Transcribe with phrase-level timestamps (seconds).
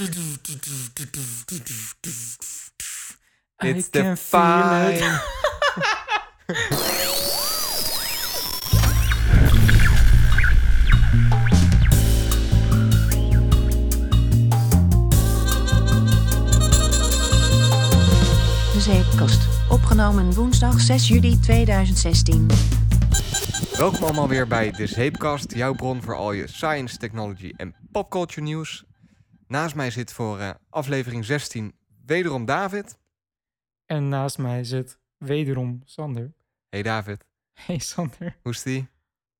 [0.00, 0.08] It's
[3.58, 4.16] I the.
[18.72, 19.48] De Zeepkast.
[19.68, 22.46] Opgenomen woensdag 6 juli 2016.
[23.76, 28.40] Welkom allemaal weer bij de Zeepkast, jouw bron voor al je science, technology en popculture
[28.40, 28.84] nieuws.
[29.50, 31.74] Naast mij zit voor eh, aflevering 16
[32.06, 32.98] wederom David.
[33.86, 36.32] En naast mij zit wederom Sander.
[36.68, 38.36] Hey David, Hey Sander.
[38.42, 38.88] hoe is die?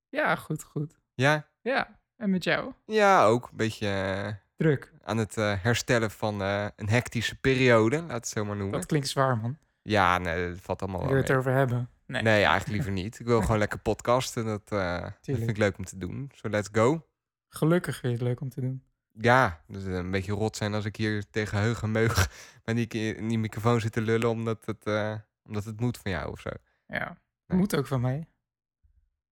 [0.09, 0.99] Ja, goed, goed.
[1.13, 1.47] Ja?
[1.61, 2.73] Ja, en met jou?
[2.85, 3.47] Ja, ook.
[3.51, 4.93] Een beetje eh, Druk.
[5.03, 8.79] aan het eh, herstellen van een hectische periode, laat het zo maar noemen.
[8.79, 9.57] Dat klinkt zwaar, man.
[9.81, 11.89] Ja, nee, dat valt allemaal Wil wel je het erover hebben?
[12.05, 12.21] Nee.
[12.21, 13.19] Nee, eigenlijk liever niet.
[13.19, 14.45] Ik wil gewoon lekker podcasten.
[14.45, 16.31] Dat, dat vind ik leuk om te doen.
[16.35, 17.07] Zo, let's go.
[17.49, 18.83] Gelukkig vind je het leuk om te doen.
[19.13, 22.31] Ja, dus een beetje rot zijn als ik hier tegen heug en meug
[22.63, 26.11] bij die, in die microfoon zit te lullen omdat het, eh, omdat het moet van
[26.11, 26.49] jou of zo.
[26.87, 27.59] Ja, Nee.
[27.59, 28.27] moet ook van mij.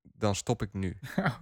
[0.01, 0.97] Dan stop ik nu.
[1.17, 1.35] Oh,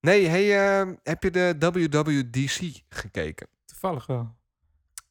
[0.00, 3.48] Nee, hey, eh, heb je de WWDC gekeken?
[3.64, 4.36] Toevallig wel.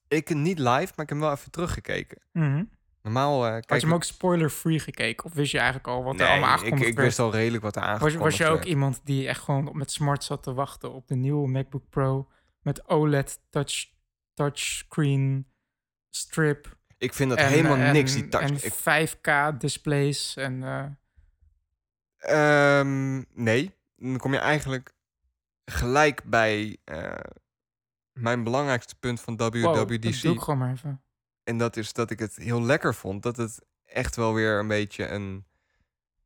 [0.08, 2.22] Ik niet live, maar ik heb hem wel even teruggekeken.
[2.32, 2.64] Mhm.
[3.04, 5.26] Normaal eh kijk Had je hem ik- ook spoiler-free gekeken?
[5.26, 7.08] Of wist je eigenlijk al wat nee, er allemaal ik, aangekondigd ik werd?
[7.08, 8.66] wist al redelijk wat er Was, aangekondigd was je ook werd.
[8.68, 12.28] iemand die echt gewoon met smart zat te wachten op de nieuwe MacBook Pro
[12.62, 13.90] met OLED touch,
[14.34, 15.48] touchscreen
[16.10, 18.44] strip Ik vind dat en, helemaal en- niks, die touch.
[18.44, 20.86] en Ik- 5K displays en eh,
[22.18, 24.94] Ehm, nee, dan kom je eigenlijk
[25.66, 27.14] gelijk bij eh,
[28.12, 30.22] mijn belangrijkste punt van wow, dat WWDC.
[30.22, 31.02] doe ik gewoon maar even.
[31.44, 33.24] En dat is dat ik het heel lekker vond.
[33.24, 35.46] Dat het echt wel weer een beetje een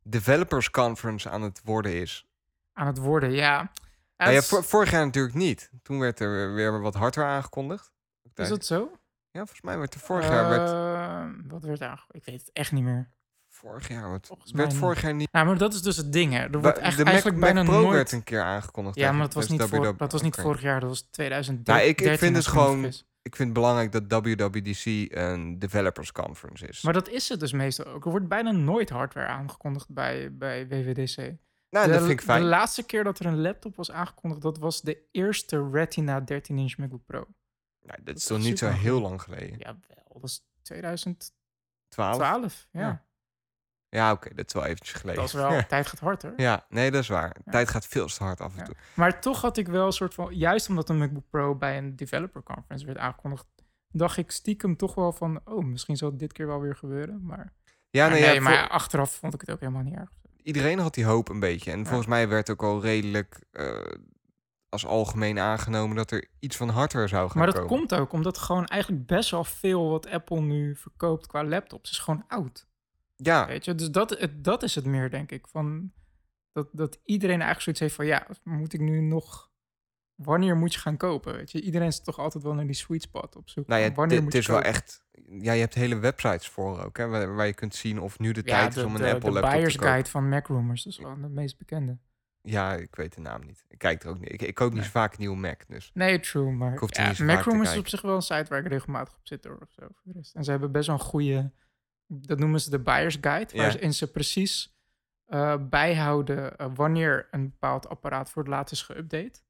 [0.04, 2.26] developers conference aan het worden is.
[2.74, 3.72] Aan het worden, ja.
[4.18, 5.72] Ja, Nou vor- vorig jaar natuurlijk niet.
[5.84, 7.92] Toen werd er weer- wat hardware aangekondigd.
[8.36, 8.92] is dat zo?
[9.32, 10.50] Ja, volgens mij werd er vorig jaar...
[10.50, 12.28] Werd, Eh, Wat werd aangekondigd?
[12.28, 13.10] Ik weet het echt niet meer.
[13.50, 15.32] vorig jaar werd, werd vorig jaar niet...
[15.32, 16.40] Nou, maar dat is dus het ding, hè.
[16.40, 17.94] Er wordt echt, de Mac, eigenlijk Mac bijna Pro nooit...
[17.94, 18.96] werd een keer aangekondigd.
[18.96, 21.74] Ja, maar dat was dus niet, voor, dat was niet vorig jaar, dat was 2013.
[21.74, 22.92] Nou, ik, ik vind het gewoon...
[23.28, 26.82] Ik vind het belangrijk dat WWDC een developers conference is.
[26.82, 28.06] Maar dat is het dus meestal ook.
[28.06, 31.18] Er wordt bijna nooit hardware aangekondigd bij, bij WWDC.
[31.70, 32.42] nou, de, dat vind ik fijn.
[32.42, 36.78] de laatste keer dat er een laptop was aangekondigd, dat was de eerste Retina 13-inch
[36.78, 37.28] MacBook Pro.
[37.82, 39.60] Nou, dat is is toch niet zo heel lang geleden?
[39.60, 40.22] Ja, wel.
[40.22, 41.34] Dat is 2012.
[42.16, 42.68] 12?
[42.72, 42.80] ja.
[42.80, 43.06] Ja.
[43.90, 45.22] Ja, oké, dat is wel eventjes geleden.
[45.22, 45.66] Dat is wel...
[45.68, 46.34] tijd gaat hard, hoor.
[46.38, 47.36] ja, nee, dat is waar.
[47.46, 47.52] Ja.
[47.52, 48.64] Tijd gaat veel te hard af en Ja.
[48.66, 48.76] toe.
[48.94, 50.36] Maar toch had ik wel een soort van...
[50.36, 53.46] Juist omdat een MacBook Pro bij een developer conference werd aangekondigd...
[53.92, 55.40] dacht ik stiekem toch wel van...
[55.46, 57.26] Oh, misschien zal het dit keer wel weer gebeuren.
[57.26, 57.54] Maar,
[57.90, 60.10] Ja, maar nee, ja, maar voor- achteraf vond ik het ook helemaal niet erg.
[60.44, 61.72] iedereen had die hoop een beetje.
[61.72, 63.80] En volgens mij werd ook al redelijk eh,
[64.70, 67.70] als algemeen aangenomen dat er iets van hardware zou gaan Maar dat komen.
[67.78, 72.00] komt ook omdat gewoon eigenlijk best wel veel wat Apple nu verkoopt qua laptops is
[72.00, 72.67] gewoon oud.
[73.24, 75.48] Ja, Weet je, dus dat, dat is het meer, denk ik.
[75.48, 75.92] Van
[76.52, 79.52] dat, dat iedereen eigenlijk zoiets heeft van ja, moet ik nu nog.
[80.16, 81.34] Wanneer moet je gaan kopen?
[81.36, 83.68] Weet je, iedereen is toch altijd wel naar die sweet spot op zoek.
[83.68, 85.06] nou ja, wanneer het moet je is wel echt...
[85.40, 88.32] Ja, je hebt hele websites voor ook, hè, waar, waar je kunt zien of nu
[88.32, 89.92] de Ja, tijd de, is om een de, Apple de laptop buyer's te kopen.
[89.94, 91.98] guide van Mac Rumors, dat is wel de meest bekende.
[92.42, 93.66] Ja, ik weet de naam niet.
[93.68, 94.32] Ik kijk er ook niet.
[94.32, 94.86] Ik, ik koop niet Nee.
[94.86, 95.92] zo vaak een nieuwe Mac, dus...
[95.94, 98.68] Nee, true, maar Ik ja, Mac Rumors is op zich wel een site waar ik
[98.68, 99.82] regelmatig op zit hoor, of zo.
[99.82, 100.36] Voor de rest.
[100.36, 101.52] En ze hebben best wel een goede,
[102.08, 103.62] dat noemen ze de buyer's guide, Ja.
[103.62, 104.76] waarin ze precies
[105.26, 109.42] eh, bijhouden eh, wanneer een bepaald apparaat voor het laatst is geüpdate.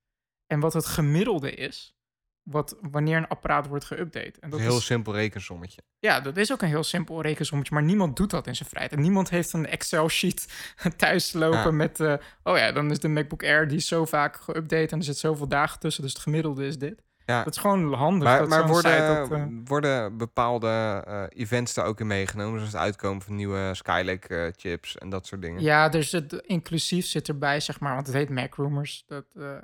[0.48, 1.96] En wat het gemiddelde is,
[2.44, 4.40] wat, wanneer een apparaat wordt geüpdate.
[4.40, 5.82] En Dat een heel is, simpel rekensommetje.
[6.00, 8.94] ja, dat is ook een heel simpel rekensommetje, maar niemand doet dat in zijn vrijheid.
[8.94, 11.72] En niemand heeft een Excel-sheet thuis lopen Ja.
[11.72, 12.14] met, eh,
[12.44, 15.18] oh ja, dan is de MacBook Air die is zo vaak geüpdate en er zit
[15.18, 17.04] zoveel dagen tussen, dus het gemiddelde is dit.
[17.28, 17.44] Ja.
[17.44, 18.24] Dat is gewoon handig.
[18.28, 22.54] Maar, dat maar worden, dat, eh, worden bepaalde eh, events daar ook in meegenomen?
[22.60, 25.62] Zoals het uitkomen van nieuwe Skylake eh, chips en dat soort dingen?
[25.62, 29.58] ja, er zit, inclusief zit erbij, zeg maar, want het heet Mac Rumors, dat, eh,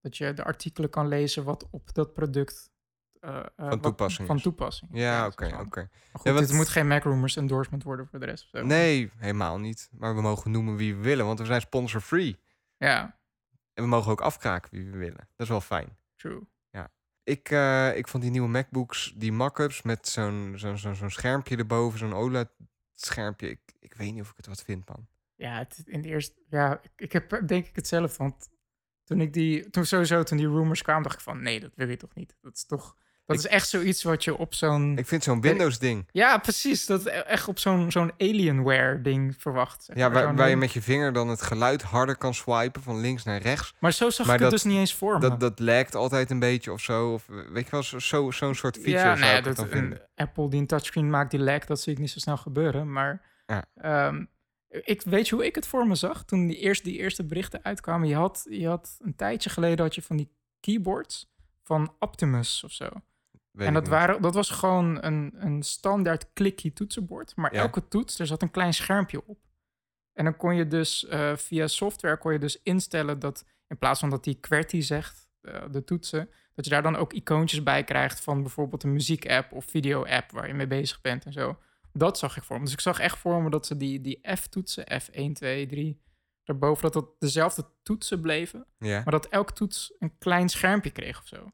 [0.00, 2.70] dat je de artikelen kan lezen wat op dat product
[3.20, 4.90] eh, eh, wat- toepassing van toepassing.
[4.94, 5.80] Ja, oké, oké.
[6.22, 8.48] Ja, want- dit moet geen Mac Rumors endorsement worden voor de rest.
[8.52, 8.62] Zo.
[8.64, 9.88] Nee, helemaal niet.
[9.92, 12.38] Maar we mogen noemen wie we willen, want we zijn sponsor-free.
[12.76, 13.18] Ja,
[13.74, 15.16] En we mogen ook afkraken wie we willen.
[15.36, 15.96] Dat is wel fijn.
[16.16, 16.40] true.
[17.24, 21.98] Ik, eh, ik vond die nieuwe MacBooks, die mock-ups met zo'n zo'n zo'n schermpje erboven,
[21.98, 23.48] zo'n OLED-schermpje.
[23.48, 25.06] Ik, ik weet niet of ik het wat vind, man.
[25.34, 28.48] Ja, het, in de eerste, ja, ik, ik heb denk ik hetzelfde, want
[29.04, 31.88] toen ik die, toen sowieso, toen die rumors kwamen, dacht ik van, nee, dat wil
[31.88, 32.36] je toch niet.
[32.40, 34.98] Dat is toch, Dat Ik- is echt zoiets wat je op zo'n...
[34.98, 36.08] Ik vind zo'n Windows-ding.
[36.12, 36.86] Ja, precies.
[36.86, 39.84] Dat e- echt op zo'n zo'n Alienware-ding verwacht.
[39.84, 42.82] zeg Ja, waar, Zo'n waar je met je vinger dan het geluid harder kan swipen
[42.82, 43.74] van links naar rechts.
[43.80, 45.20] Maar zo zag Maar ik dat- het dus niet eens voor me.
[45.20, 47.12] Dat, dat lagt altijd een beetje of zo.
[47.12, 49.44] Of eh, weet je wel, zo- zo- zo'n soort feature ja, zou nou ja, ik
[49.44, 50.00] dat dan vinden.
[50.00, 52.92] een Apple die een touchscreen maakt die lag, dat zie ik niet zo snel gebeuren.
[52.92, 53.64] Maar Ja.
[53.74, 54.24] ehm,
[54.68, 57.60] ik weet je hoe ik het voor me zag toen die eerste, die eerste berichten
[57.64, 58.08] uitkwamen.
[58.08, 60.30] Je had, je had een tijdje geleden had je van die
[60.60, 61.32] keyboards
[61.62, 62.88] van Optimus of zo.
[63.54, 67.36] Weet en dat, waren, dat was gewoon een, een standaard klikkie toetsenbord.
[67.36, 67.60] Maar Ja.
[67.60, 69.38] elke toets, er zat een klein schermpje op.
[70.12, 74.00] En dan kon je dus eh, via software kon je dus instellen dat in plaats
[74.00, 77.84] van dat die QWERTY zegt, eh, de toetsen, dat je daar dan ook icoontjes bij
[77.84, 81.58] krijgt van bijvoorbeeld een muziek-app of video-app waar je mee bezig bent en zo.
[81.92, 82.64] Dat zag ik voor me.
[82.64, 86.02] Dus ik zag echt voor me dat ze die, die F-toetsen, F1, 2, 3,
[86.44, 88.66] daarboven, dat dat dezelfde toetsen bleven.
[88.78, 88.94] Ja.
[89.04, 91.50] Maar dat elk toets een klein schermpje kreeg of zo.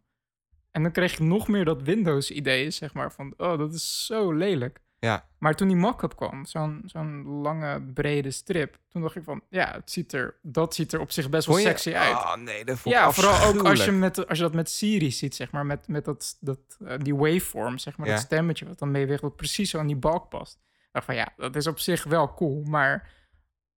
[0.70, 4.32] En dan kreeg ik nog meer dat Windows-idee, zeg maar, van, oh, dat is zo
[4.32, 4.80] lelijk.
[4.98, 5.28] Ja.
[5.38, 9.72] Maar toen die mock-up kwam, zo'n zo'n lange, brede strip, toen dacht ik van, ja,
[9.72, 12.14] het ziet er, dat ziet er op zich best wel je- sexy uit.
[12.16, 14.70] Ah, nee, dat vond ik ja, vooral ook als je, met, als je dat met
[14.70, 18.12] Siri ziet, zeg maar, met, met dat, dat, eh, die waveform, zeg maar, Ja.
[18.12, 20.58] dat stemmetje wat dan meeweegt, wat precies zo aan die balk past.
[20.72, 23.08] Ik dacht van, ja, dat is op zich wel cool, maar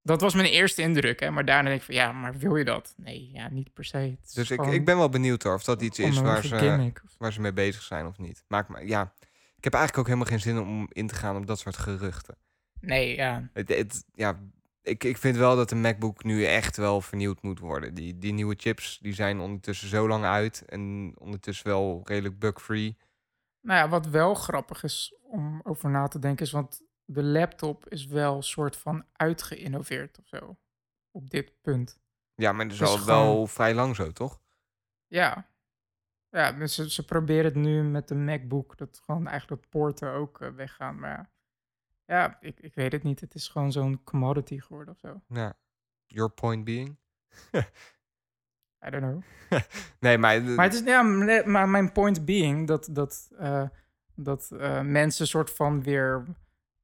[0.04, 1.32] dat was mijn eerste indruk, hè.
[1.32, 2.94] Maar daarna denk ik van, ja, maar wil je dat?
[2.98, 3.98] Nee, ja, niet per se.
[3.98, 6.58] Het is Dus ik, ik ben wel benieuwd hoor, of dat iets is waar ze,
[6.58, 7.02] gimmick.
[7.18, 8.44] waar ze mee bezig zijn of niet.
[8.48, 9.14] Maakt me, ja,
[9.58, 12.38] ik heb eigenlijk ook helemaal geen zin om in te gaan op dat soort geruchten.
[12.82, 13.50] Nee, ja.
[13.54, 14.40] Het, het- ja,
[14.82, 17.94] ik, ik vind wel dat de MacBook nu echt wel vernieuwd moet worden.
[17.94, 22.98] Die, die nieuwe chips die zijn ondertussen zo lang uit en ondertussen wel redelijk bug-free.
[23.62, 27.90] Nou ja, wat wel grappig is om over na te denken is, want de laptop
[27.90, 30.58] is wel soort van uitgeïnnoveerd of zo.
[31.12, 32.02] Op dit punt.
[32.36, 34.42] Ja, maar dat is al wel vrij lang zo, toch?
[35.08, 35.52] Ja.
[36.30, 40.12] Ja, dus ze, ze proberen het nu met de MacBook, dat gewoon eigenlijk dat poorten
[40.12, 41.00] ook eh, weggaan.
[41.00, 41.30] Maar
[42.06, 43.20] ja, ik, ik weet het niet.
[43.20, 45.22] Het is gewoon zo'n commodity geworden of zo.
[45.28, 45.58] Ja.
[46.06, 46.98] Your point being?
[48.86, 49.22] I don't know.
[50.00, 50.42] Nee, maar...
[50.42, 51.02] Maar, het is, ja,
[51.46, 53.68] maar mijn point being dat, dat, eh,
[54.16, 56.26] dat eh, mensen soort van weer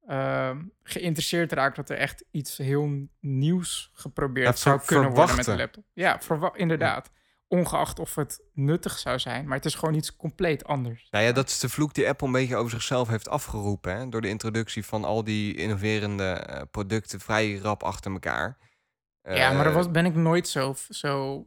[0.06, 5.56] eh, geïnteresseerd raken dat er echt iets heel nieuws geprobeerd zou kunnen worden met de
[5.56, 5.84] laptop.
[5.92, 7.10] Ja, verwa- inderdaad.
[7.48, 11.08] Ongeacht of het nuttig zou zijn, maar het is gewoon iets compleet anders.
[11.10, 13.96] Nou ja, dat is de vloek die Apple een beetje over zichzelf heeft afgeroepen.
[13.96, 14.08] Hè?
[14.08, 18.58] Door de introductie van al die innoverende eh, producten vrij rap achter elkaar.
[19.22, 21.46] ja, maar daar Eh, was, ben ik nooit zo, zo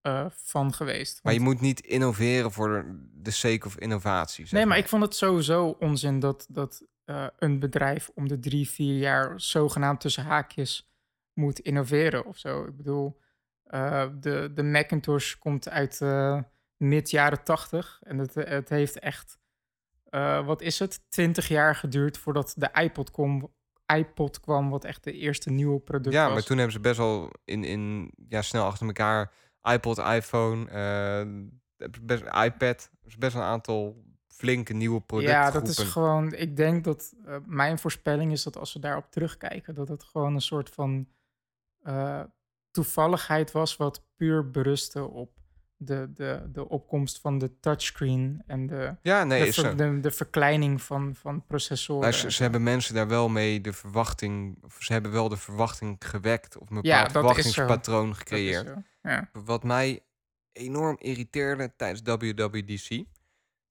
[0.00, 1.20] eh, van geweest.
[1.22, 4.44] Maar je moet niet innoveren voor de sake of innovatie.
[4.46, 8.38] zeg Nee, maar ik vond het sowieso onzin dat, dat eh, een bedrijf om de
[8.38, 10.90] drie, vier jaar zogenaamd tussen haakjes
[11.32, 12.64] moet innoveren of zo.
[12.64, 13.20] Ik bedoel,
[13.62, 16.42] eh, de, de Macintosh komt uit eh,
[16.76, 19.38] mid jaren tachtig en het, het heeft echt,
[20.44, 23.52] wat is het, twintig jaar geduurd voordat de iPod kwam,
[23.96, 26.32] iPod kwam wat echt de eerste nieuwe product Ja, was.
[26.32, 29.32] maar toen hebben ze best wel in, in, ja, snel achter elkaar
[29.62, 30.66] iPod, iPhone,
[32.02, 32.90] best, iPad.
[33.02, 34.05] Dus best een aantal
[34.36, 35.34] flinke nieuwe producten.
[35.34, 36.32] Ja, dat is gewoon.
[36.32, 40.34] Ik denk dat eh, mijn voorspelling is dat als we daarop terugkijken, dat het gewoon
[40.34, 41.08] een soort van
[41.82, 42.22] eh,
[42.70, 45.30] toevalligheid was, wat puur berustte op
[45.76, 50.10] de, de, de opkomst van de touchscreen en de, Ja, nee, de, ver- de, de
[50.10, 52.14] verkleining van, van processoren.
[52.32, 56.70] Ze, hebben mensen daar wel mee de verwachting, ze hebben wel de verwachting gewekt of
[56.70, 58.74] een bepaald Ja, verwachtingspatroon gecreëerd.
[59.02, 59.30] Ja.
[59.32, 60.00] Wat mij
[60.52, 63.04] enorm irriteerde tijdens WWDC.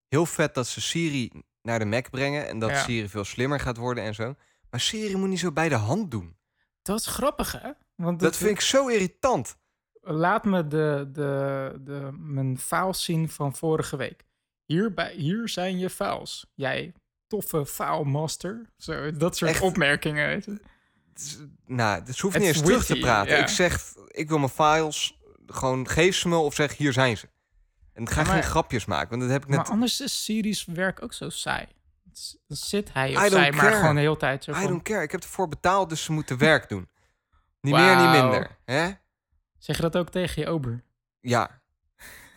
[0.08, 1.32] Heel vet dat ze Siri
[1.62, 2.84] naar de Mac brengen en dat Ja.
[2.84, 4.36] Siri veel slimmer gaat worden en zo.
[4.70, 6.36] Maar Siri moet niet zo bij de hand doen.
[6.82, 7.70] Dat is grappig, hè?
[7.96, 9.58] Want Dat vind ik zo irritant.
[10.02, 14.24] Laat me de, de, de, mijn files zien van vorige week.
[14.66, 16.46] Hierbij, hier zijn je files.
[16.56, 16.94] Jij
[17.28, 18.70] toffe filemaster.
[18.78, 19.62] Zo, dat soort Echt?
[19.62, 20.28] opmerkingen.
[20.28, 20.60] Weet je.
[21.66, 23.36] Nou, dus hoeft niet eens terug te praten.
[23.36, 23.42] ja.
[23.42, 27.28] Ik zeg, ik wil mijn files, gewoon geef ze me of zeg, hier zijn ze.
[27.96, 29.58] En ga Ja, maar- geen grapjes maken, want dat heb ik net...
[29.58, 31.66] Maar anders is Siri's werk ook zo saai.
[32.48, 35.12] Dan zit hij of zij maar gewoon de hele tijd zo I don't care, ik
[35.12, 36.90] heb ervoor betaald, dus ze moeten werk doen.
[37.62, 38.58] Niet meer, niet minder.
[38.66, 38.92] Hè?
[39.58, 40.84] Zeg je dat ook tegen je ober?
[41.20, 41.62] Ja.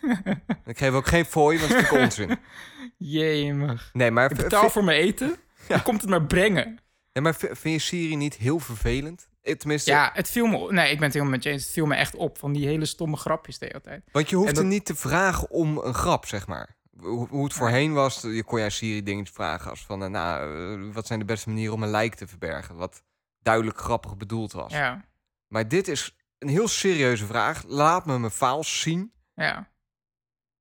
[0.65, 2.39] ik geef ook geen fooi, want het is onzin.
[2.97, 3.91] Jemig.
[3.93, 5.37] Nee, maar, Ik betaal voor mijn eten.
[5.69, 6.79] Dan komt het maar brengen.
[7.13, 9.29] maar vind je Siri niet heel vervelend?
[9.49, 10.73] Eh, Tenminste, Ja, het viel me...
[10.73, 11.63] Nee, ik ben het helemaal met je eens.
[11.63, 14.03] Het viel me echt op van die hele stomme grapjes de hele tijd.
[14.13, 16.77] want je hoeft dat- hem niet te vragen om een grap, zeg maar.
[16.99, 20.03] Hoe, hoe het voorheen was, je kon jij Siri dingetjes vragen als van...
[20.03, 22.77] eh, nou, eh, wat zijn de beste manieren om een lijk te verbergen?
[22.77, 23.03] Wat
[23.43, 24.73] duidelijk grappig bedoeld was.
[24.73, 25.05] Ja,
[25.47, 27.65] Maar dit is een heel serieuze vraag.
[27.67, 29.69] Laat me mijn files zien, ja,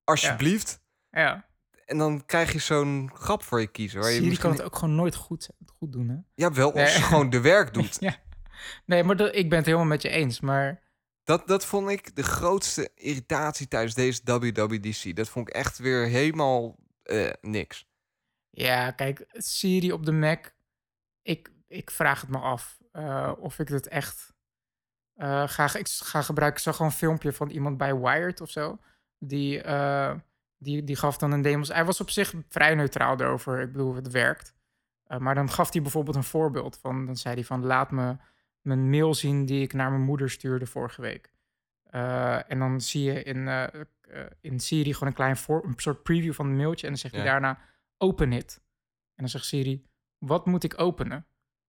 [0.03, 0.81] alsjeblieft.
[1.09, 1.45] ja.
[1.85, 3.99] En dan krijg je zo'n grap voor je kiezen.
[3.99, 4.49] Waar je Siri misschien...
[4.49, 6.15] kan het ook gewoon nooit goed, goed doen, hè?
[6.35, 6.93] Ja, wel als Nee.
[6.97, 7.97] je gewoon de werk doet.
[8.09, 8.15] ja.
[8.85, 10.39] Nee, maar dat, ik ben het helemaal met je eens.
[10.39, 10.81] Maar
[11.23, 15.15] Dat, dat vond ik de grootste irritatie tijdens deze WWDC.
[15.15, 17.87] Dat vond ik echt weer helemaal eh, niks.
[18.49, 20.55] ja, kijk, Siri op de Mac.
[21.21, 24.35] Ik, ik vraag het me af eh, of ik het echt
[25.13, 26.57] eh, ga, ik ga gebruiken.
[26.59, 28.79] Ik zag gewoon een filmpje van iemand bij Wired of zo.
[29.19, 29.61] Die,
[30.57, 31.67] die, die gaf dan een demos.
[31.67, 33.61] Hij was op zich vrij neutraal erover.
[33.61, 34.55] Ik bedoel, het werkt.
[35.17, 37.05] Maar dan gaf hij bijvoorbeeld een voorbeeld van.
[37.05, 38.15] Dan zei hij van laat me
[38.67, 41.31] mijn mail zien die ik naar mijn moeder stuurde vorige week.
[41.83, 43.81] Eh, en dan zie je in, eh, eh,
[44.41, 46.85] in Siri gewoon een klein voor, een soort preview van het mailtje.
[46.85, 47.31] En dan zegt hij Ja.
[47.31, 47.59] daarna
[47.97, 48.61] open it.
[49.15, 49.85] En dan zegt Siri,
[50.17, 51.25] wat moet ik openen?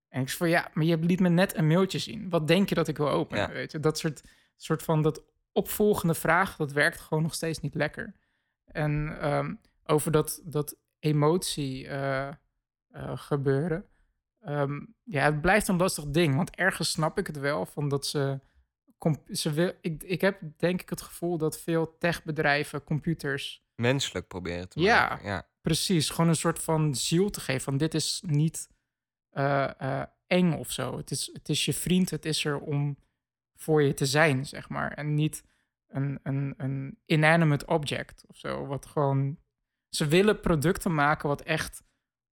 [0.09, 2.29] En ik zeg van ja, maar je liet me net een mailtje zien.
[2.29, 3.49] Wat denk je dat ik wil openen?
[3.49, 3.53] Ja.
[3.53, 4.23] Weet je, dat soort,
[4.57, 8.15] soort van dat opvolgende vraag, dat werkt gewoon nog steeds niet lekker.
[8.65, 11.89] En ehm, over dat, dat emotie
[13.15, 13.85] gebeuren.
[14.41, 16.37] Ehm, ja, het blijft een lastig ding.
[16.37, 18.41] Want ergens snap ik het wel van dat ze.
[19.31, 24.69] ze wil, ik, ik heb denk ik het gevoel dat veel techbedrijven computers Menselijk proberen
[24.69, 25.09] te Ja.
[25.09, 25.27] maken.
[25.29, 25.49] Ja.
[25.61, 27.61] precies gewoon een soort van ziel te geven.
[27.61, 28.69] Van dit is niet
[29.31, 30.97] eh, eh, eng of zo.
[30.97, 32.99] Het is, het is je vriend, het is er om
[33.55, 34.93] voor je te zijn, zeg maar.
[34.93, 35.45] En niet
[35.89, 38.67] een, een, een inanimate object of zo.
[38.67, 39.39] Wat gewoon.
[39.89, 41.83] Ze willen producten maken wat echt.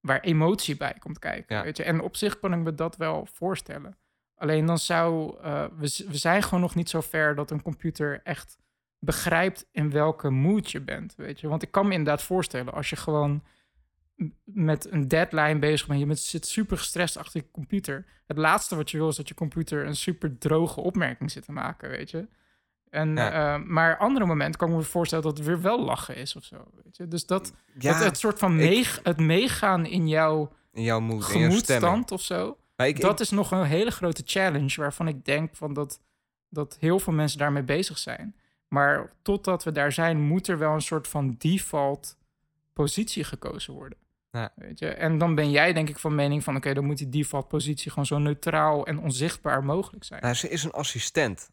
[0.07, 1.55] Waar emotie bij komt kijken.
[1.55, 1.63] Ja.
[1.63, 1.83] Weet je?
[1.83, 3.97] En op zich kan ik me dat wel voorstellen.
[4.35, 5.37] Alleen dan zou.
[5.41, 8.57] eh, we, we zijn gewoon nog niet zo ver dat een computer echt
[8.99, 11.15] begrijpt in welke mood je bent.
[11.15, 11.47] Weet je?
[11.47, 13.43] Want ik kan me inderdaad voorstellen als je gewoon
[14.43, 15.99] met een deadline bezig bent.
[15.99, 18.05] Je bent, zit super gestrest achter je computer.
[18.27, 21.51] Het laatste wat je wil is dat je computer een super droge opmerking zit te
[21.51, 22.27] maken, weet je.
[22.89, 23.55] En, Ja.
[23.55, 26.43] eh, maar andere momenten kan ik me voorstellen dat het weer wel lachen is of
[26.43, 26.55] zo.
[26.83, 27.07] Weet je?
[27.07, 30.99] Dus dat, Ja, dat het soort van ik- meeg- het meegaan in jouw in jouw
[30.99, 32.57] moed, gemoedstand of zo.
[32.75, 35.99] Ik, dat ik- is nog een hele grote challenge waarvan ik denk van dat,
[36.49, 38.35] dat heel veel mensen daarmee bezig zijn.
[38.67, 42.17] Maar totdat we daar zijn, moet er wel een soort van default
[42.73, 43.97] positie gekozen worden.
[44.31, 44.51] Ja.
[44.55, 44.87] Weet je?
[44.87, 46.55] En dan ben jij denk ik van mening van...
[46.55, 50.21] oké, dan moet die default positie gewoon zo neutraal en onzichtbaar mogelijk zijn.
[50.21, 51.49] nou, ze is een assistent.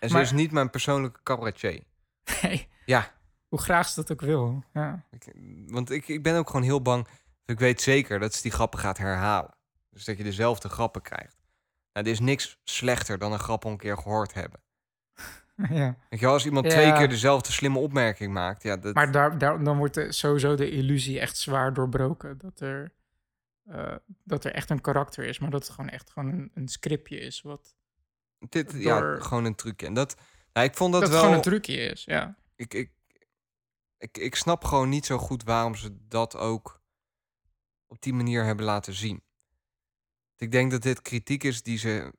[0.00, 1.82] En ze Maar- is niet mijn persoonlijke cabaretier.
[2.42, 3.14] Nee, Ja,
[3.48, 4.64] hoe graag ze dat ook wil.
[4.72, 5.06] Ja.
[5.10, 5.32] ik-
[5.66, 7.06] want ik, ik ben ook gewoon heel bang.
[7.44, 9.54] Ik weet zeker dat ze die grappen gaat herhalen.
[9.90, 11.36] Dus dat je dezelfde grappen krijgt.
[11.92, 14.60] Nou, er is niks slechter dan een grap een keer gehoord hebben.
[15.80, 15.96] ja.
[16.08, 16.70] Weet je, wel, als iemand Ja.
[16.72, 20.54] twee keer dezelfde slimme opmerking maakt, ja, dat, Maar daar, daar, dan wordt de, sowieso
[20.54, 22.38] de illusie echt zwaar doorbroken.
[22.38, 22.92] Dat er,
[23.64, 26.68] eh, dat er echt een karakter is, maar dat het gewoon echt gewoon een, een
[26.68, 27.42] scriptje is.
[27.42, 27.74] Wat,
[28.38, 29.86] dit, ja, gewoon een trucje.
[29.86, 30.16] En dat,
[30.52, 31.20] nou, ik vond dat, dat, het wel.
[31.20, 32.36] gewoon een trucje is, ja.
[32.56, 32.90] ik, ik,
[33.98, 36.82] ik, ik snap gewoon niet zo goed waarom ze dat ook
[37.86, 39.24] op die manier hebben laten zien.
[40.36, 42.12] Ik denk dat dit kritiek is die ze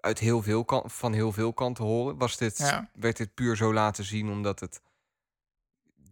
[0.00, 2.18] uit heel veel van heel veel kanten horen.
[2.18, 2.90] Was dit, Ja.
[2.92, 4.80] Werd dit puur zo laten zien omdat het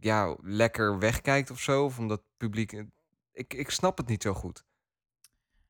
[0.01, 1.85] ja, lekker wegkijkt of zo?
[1.85, 2.85] Of omdat het publiek...
[3.33, 4.65] Ik, ik snap het niet zo goed.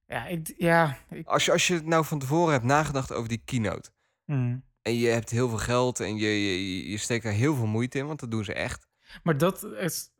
[0.06, 3.42] Ja, ik, ja, ik, Als je, als je nou van tevoren hebt nagedacht over die
[3.44, 3.90] keynote...
[4.24, 4.64] hmm.
[4.82, 7.98] en je hebt heel veel geld en je, je, je steekt daar heel veel moeite
[7.98, 8.06] in...
[8.06, 8.86] want dat doen ze echt...
[9.22, 10.10] Maar dat is...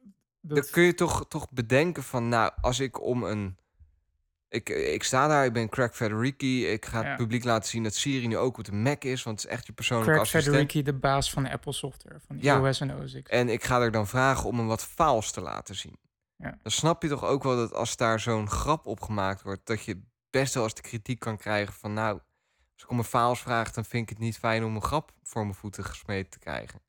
[0.41, 3.57] dan Dat, kun je toch, toch bedenken van, nou, als ik om een...
[4.49, 6.67] Ik, ik sta daar, ik ben Craig Federighi.
[6.67, 9.41] Ik ga het publiek laten zien dat Siri nu ook op de Mac is, want
[9.43, 10.57] het is echt je persoonlijke Craig assistent.
[10.57, 12.57] Federighi, de baas van Apple Software, van Ja.
[12.59, 13.31] iOS en OS X.
[13.31, 15.97] En ik ga er dan vragen om hem wat files te laten zien.
[16.45, 16.59] Ja.
[16.63, 19.85] Dan snap je toch ook wel dat als daar zo'n grap op gemaakt wordt, dat
[19.85, 22.13] je best wel eens de kritiek kan krijgen van, nou,
[22.75, 25.13] als ik om een files vraag, dan vind ik het niet fijn om een grap
[25.23, 26.81] voor mijn voeten gesmeed te krijgen.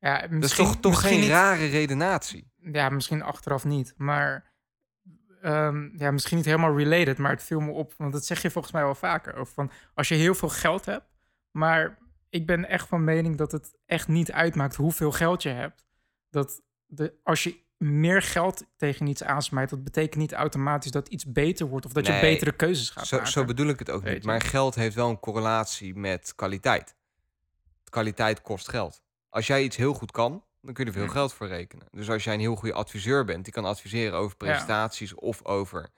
[0.00, 2.52] Ja, Dat is misschien, toch, geen niet- rare redenatie?
[2.56, 3.94] Ja, misschien achteraf niet.
[3.96, 4.52] Maar
[5.42, 7.94] ehm, ja, misschien niet helemaal related, maar het viel me op.
[7.96, 9.34] Want dat zeg je volgens mij wel vaker.
[9.36, 11.06] Over van als je heel veel geld hebt.
[11.50, 15.84] Maar ik ben echt van mening dat het echt niet uitmaakt hoeveel geld je hebt.
[16.30, 21.24] Dat de, als je meer geld tegen iets aansmijt, dat betekent niet automatisch dat iets
[21.32, 23.32] beter wordt of dat je betere keuzes gaat Zo, maken.
[23.32, 24.24] zo bedoel ik het ook niet.
[24.24, 26.94] Maar geld heeft wel een correlatie met kwaliteit.
[27.90, 29.02] Kwaliteit kost geld.
[29.28, 31.14] Als jij iets heel goed kan, dan kun je er veel Hmm.
[31.14, 31.86] geld voor rekenen.
[31.90, 34.46] Dus als jij een heel goede adviseur bent, die kan adviseren over Ja.
[34.46, 35.88] presentaties of over.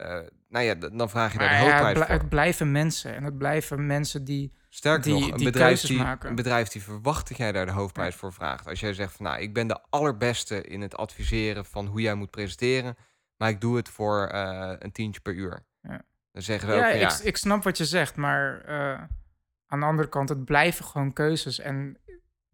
[0.00, 2.14] Eh, nou ja, dan vraag je daar de ja, hoofdprijs bl- voor.
[2.14, 5.98] het blijven mensen en het blijven mensen die Sterker die- nog, een die bedrijf die,
[5.98, 6.28] maken.
[6.28, 8.66] een bedrijf die verwacht dat jij daar de hoofdprijs voor vraagt.
[8.66, 12.14] Als jij zegt van nou, ik ben de allerbeste in het adviseren van hoe jij
[12.14, 12.96] moet presenteren,
[13.36, 15.64] maar ik doe het voor eh, een tientje per uur.
[15.82, 16.02] Ja.
[16.32, 19.02] Dan zeggen we Ja, ook van, ik, ja, ik snap wat je zegt, maar eh,
[19.66, 21.58] aan de andere kant, het blijven gewoon keuzes.
[21.58, 21.98] En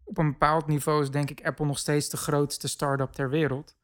[0.03, 3.75] op een bepaald niveau is denk ik Apple nog steeds de grootste start-up ter wereld.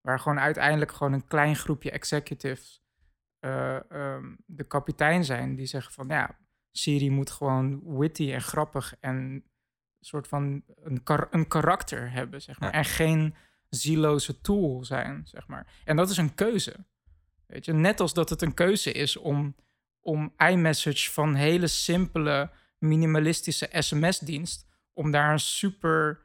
[0.00, 2.84] Waar gewoon uiteindelijk gewoon een klein groepje executives
[3.40, 5.54] eh, ehm, de kapitein zijn.
[5.56, 6.38] Die zeggen van ja,
[6.72, 9.44] Siri moet gewoon witty en grappig en een
[10.00, 12.72] soort van een, kar een karakter hebben, zeg maar.
[12.72, 12.78] Ja.
[12.78, 13.34] En geen
[13.68, 15.66] zieloze tool zijn, zeg maar.
[15.84, 16.76] En dat is een keuze.
[17.46, 19.56] Weet je, net als dat het een keuze is om,
[20.00, 26.20] om iMessage van hele simpele, minimalistische sms-dienst, om daar een super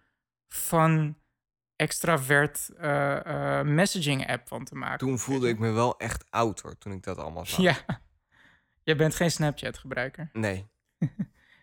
[0.47, 1.17] fun,
[1.81, 4.97] extravert eh, eh, messaging app van te maken.
[4.97, 7.59] Toen voelde ik me wel echt oud hoor, toen ik dat allemaal zag.
[7.61, 7.85] Ja.
[8.83, 10.29] Jij bent geen Snapchat-gebruiker.
[10.33, 10.67] Nee.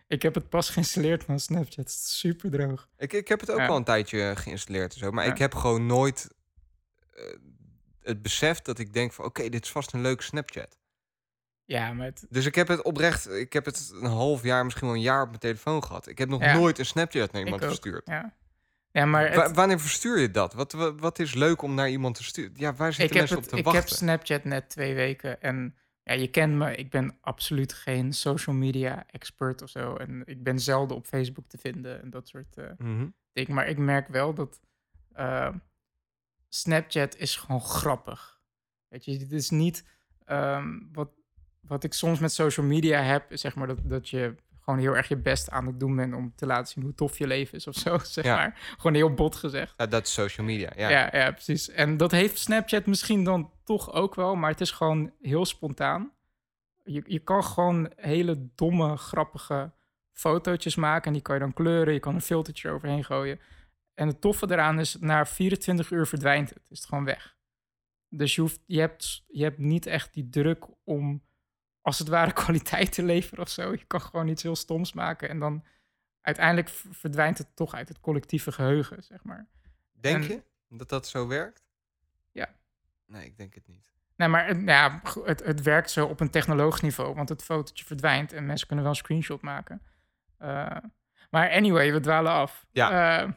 [0.07, 1.75] Ik heb het pas geïnstalleerd van Snapchat.
[1.75, 2.89] Het is super droog.
[2.97, 3.67] Ik, ik heb het ook Ja.
[3.67, 5.11] al een tijdje geïnstalleerd en zo.
[5.11, 5.31] Maar Ja.
[5.31, 6.27] ik heb gewoon nooit
[7.13, 7.23] eh,
[8.01, 9.25] het besef dat ik denk van...
[9.25, 10.77] oké, dit is vast een leuke Snapchat.
[11.65, 13.29] Ja, maar het, Dus ik heb het oprecht...
[13.29, 16.07] Ik heb het een half jaar, misschien wel een jaar op mijn telefoon gehad.
[16.07, 16.53] Ik heb nog Ja.
[16.53, 18.07] nooit een Snapchat naar iemand verstuurd.
[18.07, 18.33] Ja,
[18.99, 20.53] ja maar het, wanneer verstuur je dat?
[20.53, 22.51] Wat, wat, wat is leuk om naar iemand te sturen?
[22.55, 23.83] Ja, waar ik, zitten heb mensen het, op te ik wachten?
[23.83, 25.41] heb Snapchat net twee weken.
[25.41, 26.75] En ja, je kent me.
[26.75, 29.95] Ik ben absoluut geen social media expert of zo.
[29.95, 33.07] En ik ben zelden op Facebook te vinden en dat soort eh Mhm.
[33.33, 33.53] dingen.
[33.53, 34.59] Maar ik merk wel dat
[35.13, 35.49] eh,
[36.49, 38.41] Snapchat is gewoon grappig.
[38.87, 39.83] Weet je, het is niet
[40.25, 41.09] ehm, wat,
[41.61, 44.35] wat ik soms met social media heb, zeg maar dat, dat je
[44.69, 47.17] gewoon heel erg je best aan het doen bent om te laten zien hoe tof
[47.17, 48.35] je leven is of zo, zeg Ja.
[48.35, 48.59] maar.
[48.77, 49.89] Gewoon heel bot gezegd.
[49.89, 50.89] Dat is social media, ja.
[50.89, 51.09] Ja.
[51.11, 51.69] ja, precies.
[51.69, 56.11] En dat heeft Snapchat misschien dan toch ook wel, maar het is gewoon heel spontaan.
[56.83, 59.71] Je, je kan gewoon hele domme, grappige
[60.11, 61.93] fotootjes maken en die kan je dan kleuren.
[61.93, 63.39] Je kan een filtertje overheen gooien.
[63.93, 66.59] En het toffe eraan is, na 24 uur verdwijnt het.
[66.69, 67.37] Is het gewoon weg.
[68.09, 71.21] Dus je, hoeft, je, hebt, je hebt niet echt die druk om,
[71.81, 73.71] als het ware, kwaliteit te leveren of zo.
[73.71, 75.63] Je kan gewoon iets heel stoms maken en dan
[76.21, 79.47] uiteindelijk verdwijnt het toch uit het collectieve geheugen, zeg maar.
[79.91, 80.43] Denk En- je
[80.77, 81.63] dat dat zo werkt?
[82.31, 82.49] Ja.
[83.05, 83.93] Nee, ik denk het niet.
[84.15, 87.43] Nee, maar het- nou ja, het, het werkt zo op een technologisch niveau, want het
[87.43, 89.81] fotootje verdwijnt en mensen kunnen wel een screenshot maken.
[90.37, 90.77] Eh,
[91.29, 92.65] maar anyway, we dwalen af.
[92.71, 93.19] Ja.
[93.21, 93.31] Eh,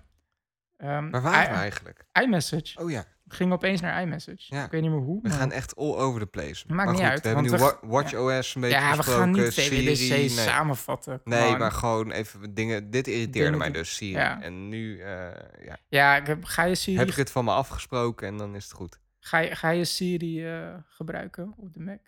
[0.76, 2.04] ehm, Waar waren i- we eigenlijk?
[2.12, 2.78] iMessage.
[2.80, 4.54] Oh ja, gingen opeens naar iMessage.
[4.54, 4.64] Ja.
[4.64, 5.22] Ik weet niet meer hoe.
[5.22, 6.64] we maar- gaan echt all over the place.
[6.66, 9.54] Maakt maar niet uit, we hebben nu we WatchOS een beetje ja, we gaan niet
[9.54, 10.28] VWDC Siri, nee.
[10.28, 11.20] samenvatten.
[11.24, 12.90] Nee, maar gewoon even dingen.
[12.90, 14.12] Dit irriteerde Dingen mij dus, Siri.
[14.12, 14.42] ja.
[14.42, 15.30] En nu eh,
[15.64, 18.54] ja, Ja, ik heb, ga je Siri, heb ik het van me afgesproken en dan
[18.54, 18.98] is het goed.
[19.20, 21.98] ga je, ga je Siri eh, gebruiken op de Mac?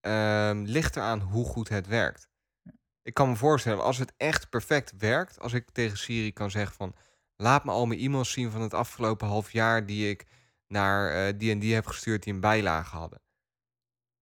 [0.00, 2.30] Ehm ligt eraan hoe goed het werkt.
[3.02, 6.76] Ik kan me voorstellen, als het echt perfect werkt, als ik tegen Siri kan zeggen
[6.76, 6.94] van
[7.42, 10.26] laat me al mijn e-mails zien van het afgelopen half jaar die ik
[10.66, 13.20] naar eh, die en die heb gestuurd die een bijlage hadden.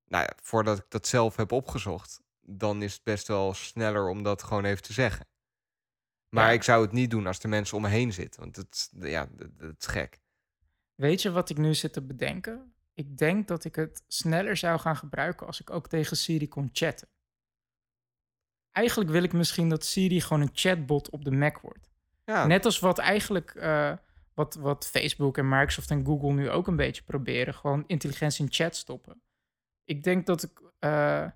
[0.05, 4.23] Nou ja, voordat ik dat zelf heb opgezocht, dan is het best wel sneller om
[4.23, 5.27] dat gewoon even te zeggen.
[6.29, 6.53] Maar Ja.
[6.53, 9.29] ik zou het niet doen als er mensen om me heen zitten, want het, ja,
[9.37, 10.21] dat is gek.
[10.95, 12.75] Weet je wat ik nu zit te bedenken?
[12.95, 16.71] Ik denk dat ik het sneller zou gaan gebruiken als ik ook tegen Siri kon
[16.73, 17.09] chatten.
[18.71, 21.90] Eigenlijk wil ik misschien dat Siri gewoon een chatbot op de Mac wordt.
[22.31, 23.93] Ja, Net als wat eigenlijk eh,
[24.35, 27.55] wat, wat Facebook en Microsoft en Google nu ook een beetje proberen.
[27.55, 29.23] Gewoon intelligentie in chat stoppen.
[29.85, 30.61] Ik denk dat ik...
[30.79, 31.27] eh,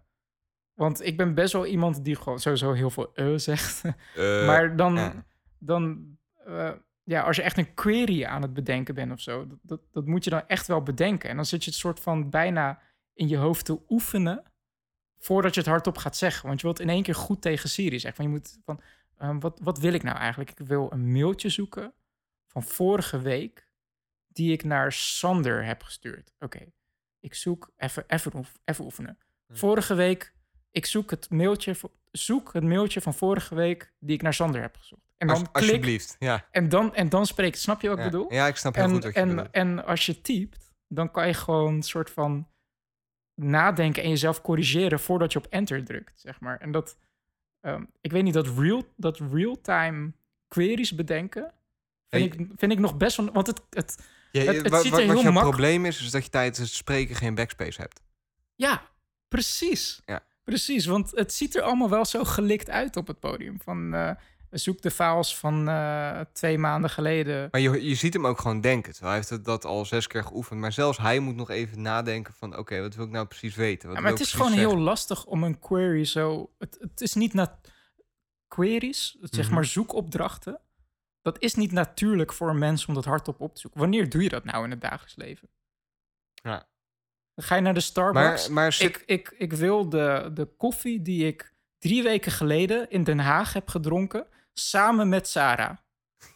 [0.74, 3.82] want ik ben best wel iemand die gewoon sowieso heel veel eh zegt.
[4.46, 5.24] maar dan, ja.
[5.58, 6.16] dan
[7.04, 10.06] ja, als je echt een query aan het bedenken bent of zo, dat, dat, dat
[10.06, 11.30] moet je dan echt wel bedenken.
[11.30, 12.80] En dan zit je het soort van bijna
[13.14, 14.42] in je hoofd te oefenen
[15.18, 16.46] voordat je het hardop gaat zeggen.
[16.46, 18.24] Want je wilt in één keer goed tegen Siri zeggen.
[18.24, 18.80] Van je moet van,
[19.18, 20.50] ehm, wat, wat wil ik nou eigenlijk?
[20.50, 21.94] Ik wil een mailtje zoeken
[22.46, 23.68] van vorige week
[24.28, 26.32] die ik naar Sander heb gestuurd.
[26.38, 26.72] Oké,
[27.20, 29.18] ik zoek even, even, oef- even oefenen.
[29.46, 29.54] Hm.
[29.54, 30.34] Vorige week,
[30.70, 31.76] ik zoek het mailtje,
[32.10, 35.02] zoek het mailtje van vorige week die ik naar Sander heb gezocht.
[35.16, 36.16] En dan Als- klik alsjeblieft.
[36.18, 36.48] Ja.
[36.50, 37.58] en dan, en dan spreekt.
[37.58, 38.04] Snap je wat ja.
[38.04, 38.32] ik bedoel?
[38.32, 39.50] Ja, ik snap heel en, goed wat je en, bedoelt.
[39.50, 42.48] en als je typt, dan kan je gewoon een soort van
[43.34, 46.60] nadenken en jezelf corrigeren voordat je op enter drukt, zeg maar.
[46.60, 46.98] En dat,
[47.64, 50.12] ehm, ik weet niet, dat real, dat real-time
[50.48, 51.42] queries bedenken,
[52.10, 52.44] vind, Hey.
[52.44, 53.98] ik, vind ik nog best wel, want het, het
[54.32, 56.58] Ja, het- wa- ziet er wat heel jouw mak- probleem is, is dat je tijdens
[56.58, 58.00] het spreken geen backspace hebt.
[58.54, 58.82] ja,
[59.28, 60.00] precies.
[60.04, 60.22] Ja.
[60.44, 63.60] Precies, want het ziet er allemaal wel zo gelikt uit op het podium.
[63.62, 64.10] Van, eh,
[64.58, 67.48] zoek de files van eh, twee maanden geleden.
[67.50, 68.94] Maar je, je ziet hem ook gewoon denken.
[68.98, 70.60] Hij heeft dat al zes keer geoefend.
[70.60, 72.56] Maar zelfs hij moet nog even nadenken van...
[72.58, 73.88] oké, wat wil ik nou precies weten?
[73.88, 76.50] Wat Ja, maar het is gewoon heel lastig om een query zo.
[76.58, 77.58] Het, het is niet na
[78.48, 79.54] queries, zeg Mhm.
[79.54, 80.60] maar zoekopdrachten.
[81.22, 83.80] Dat is niet natuurlijk voor een mens om dat hardop op te zoeken.
[83.80, 85.48] Wanneer doe je dat nou in het dagelijks leven?
[86.34, 86.68] Ja.
[87.34, 88.42] Dan ga je naar de Starbucks.
[88.48, 92.90] Maar, maar zit, ik, ik, ik wil de, de koffie die ik drie weken geleden
[92.90, 95.76] in Den Haag heb gedronken, samen met Sarah.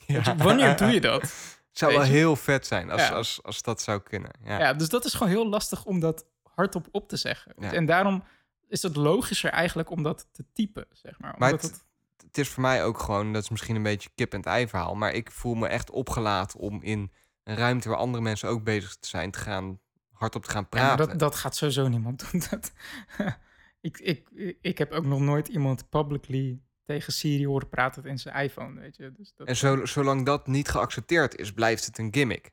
[0.07, 0.37] Ja.
[0.37, 1.23] Wanneer doe je dat?
[1.69, 3.09] Het zou wel heel vet zijn als, Ja.
[3.09, 4.31] als, als dat zou kunnen.
[4.45, 4.59] Ja.
[4.59, 4.75] Ja.
[4.75, 7.55] dus dat is gewoon heel lastig om dat hardop op te zeggen.
[7.55, 8.25] En daarom
[8.69, 11.35] is het logischer eigenlijk om dat te typen, zeg maar.
[11.39, 11.85] Maar het,
[12.27, 14.95] het is voor mij ook gewoon, dat is misschien een beetje kip en ei verhaal,
[14.95, 17.13] maar ik voel me echt opgelaten om in
[17.45, 19.81] een ruimte waar andere mensen ook bezig te zijn, te gaan
[20.13, 21.09] hardop te gaan praten.
[21.09, 22.43] dat, dat gaat sowieso niemand doen.
[22.51, 22.73] Dat,
[23.81, 24.29] ik, ik,
[24.61, 28.97] ik heb ook nog nooit iemand publicly tegen Siri horen praten in zijn iPhone, weet
[28.97, 29.13] je.
[29.13, 32.51] Dus dat, En zo, zolang dat niet geaccepteerd is, blijft het een gimmick.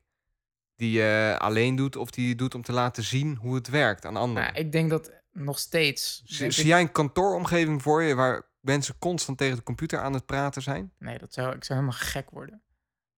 [0.76, 4.04] Die je alleen doet of die je doet om te laten zien hoe het werkt
[4.04, 4.42] aan anderen.
[4.52, 6.22] Nou, ik denk dat nog steeds...
[6.24, 9.98] Zie, denk zie ik- jij een kantooromgeving voor je waar mensen constant tegen de computer
[10.00, 10.92] aan het praten zijn?
[10.98, 12.62] Nee, dat zou, ik zou helemaal gek worden.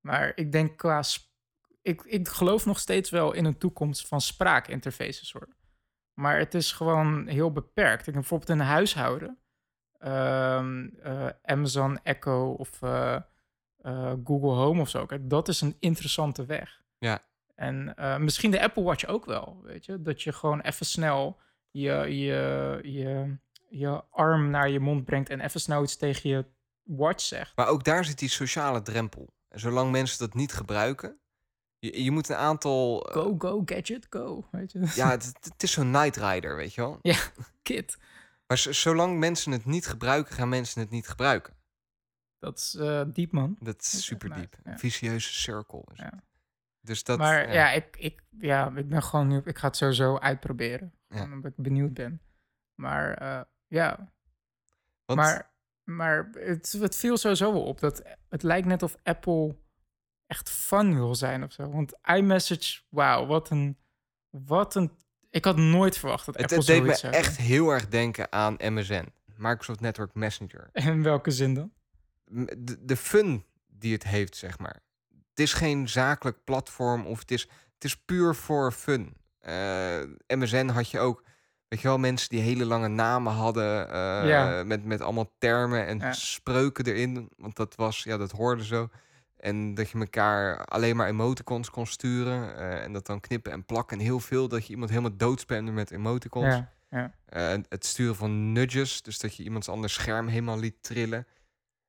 [0.01, 1.03] Maar ik denk qua...
[1.83, 5.49] Ik, ik geloof nog steeds wel in een toekomst van spraakinterfaces hoor.
[6.15, 8.07] Maar het is gewoon heel beperkt.
[8.07, 9.39] Ik bijvoorbeeld in een huishouden.
[9.99, 13.15] Ehm, eh, Amazon Echo of eh,
[13.77, 15.07] eh, Google Home of zo.
[15.07, 16.83] Kijk, dat is een interessante weg.
[16.99, 17.27] Ja.
[17.55, 20.03] En misschien de Apple Watch ook wel, weet je.
[20.03, 21.39] Dat je gewoon even snel
[21.71, 23.37] je, je, je,
[23.69, 25.29] je arm naar je mond brengt...
[25.29, 26.45] en even snel iets tegen je
[26.83, 27.57] watch zegt.
[27.57, 29.29] Maar ook daar zit die sociale drempel.
[29.49, 31.19] En zolang mensen dat niet gebruiken,
[31.79, 33.09] je, je moet een aantal.
[33.11, 34.49] Go, go, gadget, go.
[34.51, 34.93] Weet je?
[34.95, 37.01] Ja, het, het is zo'n Night Rider, weet je wel.
[37.63, 37.99] kid.
[38.49, 41.55] Maar zolang mensen het niet gebruiken, gaan mensen het niet gebruiken.
[42.39, 43.57] Dat is eh, diep, man.
[43.61, 44.51] Dat is super diep.
[44.51, 44.73] nice, ja.
[44.73, 45.89] Een vicieuze cirkel.
[45.93, 46.05] Is Ja.
[46.05, 46.25] het.
[46.81, 47.19] Dus dat.
[47.19, 49.41] maar ja, ik, ik, ja, ik ben gewoon nu...
[49.45, 50.93] Ik ga het sowieso uitproberen.
[51.09, 52.21] Omdat ik benieuwd ben.
[52.75, 54.13] Maar eh, ja,
[55.05, 55.51] Want- maar,
[55.85, 57.81] maar het, het viel sowieso wel op.
[57.81, 59.57] Dat het lijkt net of Apple
[60.27, 61.71] echt fun wil zijn of zo.
[61.71, 63.79] Want iMessage, wauw, wat een...
[64.31, 64.93] Wat een...
[65.31, 68.57] Ik had nooit verwacht dat het, Apple het deed me echt heel erg denken aan
[68.59, 70.69] MSN, Microsoft Network Messenger.
[70.73, 71.73] In welke zin dan?
[72.59, 74.81] De, de fun die het heeft, zeg maar.
[75.31, 77.43] Het is geen zakelijk platform of het is,
[77.75, 79.17] het is puur voor fun.
[79.41, 81.23] Eh, MSN had je ook,
[81.69, 84.63] weet je wel, mensen die hele lange namen hadden eh, Ja.
[84.65, 86.13] met, met allemaal termen en Ja.
[86.13, 88.89] spreuken erin, want dat was, ja, dat hoorde zo.
[89.39, 93.65] En dat je elkaar alleen maar emoticons kon sturen eh, en dat dan knippen en
[93.65, 96.55] plakken en heel veel, dat je iemand helemaal doodspamde met emoticons.
[96.55, 97.13] Ja, ja.
[97.27, 101.27] Eh, het sturen van nudges, dus dat je iemands anders scherm helemaal liet trillen.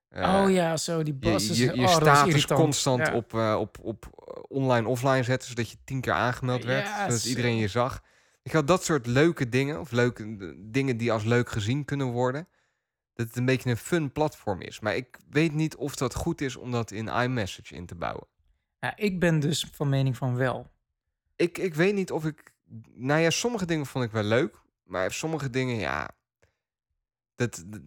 [0.10, 3.14] Eh, oh ja, zo, die je, bas je, je oh, status constant Ja.
[3.14, 7.20] op, op, op eh, online offline zetten, zodat je tien keer aangemeld werd, Ja, zodat
[7.20, 7.30] zo.
[7.30, 8.04] iedereen je zag.
[8.44, 12.48] Ik had dat soort leuke dingen, of leuke dingen die als leuk gezien kunnen worden,
[13.20, 14.80] dat het een beetje een fun platform is.
[14.80, 18.28] Maar ik weet niet of dat goed is om dat in iMessage in te bouwen.
[18.80, 20.72] Ja, ik ben dus van mening van wel.
[21.36, 22.54] Ik, ik weet niet of ik,
[22.94, 26.10] nou ja, sommige dingen vond ik wel leuk, maar sommige dingen, ja,
[27.36, 27.82] dat, dat-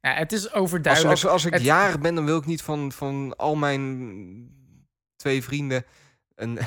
[0.00, 1.12] Ja, het is Als, overduidelijk.
[1.12, 4.54] als, als ik Het- jarig ben, dan wil ik niet van, van al mijn
[5.16, 5.84] twee vrienden
[6.34, 6.58] een.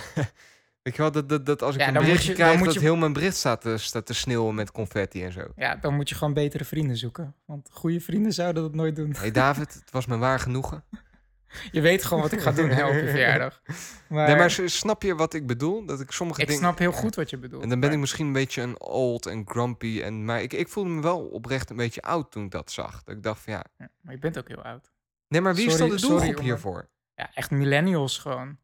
[0.88, 2.80] Weet je wel, dat, dat, dat als ik Ja, een berichtje je- krijg, dat je-
[2.80, 5.42] heel mijn bericht staat te, staat te sneeuwen met confetti en zo.
[5.56, 7.36] Ja, dan moet je gewoon betere vrienden zoeken.
[7.46, 9.14] Want goede vrienden zouden dat nooit doen.
[9.18, 10.84] hey David, het was me waar genoegen.
[11.72, 13.62] Je weet gewoon wat ik ga doen hè, op je verjaardag.
[14.10, 15.86] Maar, Nee, maar snap je wat ik bedoel?
[15.86, 16.62] Dat ik sommige ik dingen...
[16.62, 17.64] snap heel goed wat je bedoelt.
[17.64, 20.02] En dan ben ik misschien een beetje een old en grumpy.
[20.04, 23.04] En, maar ik, ik voelde me wel oprecht een beetje oud toen ik dat zag.
[23.04, 23.64] Dat ik dacht van ja...
[23.78, 24.92] Ja, maar je bent ook heel oud.
[25.28, 26.90] Nee, maar wie is dan de doelgroep hiervoor?
[27.16, 28.58] Ja, echt millennials gewoon.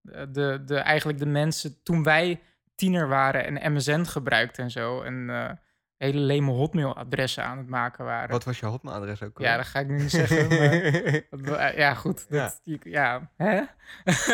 [0.00, 2.40] De, de, de, eigenlijk de mensen toen wij
[2.74, 5.02] tiener waren en MSN gebruikten en zo.
[5.02, 5.50] En eh,
[5.96, 8.30] hele leme hotmail-adressen aan het maken waren.
[8.30, 9.38] Wat was je hotmailadres ook?
[9.38, 10.46] Ja, dat ga ik nu niet zeggen.
[11.42, 12.28] Maar, eh, ja, goed.
[12.30, 12.78] Dat, ja.
[12.82, 13.62] ja, hè?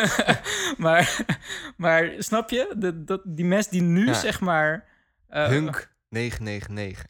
[0.83, 1.25] maar,
[1.77, 2.73] maar snap je?
[2.77, 4.13] De, dat, die mensen die nu Ja.
[4.13, 4.87] zeg maar...
[5.27, 7.05] eh, Hunk 999.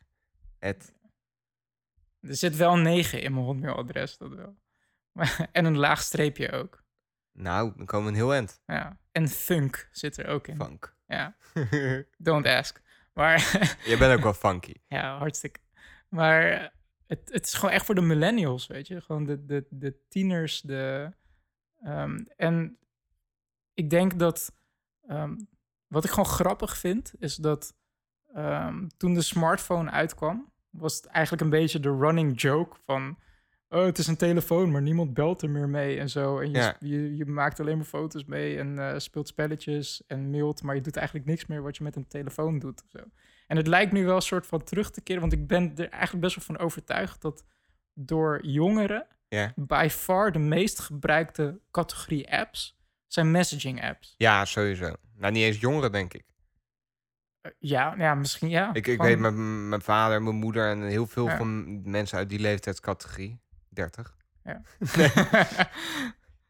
[0.59, 0.93] Het.
[2.21, 4.55] Er zit wel een 9 in mijn hotmail-adres, dat wel.
[5.51, 6.83] En een laag streepje ook.
[7.35, 8.61] Nou, dan komen we een heel eind.
[8.65, 8.99] Ja.
[9.11, 10.55] En funk zit er ook in.
[10.55, 10.95] Funk.
[11.07, 11.35] Ja,
[12.17, 12.81] don't ask.
[13.13, 13.39] Maar
[13.85, 14.73] Je bent ook wel funky.
[14.87, 15.59] ja, hartstikke.
[16.09, 16.67] Maar eh,
[17.07, 19.01] het, het is gewoon echt voor de millennials, weet je.
[19.01, 20.61] Gewoon de, de, de tieners.
[20.61, 21.13] De,
[21.81, 22.77] ehm, en
[23.73, 24.55] ik denk dat...
[25.07, 25.35] ehm,
[25.87, 27.75] wat ik gewoon grappig vind, is dat
[28.33, 30.51] ehm, toen de smartphone uitkwam...
[30.69, 33.19] was het eigenlijk een beetje de running joke van...
[33.75, 36.39] Oh, het is een telefoon, maar niemand belt er meer mee en zo.
[36.39, 36.75] En je, Ja.
[36.79, 40.63] je, je maakt alleen maar foto's mee en eh, speelt spelletjes en mailt...
[40.63, 42.99] maar je doet eigenlijk niks meer wat je met een telefoon doet of zo.
[43.47, 45.89] En het lijkt nu wel een soort van terug te keren, want ik ben er
[45.89, 47.45] eigenlijk best wel van overtuigd dat
[47.93, 49.53] door jongeren Ja.
[49.55, 54.13] by far de meest gebruikte categorie apps zijn messaging apps.
[54.17, 54.93] Ja, sowieso.
[55.17, 56.23] Nou, niet eens jongeren, denk ik.
[57.41, 58.69] Eh, ja, ja, misschien ja.
[58.69, 61.37] Ik, ik Gewoon- weet mijn, mijn vader, mijn moeder en heel veel Ja.
[61.37, 63.43] van mensen uit die leeftijdscategorie.
[63.75, 64.15] 30.
[64.43, 64.61] Ja.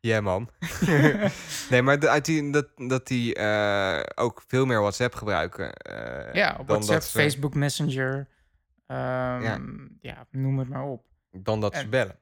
[0.06, 0.50] Ja, man.
[1.70, 5.74] nee, maar de, uit die, dat, dat die eh, ook veel meer WhatsApp gebruiken.
[5.74, 8.28] eh, ja, dan WhatsApp, ze, Facebook Messenger.
[8.88, 10.28] ehm, ja.
[10.32, 11.06] noem het maar op.
[11.32, 12.20] Dan dat ze En- bellen.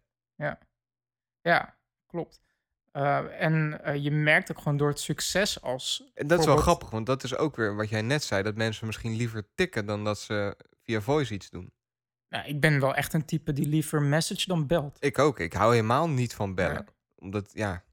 [1.41, 2.41] Ja, klopt.
[2.91, 6.11] Eh, en je merkt ook gewoon door het succes als...
[6.13, 8.43] En dat is wel grappig, want dat is ook weer wat jij net zei.
[8.43, 11.73] Dat mensen misschien liever tikken dan dat ze via voice iets doen.
[12.33, 14.97] Nou, ik ben wel echt een type die liever message dan belt.
[14.99, 15.39] Ik ook.
[15.39, 16.85] Ik hou helemaal niet van bellen.
[17.15, 17.83] Omdat, ja,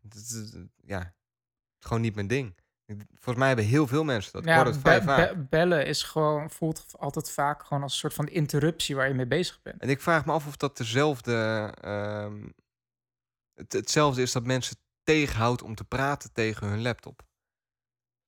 [0.84, 1.14] ja,
[1.78, 2.58] gewoon niet mijn ding.
[3.08, 4.44] Volgens mij hebben heel veel mensen dat.
[4.44, 8.96] Ja, be- be- bellen is gewoon, voelt altijd vaak gewoon als een soort van interruptie
[8.96, 9.80] waar je mee bezig bent.
[9.80, 11.32] En ik vraag me af of dat dezelfde,
[11.80, 12.48] ehm,
[13.54, 17.22] het, hetzelfde is dat mensen tegenhoudt om te praten tegen hun laptop.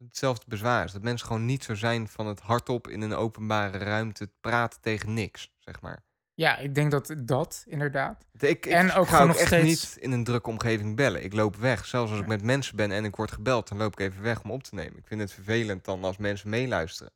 [0.06, 3.78] Hetzelfde bezwaar is dat mensen gewoon niet zo zijn van het hardop in een openbare
[3.78, 6.02] ruimte praten tegen niks, zeg maar.
[6.34, 8.26] Ja, ik denk dat dat inderdaad.
[8.32, 10.96] Ik, ik En ook ga gewoon ook nog echt steeds- niet in een drukke omgeving
[10.96, 11.24] bellen.
[11.24, 11.86] Ik loop weg.
[11.86, 14.42] Zelfs als ik met mensen ben en ik word gebeld, dan loop ik even weg
[14.42, 14.96] om op te nemen.
[14.98, 17.12] Ik vind het vervelend dan als mensen meeluisteren.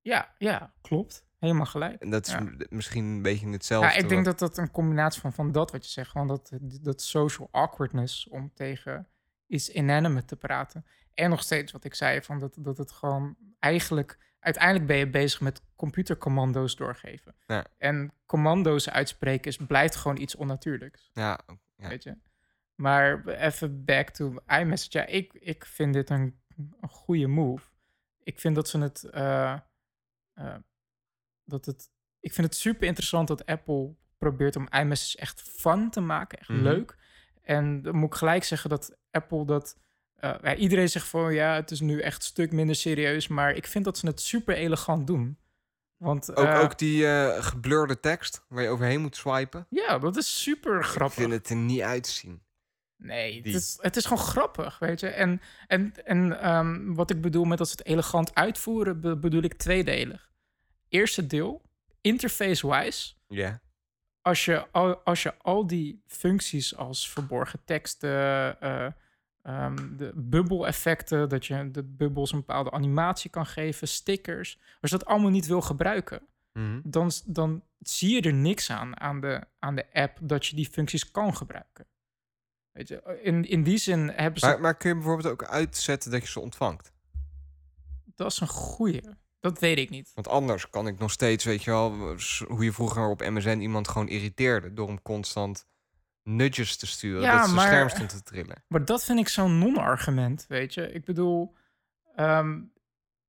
[0.00, 1.24] Ja, ja, klopt.
[1.38, 2.02] Helemaal gelijk.
[2.02, 2.46] En dat is Ja.
[2.68, 3.88] misschien een beetje hetzelfde.
[3.90, 6.26] Ja, ik denk wat- dat dat een combinatie van, van dat wat je zegt, gewoon
[6.26, 9.08] dat, dat social awkwardness om tegen
[9.46, 10.84] iets inanimate te praten.
[11.14, 15.10] En nog steeds wat ik zei, van dat, dat het gewoon eigenlijk, uiteindelijk ben je
[15.10, 17.34] bezig met computercommando's doorgeven.
[17.46, 17.66] Ja.
[17.78, 21.10] En commando's uitspreken is, blijft gewoon iets onnatuurlijks.
[21.12, 21.40] Ja,
[21.76, 21.88] ja.
[21.88, 22.16] Weet je?
[22.74, 24.98] Maar even back to iMessage.
[24.98, 26.40] Ja, ik, ik vind dit een,
[26.80, 27.64] een goede move.
[28.22, 29.58] Ik vind dat ze het, eh,
[30.34, 30.56] eh,
[31.44, 31.90] dat het.
[32.20, 36.48] Ik vind het super interessant dat Apple probeert om iMessage echt fun te maken, echt
[36.48, 36.62] Mhm.
[36.62, 36.96] leuk.
[37.42, 39.78] En dan moet ik gelijk zeggen dat Apple dat.
[40.20, 43.28] Eh, ja, iedereen zegt van ja, het is nu echt een stuk minder serieus.
[43.28, 45.38] Maar ik vind dat ze het super elegant doen.
[45.96, 49.66] Want Ook, eh, ook die eh geblurde tekst waar je overheen moet swipen.
[49.70, 51.16] ja, dat is super grappig.
[51.16, 52.42] Ik vind het er niet uitzien.
[52.96, 55.08] Nee, het is, het is gewoon grappig, weet je.
[55.08, 59.42] En, en, en ehm, wat ik bedoel met dat ze het elegant uitvoeren, be- bedoel
[59.42, 60.30] ik tweedelig.
[60.88, 61.62] Eerste deel,
[62.00, 63.60] interface-wise, Ja.
[64.22, 68.10] als je, al, als je al die functies als verborgen teksten,
[69.42, 74.90] eh, ehm, de bubbel-effecten, dat je de bubbels een bepaalde animatie kan geven, stickers, als
[74.90, 76.22] je dat allemaal niet wil gebruiken,
[76.52, 76.80] Mhm.
[76.84, 80.68] dan, dan zie je er niks aan, aan de, aan de app, dat je die
[80.70, 81.86] functies kan gebruiken.
[82.72, 84.46] Weet je, in, in die zin hebben ze...
[84.46, 86.92] Maar, maar kun je bijvoorbeeld ook uitzetten dat je ze ontvangt?
[88.14, 89.02] Dat is een goeie.
[89.40, 90.10] Dat weet ik niet.
[90.14, 92.16] Want anders kan ik nog steeds, weet je wel,
[92.48, 95.66] hoe je vroeger op MSN iemand gewoon irriteerde door hem constant
[96.36, 97.22] nudges te sturen.
[97.22, 98.62] Ja, dat zijn maar- scherm stond te trillen.
[98.66, 100.92] Maar dat vind ik zo'n non-argument, weet je.
[100.92, 101.54] Ik bedoel,
[102.14, 102.60] ehm,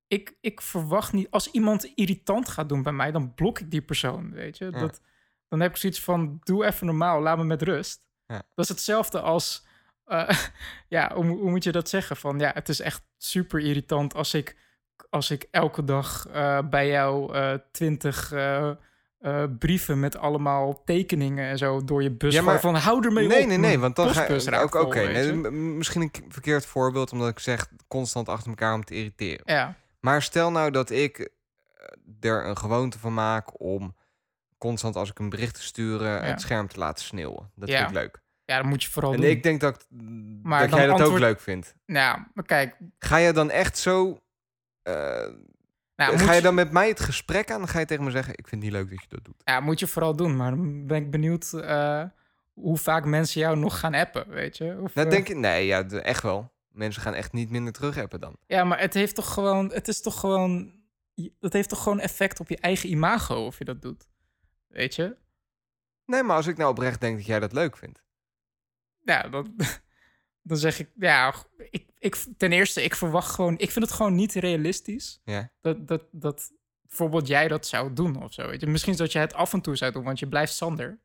[0.07, 1.31] ik, ik verwacht niet...
[1.31, 4.65] Als iemand irritant gaat doen bij mij, dan blok ik die persoon, weet je.
[4.65, 4.79] Ja.
[4.79, 5.01] Dat,
[5.47, 8.07] dan heb ik zoiets van, doe even normaal, laat me met rust.
[8.25, 8.35] Ja.
[8.55, 9.65] Dat is hetzelfde als...
[10.05, 10.29] eh,
[10.87, 12.15] ja, hoe, hoe moet je dat zeggen?
[12.17, 14.57] Van, ja, het is echt super irritant als ik,
[15.09, 18.31] als ik elke dag eh, bij jou eh, twintig...
[19.21, 22.33] eh, brieven met allemaal tekeningen en zo door je bus.
[22.33, 23.47] Ja, maar- van hou ermee Nee, op.
[23.47, 24.99] nee, nee, want dan ga je ook oké.
[25.01, 29.41] nee, misschien een verkeerd voorbeeld, omdat ik zeg constant achter elkaar om te irriteren.
[29.45, 33.95] Ja, Maar stel nou dat ik eh, er een gewoonte van maak om
[34.57, 37.51] constant als ik een bericht te sturen het scherm te laten sneeuwen.
[37.55, 37.77] Dat Ja.
[37.77, 38.21] vind ik leuk.
[38.45, 39.29] ja, dat moet je vooral En doen.
[39.29, 39.85] ik denk dat,
[40.43, 41.75] Maar dat jij dat ook leuk vindt.
[41.85, 42.77] Nou, maar kijk.
[42.99, 44.19] Ga je dan echt zo...
[44.83, 45.27] eh,
[46.01, 47.59] Nou, ga moet, je je, dan met mij het gesprek aan?
[47.59, 49.41] Dan ga je tegen me zeggen, ik vind het niet leuk dat je dat doet.
[49.43, 50.35] ja, moet je vooral doen.
[50.35, 52.03] Maar dan ben ik benieuwd eh,
[52.53, 54.77] hoe vaak mensen jou nog gaan appen, weet je?
[54.81, 55.35] Of, Nou, eh, denk je...
[55.35, 56.51] Nee, ja, echt wel.
[56.67, 58.35] Mensen gaan echt niet minder terug appen dan.
[58.47, 59.71] Ja, maar het heeft toch gewoon...
[59.71, 60.79] Het is toch gewoon...
[61.39, 64.07] Dat heeft toch gewoon effect op je eigen imago of je dat doet.
[64.67, 65.17] Weet je?
[66.05, 68.03] Nee, maar als ik nou oprecht denk dat jij dat leuk vindt.
[69.03, 69.55] Ja, dan,
[70.49, 70.89] dan zeg ik...
[70.95, 71.33] Ja,
[71.69, 73.57] ik, ik, ten eerste, ik verwacht gewoon...
[73.57, 75.51] Ik vind het gewoon niet realistisch Ja.
[75.61, 76.51] dat, dat, dat
[76.87, 78.47] bijvoorbeeld jij dat zou doen of zo.
[78.47, 78.67] Weet je?
[78.67, 80.99] Misschien dat jij het af en toe zou doen, want je blijft Sander.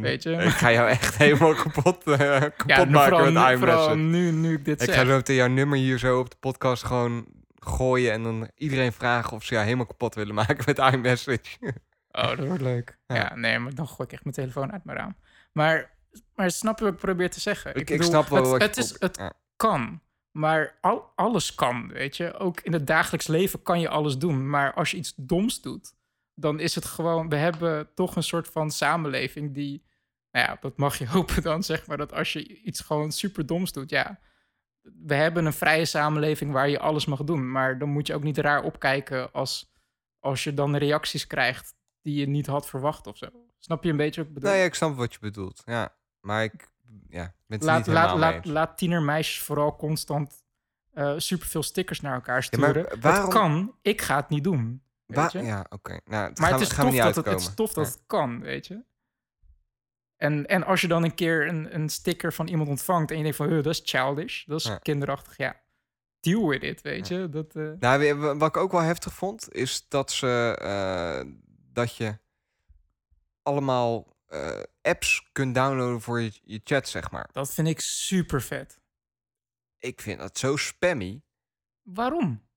[0.00, 0.30] Weet je?
[0.30, 4.64] Ik ga jou echt helemaal kapot, eh, kapot Ja, maken met vooral nu, nu ik
[4.64, 5.08] dit Ik zeg.
[5.08, 8.12] ga zo jouw nummer hier zo op de podcast gewoon gooien...
[8.12, 11.58] en dan iedereen vragen of ze jou helemaal kapot willen maken met iMessage.
[12.12, 12.98] Oh, dat wordt leuk.
[13.06, 13.16] Ja.
[13.16, 13.34] Ja.
[13.34, 15.16] nee, maar dan gooi ik echt mijn telefoon uit mijn raam.
[15.52, 15.90] Maar,
[16.34, 17.74] maar snap je wat ik probeer te zeggen?
[17.74, 19.32] ik, ik snap wel het, wat je het, is, het ja.
[19.56, 22.38] kan, maar al, alles kan, weet je.
[22.38, 24.50] Ook in het dagelijks leven kan je alles doen.
[24.50, 25.94] Maar als je iets doms doet,
[26.34, 27.28] dan is het gewoon...
[27.28, 29.88] We hebben toch een soort van samenleving die...
[30.30, 31.96] Nou ja, dat mag je hopen dan, zeg maar.
[31.96, 34.20] Dat als je iets gewoon super doms doet, ja...
[34.82, 37.50] We hebben een vrije samenleving waar je alles mag doen.
[37.50, 39.72] Maar dan moet je ook niet raar opkijken als,
[40.18, 43.26] als je dan reacties krijgt die je niet had verwacht of zo.
[43.58, 44.50] Snap je een beetje wat ik bedoel?
[44.50, 45.62] Nee, ik snap wat je bedoelt.
[45.64, 46.68] Ja, maar ik
[47.08, 47.86] ja, Laat,
[48.34, 50.42] niet laat, tienermeisjes vooral constant
[50.92, 53.00] eh superveel stickers naar elkaar Ja, sturen.
[53.00, 54.82] waarom- Het kan, ik ga het niet doen.
[55.06, 55.42] weet Wa- je?
[55.46, 56.00] ja, oké.
[56.04, 57.86] Nou, het Maar gaan, het is gaan we niet dat het, het is tof dat
[57.86, 57.90] Ja.
[57.92, 58.82] het kan, weet je.
[60.16, 63.22] En, en als je dan een keer een, een sticker van iemand ontvangt en je
[63.22, 64.78] denkt van, "Huh, dat is childish, dat is Ja.
[64.78, 65.60] kinderachtig, ja.
[66.20, 67.28] Deal with it, weet je.
[67.28, 71.30] Dat, eh, Nou, wat ik ook wel heftig vond, is dat ze eh,
[71.72, 72.18] dat je
[73.42, 77.28] allemaal eh, apps kunt downloaden voor je, je chat, zeg maar.
[77.32, 78.80] dat vind ik super vet.
[79.78, 81.22] Ik vind dat zo spammy.
[81.82, 82.48] Waarom?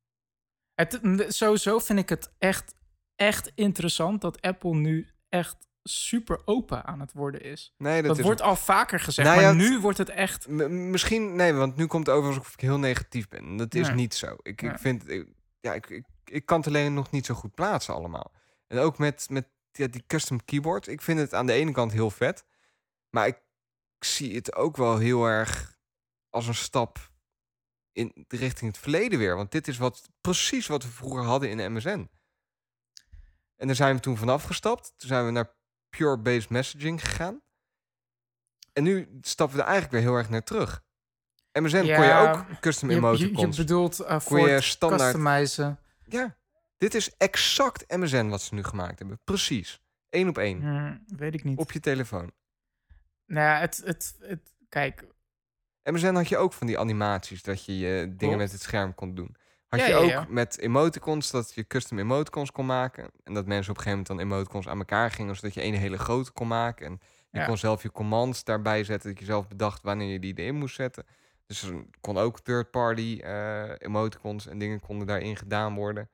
[0.74, 2.76] Het, sowieso vind ik het echt,
[3.16, 7.74] echt interessant dat Apple nu echt super open aan het worden is.
[7.78, 10.48] Nee, dat, Dat, is wordt al vaker gezegd, Nou maar nu wordt het echt...
[10.48, 13.58] M- misschien, nee, want nu komt het over alsof ik heel negatief ben.
[13.58, 13.96] Dat is Nee.
[13.96, 14.36] niet zo.
[14.42, 17.54] Ik, ik vind, ik- ja, ik, ik, ik kan het alleen nog niet zo goed
[17.56, 18.32] plaatsen allemaal.
[18.68, 20.88] En ook met, met ja, die custom keyboard.
[20.88, 22.46] Ik vind het aan de ene kant heel vet.
[23.10, 23.42] Maar ik
[24.00, 25.78] zie het ook wel heel erg
[26.30, 27.12] als een stap
[27.92, 29.36] in de richting het verleden weer.
[29.36, 32.10] Want dit is wat, precies wat we vroeger hadden in de MSN.
[33.56, 34.94] En daar zijn we toen vanaf gestapt.
[34.98, 35.56] Toen zijn we naar
[35.90, 37.42] pure based messaging gegaan.
[38.74, 40.84] En nu stappen we er eigenlijk weer heel erg naar terug.
[41.52, 43.56] MSN kon je ook custom Je, je, emoticons.
[43.56, 45.02] je bedoelt uh, voor standaard...
[45.02, 45.80] customizen.
[46.06, 46.38] Ja,
[46.84, 49.20] dit is exact MSN wat ze nu gemaakt hebben.
[49.24, 49.82] Precies.
[50.10, 51.04] Eén op één.
[51.18, 51.58] Weet ik niet.
[51.58, 52.32] Op je telefoon.
[53.26, 55.06] Nou ja, het, het, het, kijk,
[55.84, 58.38] MSN had je ook van die animaties dat je je dingen Klopt.
[58.38, 59.36] met het scherm kon doen.
[59.68, 60.26] Had Ja, je ook ja.
[60.30, 63.12] met emoticons dat je custom emoticons kon maken.
[63.24, 65.74] En dat mensen op een gegeven moment dan emoticons aan elkaar gingen, zodat je één
[65.74, 66.86] hele grote kon maken.
[66.86, 67.00] En
[67.32, 70.56] je kon zelf je commands daarbij zetten, dat je zelf bedacht wanneer je die erin
[70.56, 71.06] moest zetten.
[71.46, 76.10] Dus er kon ook third-party eh, emoticons en dingen konden daarin gedaan worden.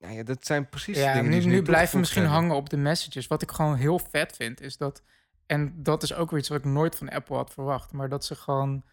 [0.00, 2.40] Nou ja, dat zijn precies ja, dingen nu, nu blijven misschien hebben.
[2.40, 3.26] hangen op de messages.
[3.26, 5.02] Wat ik gewoon heel vet vind, is dat...
[5.46, 7.92] En dat is ook weer iets wat ik nooit van Apple had verwacht.
[7.92, 8.84] Maar dat ze gewoon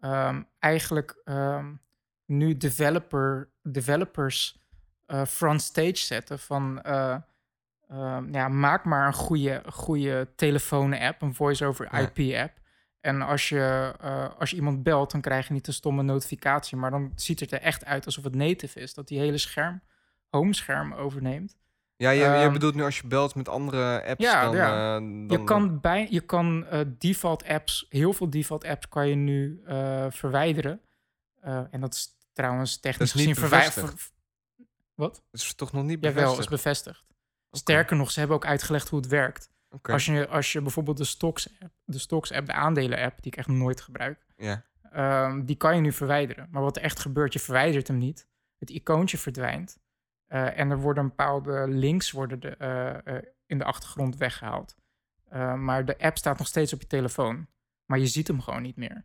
[0.00, 1.72] ehm, eigenlijk ehm,
[2.26, 4.58] nu developer, developers
[5.06, 6.82] eh front stage zetten van...
[6.82, 7.16] eh,
[7.88, 11.98] ehm, ja, maak maar een goede, goede telefoon-app, een voice-over Ja.
[12.14, 12.58] IP-app.
[13.00, 16.76] En als je, eh, als je iemand belt, dan krijg je niet een stomme notificatie.
[16.76, 18.94] Maar dan ziet het er echt uit alsof het native is.
[18.94, 19.82] Dat die hele scherm,
[20.30, 21.58] homescherm overneemt.
[21.96, 24.94] Ja, je, je Ehm, bedoelt nu als je belt met andere apps Ja, dan, ja.
[24.96, 25.26] eh, dan...
[25.28, 29.62] Je kan, bij, je kan eh, default apps, heel veel default apps kan je nu
[29.66, 30.80] eh, verwijderen.
[31.70, 34.10] En dat is trouwens technisch gezien verwijderd.
[34.94, 35.14] Wat?
[35.30, 36.40] Dat is toch nog niet Jawel, bevestigd?
[36.40, 37.04] is bevestigd.
[37.50, 39.50] Sterker nog, ze hebben ook uitgelegd hoe het werkt.
[39.82, 43.32] Als, je, als je bijvoorbeeld de stocks app, de stocks app, de aandelen app, die
[43.32, 44.64] ik echt nooit gebruik, Ja.
[44.92, 46.48] ehm, die kan je nu verwijderen.
[46.50, 48.26] Maar wat er echt gebeurt, je verwijdert hem niet.
[48.58, 49.78] Het icoontje verdwijnt.
[50.30, 54.76] Eh, en er worden bepaalde links worden de, eh, eh, in de achtergrond weggehaald.
[55.28, 57.46] Eh, maar de app staat nog steeds op je telefoon.
[57.84, 59.04] Maar je ziet hem gewoon niet meer.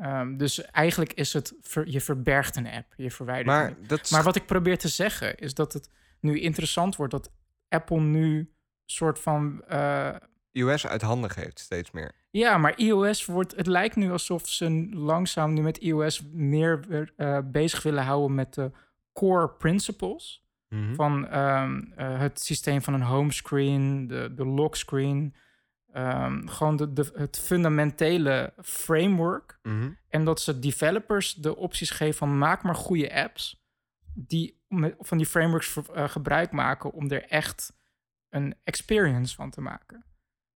[0.00, 3.46] Ehm, dus eigenlijk is het, ver- je verbergt een app, je verwijdert.
[3.46, 7.30] Maar dat Maar wat ik probeer te zeggen is dat het nu interessant wordt dat
[7.68, 8.52] Apple nu
[8.84, 9.62] soort van.
[9.68, 10.16] eh,
[10.52, 12.14] iOS uit handen geeft steeds meer.
[12.30, 13.56] ja, maar iOS wordt.
[13.56, 16.80] Het lijkt nu alsof ze langzaam nu met iOS meer
[17.44, 18.70] bezig willen houden met de
[19.12, 20.44] core principles.
[20.74, 20.94] Mhm.
[20.94, 25.34] Van ehm, eh, het systeem van een homescreen, de, de lockscreen.
[25.92, 29.58] ehm, gewoon de, de, het fundamentele framework.
[29.62, 29.90] Mhm.
[30.08, 33.64] En dat ze developers de opties geven van maak maar goede apps
[34.14, 37.72] die met, van die frameworks ver- eh, gebruik maken om er echt
[38.28, 40.04] een experience van te maken.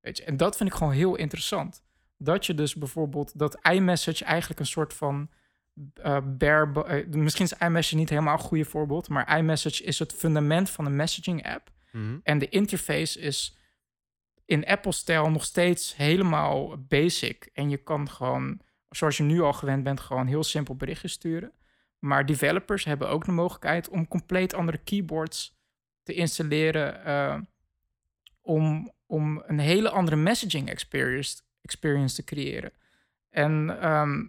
[0.01, 0.25] Weet je?
[0.25, 1.85] En dat vind ik gewoon heel interessant.
[2.19, 5.31] Dat je dus bijvoorbeeld dat iMessage eigenlijk een soort van
[6.25, 10.71] bare, eh, misschien is iMessage niet helemaal een goede voorbeeld, maar iMessage is het fundament
[10.71, 11.73] van een messaging app.
[11.93, 12.19] Mhm.
[12.23, 13.57] En de interface is
[14.45, 17.49] in Apple-stijl nog steeds helemaal basic.
[17.53, 21.53] En je kan gewoon, zoals je nu al gewend bent, gewoon heel simpel berichten sturen.
[21.99, 25.59] Maar developers hebben ook de mogelijkheid om compleet andere keyboards
[26.03, 27.05] te installeren.
[27.05, 27.39] eh,
[28.45, 32.73] om, om een hele andere messaging experience, experience te creëren.
[33.31, 34.25] En ehm,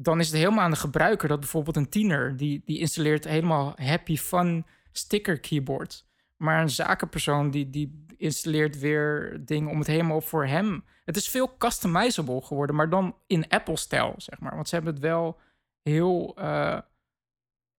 [0.00, 3.72] dan is het helemaal aan de gebruiker dat bijvoorbeeld een tiener, die, die installeert helemaal
[3.76, 6.06] happy fun sticker keyboards.
[6.36, 10.84] Maar een zakenpersoon die, die installeert weer dingen om het helemaal voor hem.
[11.04, 14.54] Het is veel customizable geworden, maar dan in Apple-stijl, zeg maar.
[14.54, 15.40] Want ze hebben het wel
[15.82, 16.78] heel eh,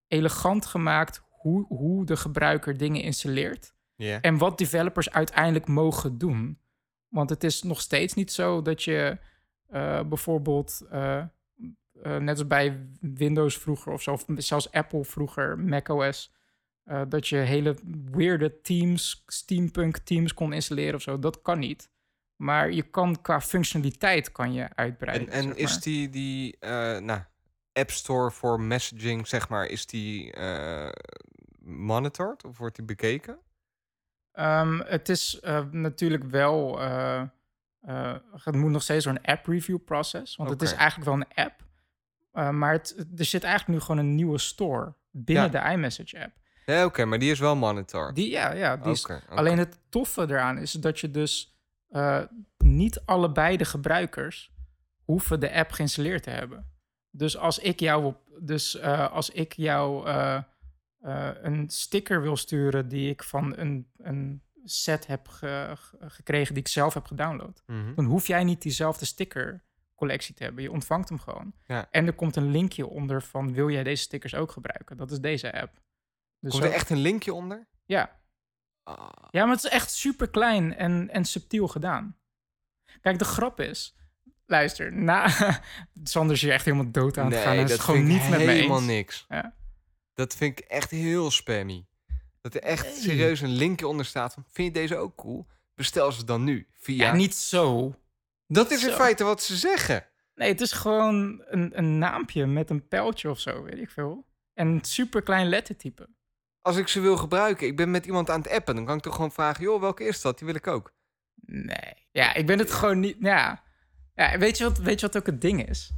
[0.08, 3.74] elegant gemaakt hoe, hoe de gebruiker dingen installeert.
[4.20, 6.58] En wat developers uiteindelijk mogen doen.
[7.08, 9.18] Want het is nog steeds niet zo dat je
[9.66, 11.24] eh, bijvoorbeeld, eh,
[12.02, 16.32] eh, net als bij Windows vroeger of zo, of zelfs Apple vroeger, macOS,
[16.84, 17.76] eh dat je hele
[18.10, 21.18] weirde teams, steampunk teams kon installeren of zo.
[21.18, 21.90] Dat kan niet.
[22.36, 25.28] Maar je kan qua functionaliteit kan je uitbreiden.
[25.28, 27.20] En, en zeg is die, die eh, nou,
[27.72, 30.32] App Store voor messaging, zeg maar, is die
[31.58, 33.38] monitored of wordt die bekeken?
[34.32, 35.40] Ehm, het is
[35.70, 36.78] natuurlijk wel.
[38.42, 40.36] het moet nog steeds zo'n app review process.
[40.36, 41.68] Want het is eigenlijk wel een app.
[42.32, 45.64] Eh, maar het, er zit eigenlijk nu gewoon een nieuwe store binnen Ja.
[45.68, 46.32] de iMessage app.
[46.66, 48.14] Ja, oké, maar die is wel monitored.
[48.14, 49.06] Die, ja, ja, die is.
[49.28, 51.58] Alleen het toffe eraan is dat je dus
[51.88, 52.22] eh,
[52.58, 54.52] niet allebei de gebruikers
[55.04, 56.66] hoeven de app geïnstalleerd te hebben.
[57.10, 60.08] Dus als ik jou op, dus eh, als ik jou
[61.42, 66.62] een sticker wil sturen die ik van een, een set heb ge- ge- gekregen die
[66.62, 67.94] ik zelf heb gedownload, Mhm.
[67.94, 69.64] dan hoef jij niet diezelfde sticker
[70.00, 70.62] collectie te hebben.
[70.62, 71.52] Je ontvangt hem gewoon.
[71.66, 71.88] Ja.
[71.90, 74.96] En er komt een linkje onder van wil jij deze stickers ook gebruiken?
[74.96, 75.80] Dat is deze app.
[76.40, 77.66] Dus Komt er echt een linkje onder?
[77.84, 78.18] Ja,
[78.82, 82.16] Ah, ja, maar het is echt super klein en, en subtiel gedaan.
[83.00, 83.96] Kijk, de grap is.
[84.46, 85.28] Luister, na.
[86.02, 87.54] Sander is hier echt helemaal dood aan het gaan.
[87.54, 89.26] Is dat het gewoon niet met me helemaal niks.
[89.28, 89.54] Ja.
[90.14, 91.86] Dat vind ik echt heel spammy.
[92.40, 92.94] Dat er echt Nee.
[92.94, 95.46] serieus een linkje onder staat van, vind je deze ook cool?
[95.74, 96.66] Bestel ze dan nu.
[96.72, 97.04] Via...
[97.06, 97.94] Ja, niet zo.
[98.54, 98.96] Dat is in zo.
[98.96, 100.06] feite wat ze zeggen.
[100.34, 104.26] Nee, het is gewoon een, een naampje met een pijltje of zo, weet ik veel.
[104.54, 106.08] En een super klein lettertype.
[106.60, 109.02] Als ik ze wil gebruiken, ik ben met iemand aan het appen, dan kan ik
[109.02, 110.38] toch gewoon vragen, joh, welke is dat?
[110.38, 110.92] Die wil ik ook.
[111.44, 111.94] Nee.
[112.10, 113.16] Ja, ik ben het gewoon niet.
[113.20, 113.62] Ja.
[114.14, 115.92] ja weet, je wat, weet je wat ook het ding is?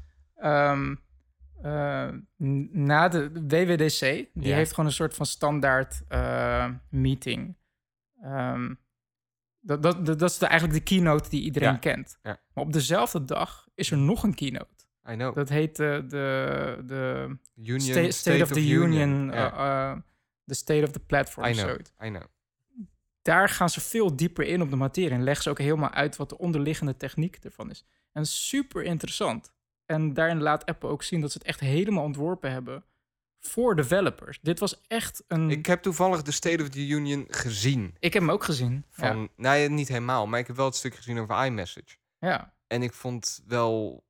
[2.42, 4.00] N- na de WWDC,
[4.34, 4.54] die Ja.
[4.56, 7.56] heeft gewoon een soort van standaard eh, meeting.
[8.22, 8.74] Ehm,
[9.62, 11.76] dat, dat, dat, dat is de, eigenlijk de keynote die iedereen Ja.
[11.76, 12.18] kent.
[12.22, 12.40] Ja.
[12.54, 14.84] Maar op dezelfde dag is er nog een keynote.
[15.10, 15.34] I know.
[15.34, 19.96] Dat heet de, de, de Union, Sta- State, of the Union, eh, eh,
[20.44, 21.46] de State of the Platform.
[21.46, 22.22] I of know, zoiets I know.
[23.22, 26.16] daar gaan ze veel dieper in op de materie en leggen ze ook helemaal uit
[26.16, 27.84] wat de onderliggende techniek ervan is.
[28.12, 29.52] En super interessant.
[29.86, 32.84] En daarin laat Apple ook zien dat ze het echt helemaal ontworpen hebben
[33.46, 34.38] voor developers.
[34.42, 35.50] Dit was echt een.
[35.50, 37.96] Ik Ik, heb toevallig de State of the Union gezien.
[38.00, 38.84] heb hem ook gezien.
[38.90, 39.28] Van, Ja.
[39.36, 41.96] Nee, niet helemaal, maar ik heb wel het stuk gezien over iMessage.
[42.18, 42.54] ja.
[42.66, 44.04] En ik vond wel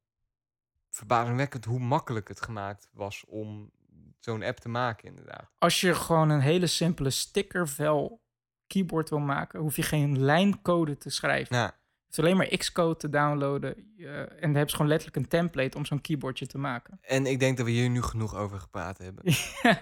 [0.91, 3.71] verbazingwekkend hoe makkelijk het gemaakt was om
[4.19, 5.51] zo'n app te maken, inderdaad.
[5.59, 8.23] Als je gewoon een hele simpele stickervel
[8.67, 11.57] keyboard wil maken, hoef je geen lijncode te schrijven.
[11.57, 11.71] Nou,
[12.15, 13.75] Je hoeft alleen maar Xcode te downloaden.
[13.99, 16.99] eh, en dan hebben ze gewoon letterlijk een template om zo'n keyboardje te maken.
[17.17, 19.25] en ik denk dat we hier nu genoeg over gepraat hebben.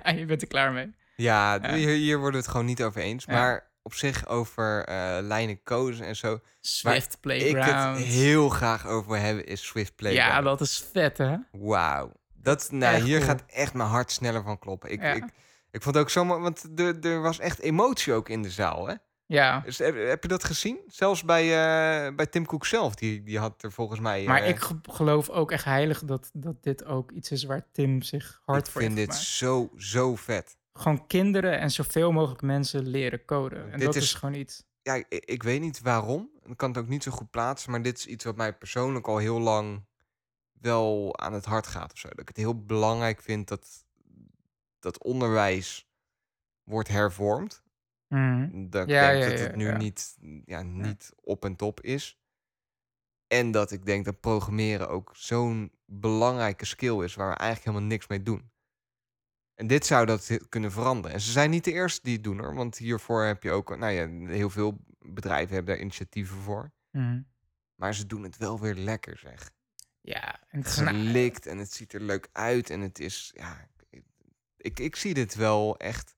[0.02, 0.94] en je bent er klaar mee.
[1.16, 1.74] Ja, Ja.
[1.74, 3.24] Hier, hier worden we het gewoon niet over eens.
[3.24, 3.32] Ja.
[3.32, 6.40] Maar op zich over eh, lijnen codes en zo.
[6.60, 7.98] Swift Ik Playground.
[7.98, 10.32] het heel graag over hebben is Swift Playground.
[10.32, 11.36] Ja, dat is vet, hè?
[11.52, 12.12] Wauw.
[12.34, 13.28] Dat, nou, Echt hier cool.
[13.28, 14.90] gaat echt mijn hart sneller van kloppen.
[14.90, 15.12] Ik, Ja.
[15.12, 15.24] ik,
[15.70, 18.94] ik vond ook zomaar, want er, er was echt emotie ook in de zaal, hè?
[19.30, 20.78] Ja, Dus, heb, heb je dat gezien?
[20.86, 24.24] Zelfs bij, eh, bij Tim Cook zelf, die, die had er volgens mij...
[24.24, 27.66] maar eh, ik ge- geloof ook echt heilig dat, dat dit ook iets is waar
[27.72, 29.36] Tim zich hard ik voor vind heeft dit gemaakt.
[29.36, 30.56] zo, zo vet.
[30.72, 33.64] Gewoon kinderen en zoveel mogelijk mensen leren coden.
[33.72, 34.64] En Dit dat is, is- gewoon iets...
[34.82, 36.30] Ja, ik, ik weet niet waarom.
[36.44, 39.06] Ik kan het ook niet zo goed plaatsen, maar dit is iets wat mij persoonlijk
[39.08, 39.84] al heel lang
[40.60, 42.08] wel aan het hart gaat of zo.
[42.08, 43.84] Dat ik het heel belangrijk vind dat,
[44.78, 45.88] dat onderwijs
[46.64, 47.62] wordt hervormd.
[48.10, 48.68] Mhm.
[48.70, 52.18] Dat ik Ja, denk ja, dat het nu niet, ja, niet op en top is.
[53.26, 57.88] En dat ik denk dat programmeren ook zo'n belangrijke skill is waar we eigenlijk helemaal
[57.88, 58.50] niks mee doen.
[59.54, 61.12] En dit zou dat kunnen veranderen.
[61.12, 62.54] En ze zijn niet de eerste die het doen hoor.
[62.54, 66.72] Want hiervoor heb je ook, nou ja, heel veel bedrijven hebben daar initiatieven voor.
[66.90, 67.22] Mhm.
[67.74, 69.50] Maar ze doen het wel weer lekker zeg.
[70.00, 72.70] Ja, en het is Gelikt en het ziet er leuk uit.
[72.70, 73.68] En het is, ja,
[74.56, 76.16] ik, ik zie dit wel echt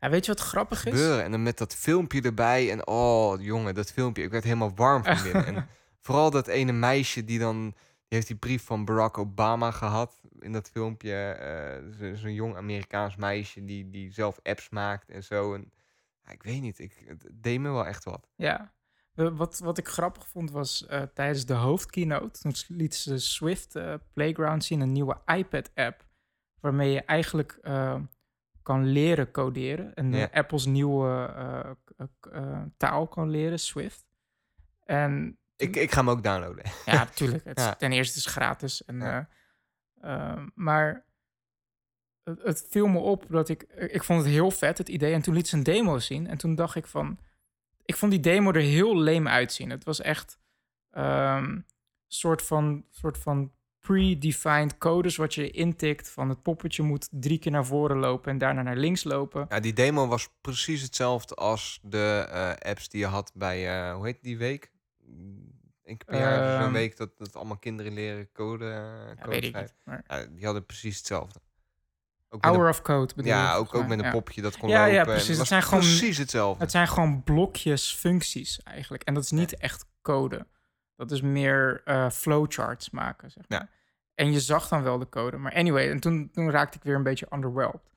[0.00, 0.92] Ja, weet je wat grappig is?
[0.92, 1.24] gebeuren.
[1.24, 2.70] En dan met dat filmpje erbij.
[2.70, 4.22] En oh, jongen, dat filmpje.
[4.22, 5.46] Ik werd helemaal warm van binnen.
[5.46, 5.68] en
[6.00, 7.74] vooral dat ene meisje die dan...
[8.08, 11.36] Die heeft die brief van Barack Obama gehad in dat filmpje.
[11.98, 15.54] zo- Zo'n jong Amerikaans meisje die, die zelf apps maakt en zo.
[15.54, 15.72] En,
[16.24, 18.28] ja, ik weet niet, ik, het deed me wel echt wat.
[18.36, 18.72] Ja.
[19.14, 22.40] Wat, wat ik grappig vond was eh, tijdens de hoofdkeynote...
[22.40, 26.04] toen liet ze Swift eh, Playground zien, een nieuwe iPad-app...
[26.60, 27.58] waarmee je eigenlijk
[28.68, 29.94] kan leren coderen.
[29.94, 30.28] En eh, Ja.
[30.32, 31.70] Apples nieuwe eh,
[32.20, 34.06] k- eh, taal kan leren, Swift.
[34.84, 36.64] En Ik, ik ga hem ook downloaden.
[36.84, 37.44] ja, natuurlijk.
[37.58, 37.74] Ja.
[37.74, 38.84] Ten eerste is het gratis.
[38.84, 39.28] En, Ja.
[40.00, 41.04] eh, eh, maar
[42.22, 43.62] het, het viel me op dat ik...
[43.62, 45.12] Ik vond het heel vet, het idee.
[45.12, 46.26] En toen liet ze een demo zien.
[46.26, 47.18] En toen dacht ik van...
[47.84, 49.70] Ik vond die demo er heel leem uitzien.
[49.70, 50.38] Het was echt
[50.90, 51.66] een
[52.06, 53.52] soort van, soort van
[53.92, 55.16] pre-defined codes...
[55.16, 58.30] wat je intikt van het poppetje moet drie keer naar voren lopen...
[58.32, 59.46] en daarna naar links lopen.
[59.48, 63.94] Ja, die demo was precies hetzelfde als de eh, apps die je had bij, eh,
[63.94, 64.70] hoe heet die week?
[66.04, 66.72] Per jaar is er zo'n Ehm.
[66.72, 69.74] week dat, dat allemaal kinderen leren code, eh, Ja, code weet ik schrijven.
[69.76, 69.86] niet.
[70.06, 70.20] Maar...
[70.20, 71.40] Ja, die hadden precies hetzelfde.
[72.30, 74.10] Ook Hour een, of Code bedoel je, ja, ook, met een ja.
[74.10, 75.12] popje dat kon Ja, ja, lopen.
[75.12, 75.38] en precies.
[75.38, 75.84] het zijn gewoon-
[76.18, 76.62] hetzelfde.
[76.62, 79.02] Het zijn gewoon blokjes functies eigenlijk.
[79.02, 80.46] En dat is niet echt code.
[80.96, 81.82] Dat is meer
[82.12, 83.60] flowcharts maken, zeg maar.
[83.60, 83.68] Ja.
[84.18, 85.36] En je zag dan wel de code.
[85.36, 87.90] Maar anyway, en toen, toen raakte ik weer een beetje underwhelmed.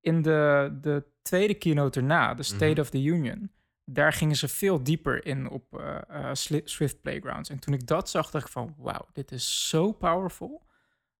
[0.00, 2.80] In de, de tweede keynote erna, de State Mhm.
[2.80, 3.50] of the Union...
[3.84, 6.30] daar gingen ze veel dieper in op eh, eh,
[6.64, 7.48] Swift Playgrounds.
[7.50, 8.74] En toen ik dat zag, dacht ik van...
[8.78, 10.66] wauw, dit is zo powerful.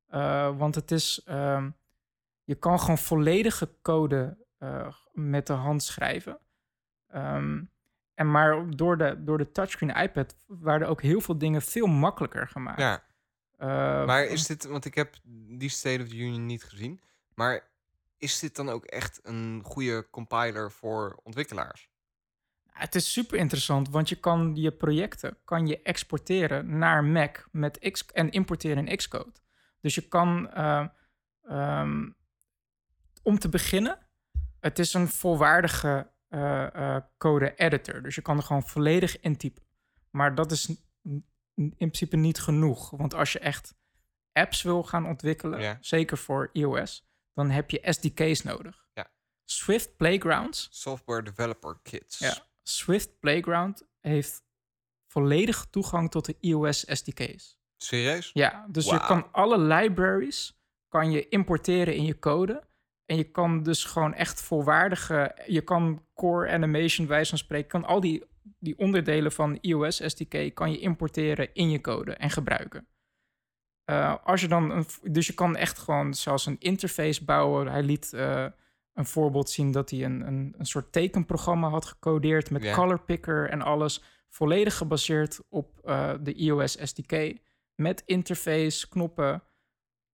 [0.06, 1.22] Eh, want het is...
[1.24, 1.70] ehm,
[2.44, 4.46] je kan gewoon volledige code
[5.12, 6.38] met de hand schrijven.
[7.08, 7.62] Ehm,
[8.14, 12.48] en maar door de, door de touchscreen iPad waren ook heel veel dingen veel makkelijker
[12.48, 12.80] gemaakt.
[12.80, 13.02] Ja,
[14.06, 15.16] maar is dit, want ik heb
[15.58, 17.00] die State of the Union niet gezien,
[17.34, 17.70] maar
[18.16, 21.88] is dit dan ook echt een goede compiler voor ontwikkelaars?
[22.66, 27.90] Het is super interessant, want je kan je projecten kan je exporteren naar Mac met
[27.92, 29.32] X en importeren in Xcode.
[29.80, 30.86] Dus je kan, eh,
[31.42, 32.10] ehm,
[33.22, 33.98] om te beginnen,
[34.60, 38.02] het is een volwaardige eh, eh, code editor.
[38.02, 39.62] Dus je kan er gewoon volledig intypen.
[40.10, 40.82] Maar dat is
[41.58, 43.74] in principe niet genoeg, want als je echt
[44.32, 45.78] apps wil gaan ontwikkelen, Ja.
[45.80, 48.86] zeker voor iOS, dan heb je SDK's nodig.
[48.94, 49.10] Ja.
[49.44, 52.18] Swift Playgrounds Software Developer Kits.
[52.18, 54.42] ja, Swift Playground heeft
[55.06, 57.58] volledig toegang tot de iOS SDK's.
[57.76, 58.30] Serieus?
[58.34, 60.56] Ja, dus je kan alle libraries
[60.88, 62.66] kan je importeren in je code.
[63.06, 65.42] En je kan dus gewoon echt volwaardige...
[65.46, 67.68] Je kan core animation, wijze van spreken...
[67.68, 68.24] kan al die,
[68.58, 70.54] die onderdelen van iOS SDK...
[70.54, 72.86] kan je importeren in je code en gebruiken.
[73.84, 77.66] Eh, als je dan een, dus je kan echt gewoon zelfs een interface bouwen.
[77.66, 78.46] Hij liet eh,
[78.92, 82.50] een voorbeeld zien dat hij een, een, een soort tekenprogramma had gecodeerd...
[82.50, 84.02] met color picker en alles.
[84.28, 87.36] Volledig gebaseerd op eh, de iOS SDK
[87.74, 89.42] met interface, knoppen,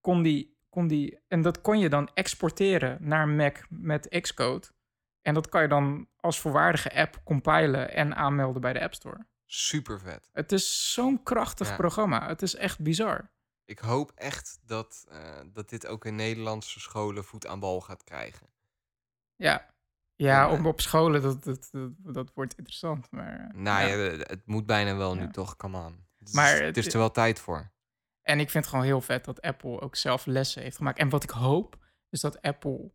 [0.00, 1.18] kon die, kon die...
[1.28, 4.66] En dat kon je dan exporteren naar Mac met Xcode.
[5.24, 9.26] En dat kan je dan als volwaardige app compilen en aanmelden bij de App Store.
[9.46, 10.28] Super vet.
[10.32, 11.76] Het is zo'n krachtig Ja.
[11.76, 12.26] programma.
[12.28, 13.30] Het is echt bizar.
[13.64, 18.04] Ik hoop echt dat, eh, dat dit ook in Nederlandse scholen voet aan bal gaat
[18.04, 18.46] krijgen.
[19.36, 19.74] Ja,
[20.14, 23.10] ja En, op, op scholen, dat, dat, dat, dat wordt interessant.
[23.10, 23.94] Maar, eh, Nou ja.
[23.96, 25.30] ja, eh, het moet bijna wel nu Ja.
[25.30, 26.06] toch, come on.
[26.18, 27.72] Het is, Maar het het- is er wel tijd voor.
[28.22, 30.98] En ik vind het gewoon heel vet dat Apple ook zelf lessen heeft gemaakt.
[30.98, 32.92] En wat ik hoop, is dat Apple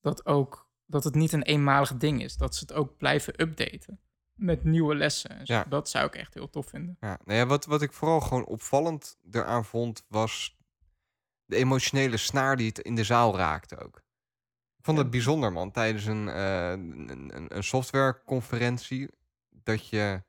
[0.00, 0.70] dat ook...
[0.86, 2.36] dat het niet een eenmalig ding is.
[2.36, 4.00] Dat ze het ook blijven updaten.
[4.34, 5.40] Met nieuwe lessen.
[5.44, 5.64] Ja.
[5.68, 6.96] Dat zou ik echt heel tof vinden.
[7.00, 10.56] Ja, nou ja, wat, wat ik vooral gewoon opvallend eraan vond, was
[11.44, 13.96] de emotionele snaar die het in de zaal raakte ook.
[14.78, 15.12] Ik vond het Ja.
[15.12, 15.70] bijzonder, man.
[15.70, 19.08] Tijdens een, eh, een, een, een softwareconferentie,
[19.50, 20.22] dat je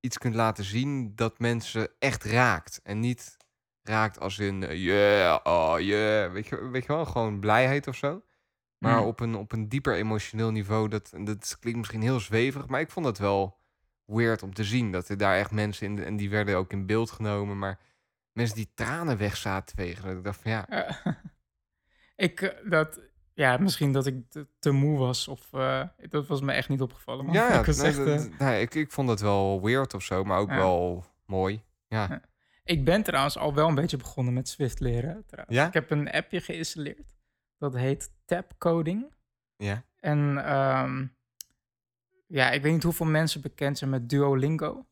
[0.00, 2.80] iets kunt laten zien dat mensen echt raakt.
[2.82, 3.36] En niet
[3.82, 7.96] raakt als in, eh, yeah, oh yeah, weet je, weet je wel, gewoon blijheid of
[7.96, 8.22] zo.
[8.78, 9.06] Maar Mm.
[9.06, 12.90] op, een, op een dieper emotioneel niveau, dat, dat klinkt misschien heel zweverig, maar ik
[12.90, 13.56] vond het wel
[14.04, 14.92] weird om te zien.
[14.92, 17.78] Dat er daar echt mensen in, en die werden ook in beeld genomen, maar
[18.32, 20.02] mensen die tranen weg zaten wegen.
[20.04, 20.66] Dat ik dacht van ja,
[22.16, 23.00] ik, eh, dat,
[23.34, 25.28] ja, misschien dat ik te, te moe was.
[25.28, 27.24] Of eh, dat was me echt niet opgevallen.
[27.24, 27.34] Man.
[27.34, 30.02] ja, Ik, was nee, echt, dat- eh, nee, ik, ik vond het wel weird of
[30.02, 30.56] zo, maar ook Ja.
[30.56, 31.62] wel mooi.
[31.88, 32.20] Ja, Ja.
[32.64, 35.24] ik ben trouwens al wel een beetje begonnen met Swift leren.
[35.26, 35.56] Trouwens.
[35.56, 35.66] Ja?
[35.66, 37.16] Ik heb een appje geïnstalleerd.
[37.58, 39.14] Dat heet Tab Coding.
[39.56, 39.86] ja.
[40.00, 41.06] En ehm,
[42.26, 44.86] ja, ik weet niet hoeveel mensen bekend zijn met Duolingo.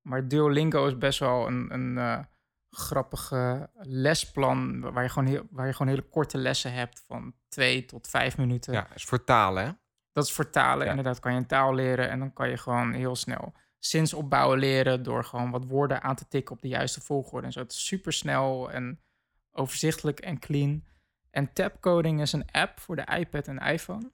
[0.00, 2.24] Maar Duolingo is best wel een, een eh,
[2.70, 4.80] grappige lesplan.
[4.80, 8.36] Waar je, gewoon heel, waar je gewoon hele korte lessen hebt van twee tot vijf
[8.36, 8.72] minuten.
[8.72, 9.72] ja, is voor talen, hè?
[10.12, 10.84] Dat is voor talen.
[10.84, 10.90] Ja.
[10.90, 15.02] Inderdaad, kan je een taal leren en dan kan je gewoon heel snel zinsopbouwen leren
[15.02, 17.46] door gewoon wat woorden aan te tikken op de juiste volgorde.
[17.46, 17.60] En zo.
[17.60, 19.00] Het is super snel en
[19.50, 20.84] overzichtelijk en clean.
[21.32, 24.10] En Tapcoding is een app voor de iPad en iPhone.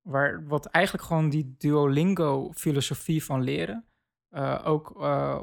[0.00, 3.86] Waar, wat eigenlijk gewoon die Duolingo-filosofie van leren
[4.28, 5.40] eh, ook eh,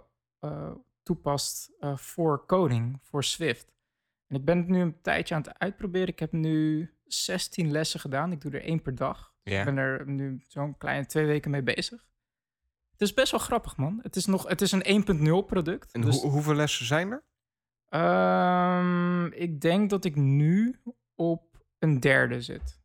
[1.03, 3.71] toepast voor coding, voor Swift.
[4.27, 6.07] En ik ben het nu een tijdje aan het uitproberen.
[6.07, 8.32] Ik heb nu 16 lessen gedaan.
[8.32, 9.34] Ik doe er één per dag.
[9.43, 9.59] Ja.
[9.59, 12.07] Ik ben er nu zo'n kleine twee weken mee bezig.
[12.91, 13.99] Het is best wel grappig, man.
[14.01, 15.05] Het is, nog, het is een
[15.41, 15.91] 1.0 product.
[15.91, 17.23] En dus, hoe- hoeveel lessen zijn er?
[17.89, 20.80] Ehm, ik denk dat ik nu
[21.20, 21.43] op
[21.80, 22.80] een derde zit.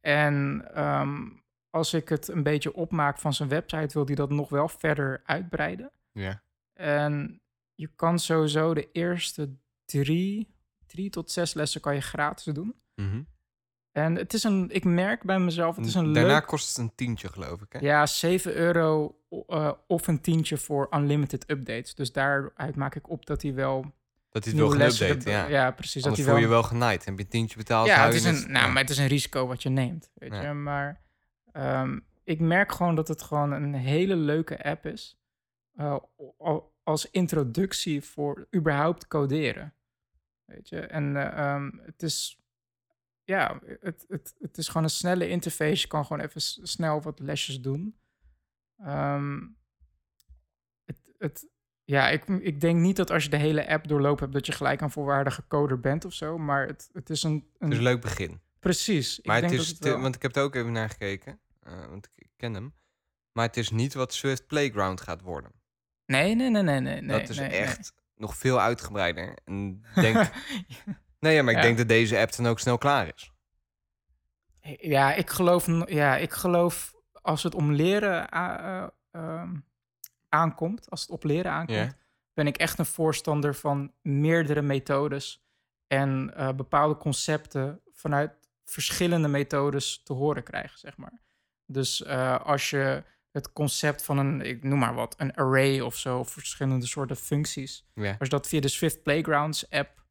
[0.00, 1.28] En ehm,
[1.70, 5.22] als ik het een beetje opmaak van zijn website, wil hij dat nog wel verder
[5.24, 5.92] uitbreiden.
[6.12, 6.42] Ja.
[6.72, 7.42] En
[7.74, 10.54] je kan sowieso de eerste drie,
[10.86, 12.74] drie tot zes lessen kan je gratis doen.
[12.94, 13.22] Mhm.
[13.92, 16.46] En het is een, ik merk bij mezelf, het is een Daarna leuk...
[16.46, 17.72] kost het een tientje, geloof ik.
[17.72, 17.78] Hè?
[17.78, 21.94] Ja, 7 euro eh, of een tientje voor unlimited updates.
[21.94, 23.94] Dus daaruit maak ik op dat hij wel
[24.30, 25.46] Dat hij het wil erbij- Ja.
[25.48, 26.02] ja, precies.
[26.04, 26.60] Anders dat voel hij je wel...
[26.60, 27.04] wel genaaid.
[27.04, 27.86] Heb je een tientje betaald?
[27.86, 28.66] Ja, het is, een, nou, ja.
[28.72, 30.10] maar het is een risico wat je neemt.
[30.14, 30.42] Weet Ja.
[30.42, 30.52] je?
[30.52, 31.00] Maar
[31.52, 35.18] ehm, ik merk gewoon dat het gewoon een hele leuke app is.
[35.74, 35.96] eh,
[36.38, 39.74] al- als introductie voor überhaupt coderen.
[40.44, 42.38] Weet je, en eh, ehm, het is.
[43.24, 45.80] Ja, het, het, het is gewoon een snelle interface.
[45.80, 47.98] Je kan gewoon even snel wat lesjes doen.
[48.78, 49.38] Ehm,
[50.84, 51.46] het, het,
[51.90, 54.52] ja, ik, ik denk niet dat als je de hele app doorlopen hebt, dat je
[54.52, 56.38] gelijk een volwaardige coder bent of zo.
[56.38, 57.30] Maar het, het is een.
[57.32, 58.40] een Het is een leuk begin.
[58.60, 59.18] Precies.
[59.18, 60.88] Ik Maar het denk is, dat het wel- want ik heb er ook even naar
[60.90, 62.74] gekeken, eh, want ik, ik ken hem.
[63.32, 65.52] Maar het is niet wat Swift Playground gaat worden.
[66.06, 67.06] Nee, nee, nee, nee, nee.
[67.06, 67.58] dat is nee, nee.
[67.58, 69.38] echt nog veel uitgebreider.
[69.44, 70.30] En denk,
[71.20, 71.64] nee, ja, maar ik Ja.
[71.64, 73.32] denk dat deze app dan ook snel klaar is.
[74.80, 78.58] Ja, ik geloof, ja, ik geloof als het om leren a-
[79.12, 79.54] eh, ehm,
[80.30, 81.96] aankomt, als het op leren aankomt,
[82.34, 85.44] ben ik echt een voorstander van meerdere methodes
[85.86, 88.32] en eh, bepaalde concepten vanuit
[88.64, 91.20] verschillende methodes te horen krijgen, zeg maar.
[91.66, 95.96] Dus eh, als je het concept van een, ik noem maar wat, een array of
[95.96, 100.04] zo, of verschillende soorten functies, als je dat via de Swift Playgrounds app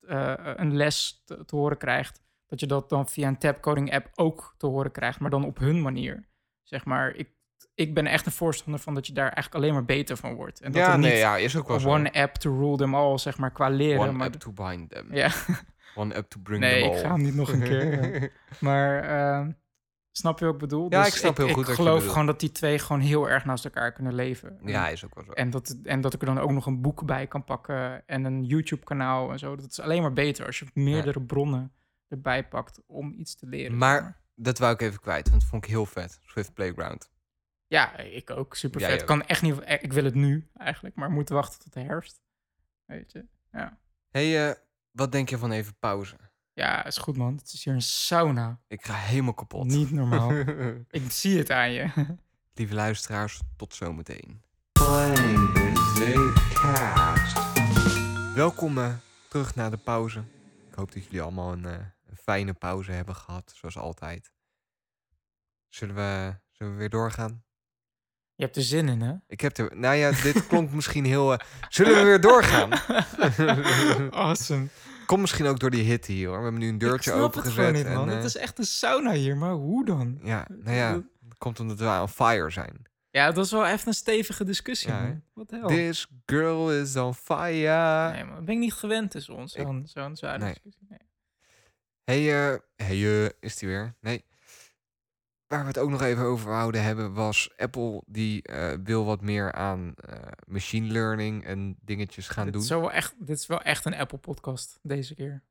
[0.00, 4.10] eh, een les te, te horen krijgt, dat je dat dan via een tabcoding app
[4.14, 6.28] ook te horen krijgt, maar dan op hun manier.
[6.62, 7.28] Zeg maar, ik,
[7.74, 10.60] ik ben echt een voorstander van dat je daar eigenlijk alleen maar beter van wordt.
[10.60, 11.88] En dat ja, er nee, niet ja, is ook wel zo.
[11.88, 14.00] one app to rule them all, zeg maar, qua leren.
[14.00, 15.14] One maar up to bind them.
[15.14, 15.30] ja,
[15.94, 17.00] One up to bring nee, them ik all.
[17.02, 18.20] ga hem niet nog een keer.
[18.22, 18.28] ja.
[18.60, 19.46] Maar eh,
[20.12, 20.86] snap je wat ik bedoel?
[20.90, 23.44] Ja, Dus ik snap heel goed Ik geloof gewoon dat die twee gewoon heel erg
[23.44, 24.58] naast elkaar kunnen leven.
[24.64, 25.30] ja, is ook wel zo.
[25.32, 28.24] En dat, en dat ik er dan ook nog een boek bij kan pakken en
[28.24, 29.56] een YouTube-kanaal en zo.
[29.56, 31.72] Dat is alleen maar beter als je meerdere bronnen
[32.08, 33.76] erbij pakt om iets te leren.
[33.76, 36.18] Maar dat wou ik even kwijt, want dat vond ik heel vet.
[36.22, 37.10] Swift Playground.
[37.72, 38.54] Ja, ik ook.
[38.56, 39.00] Super vet.
[39.00, 39.06] ook.
[39.06, 39.58] Kan echt niet.
[39.60, 42.20] eh, Ik wil het nu eigenlijk, maar moet wachten tot de herfst.
[42.84, 43.26] Weet je?
[43.52, 43.78] Ja.
[44.10, 44.56] hey, eh,
[44.90, 46.16] wat denk je van even pauze?
[46.52, 47.36] Ja, is goed man.
[47.36, 48.60] Het is hier een sauna.
[48.68, 49.66] Ik ga helemaal kapot.
[49.66, 50.32] Niet normaal.
[50.90, 51.90] ik zie het aan je.
[52.54, 54.42] Lieve luisteraars, tot zometeen.
[58.34, 58.94] Welkom eh,
[59.28, 60.24] terug naar de pauze.
[60.68, 64.32] Ik hoop dat jullie allemaal een, een fijne pauze hebben gehad, zoals altijd.
[65.68, 67.44] Zullen we, zullen we weer doorgaan?
[68.42, 69.14] Je hebt er zin in, hè?
[69.28, 69.76] Ik heb er.
[69.76, 71.32] Nou ja, dit klonk misschien heel.
[71.32, 71.38] eh,
[71.68, 72.70] zullen we weer doorgaan?
[74.10, 74.66] awesome.
[75.06, 76.36] Komt misschien ook door die hitte hier hoor.
[76.36, 77.86] We hebben nu een deurtje ik snap het gewoon opengezet.
[77.88, 78.08] niet, man.
[78.08, 80.18] en, het eh, is echt een sauna hier, maar hoe dan?
[80.22, 82.82] Ja, nou ja, dat komt omdat we on fire zijn.
[83.10, 85.20] Ja, dat is wel echt een stevige discussie, Ja.
[85.34, 85.68] Wat de hel?
[85.68, 88.10] This girl is on fire.
[88.12, 89.52] Nee, ben ik niet gewend tussen ons.
[89.52, 90.38] Zo'n zo'n Nee.
[90.38, 90.86] discussie.
[90.88, 90.98] Nee.
[92.04, 93.94] Hey, eh, hey, is die weer?
[94.00, 94.24] Nee.
[95.52, 99.20] Waar we het ook nog even over wouden hebben was Apple die eh, wil wat
[99.20, 102.62] meer aan eh, machine learning en dingetjes gaan dit, doen.
[102.62, 105.42] Is wel echt, dit is wel echt een Apple-podcast deze keer.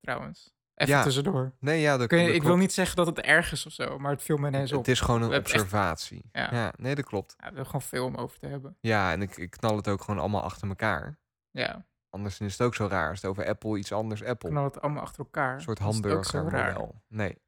[0.00, 0.52] Trouwens.
[0.74, 1.52] Even Ja, tussendoor.
[1.58, 3.72] Nee, ja, dat, Kun je- dat ik wil niet zeggen dat het erg is of
[3.72, 4.78] zo, maar het viel me ineens op.
[4.78, 6.28] Het is gewoon een We hebben echt- observatie.
[6.32, 6.48] Ja.
[6.52, 7.30] ja, nee, dat klopt.
[7.30, 8.76] Ja, we hebben gewoon veel om over te hebben.
[8.80, 11.18] Ja, en ik, ik knal het ook gewoon allemaal achter elkaar.
[11.50, 13.08] Ja, Anders is het ook zo raar.
[13.10, 14.48] Als het over Apple iets anders Apple.
[14.48, 15.54] knallen het allemaal achter elkaar.
[15.54, 17.02] Een soort hamburger model.
[17.08, 17.38] Nee.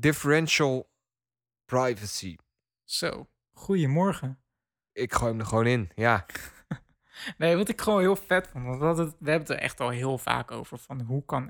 [0.00, 0.90] Differential
[1.64, 2.36] privacy.
[2.84, 4.40] Zo, goedemorgen.
[4.92, 5.90] Ik gooi hem er gewoon in.
[5.94, 6.26] Ja.
[7.38, 8.64] Nee, wat ik gewoon heel vet vond.
[8.64, 10.78] Want we, hadden het- we hebben het er echt al heel vaak over.
[10.78, 11.44] Van hoe kan.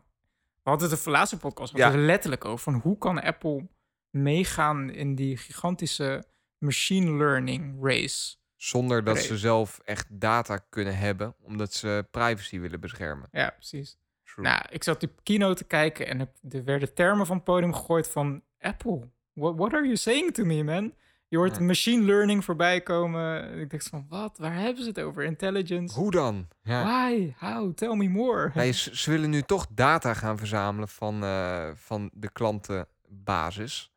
[0.62, 1.92] We hadden het de laatste podcast Ja.
[1.92, 2.58] er letterlijk over.
[2.72, 3.68] Van hoe kan Apple
[4.10, 6.24] meegaan in die gigantische
[6.58, 8.36] machine learning race?
[8.56, 11.34] Zonder dat ze zelf echt data kunnen hebben.
[11.40, 13.28] Omdat ze privacy willen beschermen.
[13.32, 13.98] Ja, precies.
[14.34, 14.44] True.
[14.44, 17.72] Nou, ik zat die keynote te kijken en er- er werden termen van het podium
[17.74, 19.08] gegooid van Apple.
[19.32, 20.94] What, what are you saying to me, man?
[21.28, 21.62] Je hoort Ja.
[21.62, 23.58] machine learning voorbij komen.
[23.58, 24.38] Ik dacht van, wat?
[24.38, 25.22] Waar hebben ze het over?
[25.24, 25.98] Intelligence?
[25.98, 26.48] Hoe dan?
[26.62, 26.84] Ja.
[26.84, 27.34] Why?
[27.38, 27.74] How?
[27.74, 28.50] Tell me more.
[28.54, 33.92] Nee, ze, willen nu toch data gaan verzamelen van, eh, van de klantenbasis.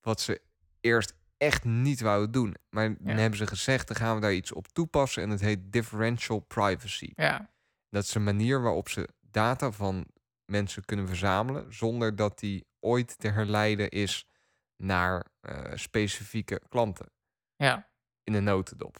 [0.00, 0.40] Wat ze
[0.80, 2.54] eerst echt niet wouden doen.
[2.70, 5.22] Maar dan hebben ze gezegd, dan gaan we daar iets op toepassen.
[5.22, 7.12] En het heet differential privacy.
[7.16, 7.50] Ja,
[7.90, 10.06] Dat is een manier waarop ze data van
[10.44, 11.74] mensen kunnen verzamelen.
[11.74, 14.26] Zonder dat die ooit te herleiden is
[14.76, 17.10] naar eh, specifieke klanten.
[17.56, 17.94] ja.
[18.24, 18.96] In een notendop.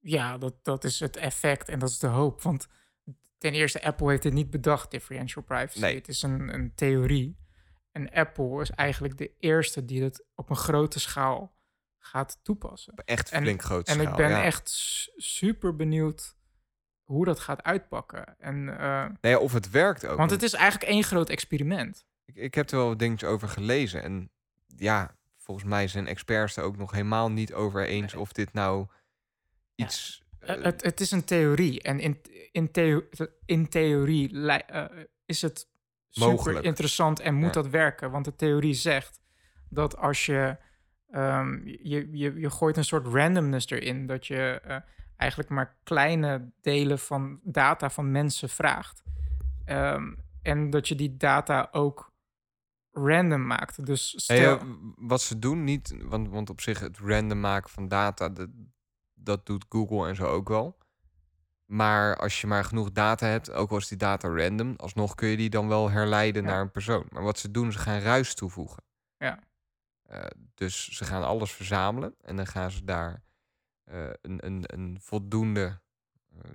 [0.00, 2.42] ja dat, dat is het effect en dat is de hoop.
[2.42, 2.66] Want
[3.38, 5.80] ten eerste, Apple heeft het niet bedacht, differential privacy.
[5.80, 5.94] Nee.
[5.94, 7.36] Het is een, een theorie.
[7.92, 11.56] En Apple is eigenlijk de eerste die het op een grote schaal
[11.98, 12.94] gaat toepassen.
[12.94, 14.10] Echt En- flink groot En schaal.
[14.10, 14.42] ik ben ja.
[14.42, 16.36] echt su- super benieuwd
[17.12, 18.34] hoe dat gaat uitpakken.
[18.38, 20.16] En, eh, Nee, of het werkt ook.
[20.16, 22.04] want het is eigenlijk één groot experiment.
[22.24, 24.02] Ik, ik heb er wel wat dingetjes over gelezen.
[24.02, 24.30] En
[24.76, 28.86] ja, volgens mij zijn experts er ook nog helemaal niet over eens of dit nou
[29.74, 30.22] iets.
[30.38, 31.82] Eh, eh, het, het is een theorie.
[31.82, 32.20] En in,
[32.52, 33.02] in, theo-
[33.44, 34.30] in theorie
[35.26, 35.68] is het
[36.08, 36.64] super Mogelijk.
[36.64, 37.62] interessant en moet Ja.
[37.62, 38.10] dat werken.
[38.10, 39.20] Want de theorie zegt
[39.68, 40.56] dat als je,
[41.10, 44.60] ehm, je, je, je gooit een soort randomness erin, dat je
[45.22, 49.02] eigenlijk maar kleine delen van data van mensen vraagt.
[49.64, 52.12] Ehm, en dat je die data ook
[52.90, 53.86] random maakt.
[53.86, 54.64] Dus Hey, stel, eh,
[54.96, 58.48] wat ze doen, niet, want, want op zich het random maken van data, dat,
[59.14, 60.78] dat doet Google en zo ook wel.
[61.66, 65.28] Maar als je maar genoeg data hebt, ook al is die data random, alsnog kun
[65.28, 66.48] je die dan wel herleiden Ja.
[66.48, 67.06] naar een persoon.
[67.10, 68.82] Maar wat ze doen, ze gaan ruis toevoegen.
[69.16, 69.38] Ja.
[70.02, 73.22] Eh, dus ze gaan alles verzamelen en dan gaan ze daar
[74.22, 75.80] een, een, een voldoende
[76.42, 76.50] eh,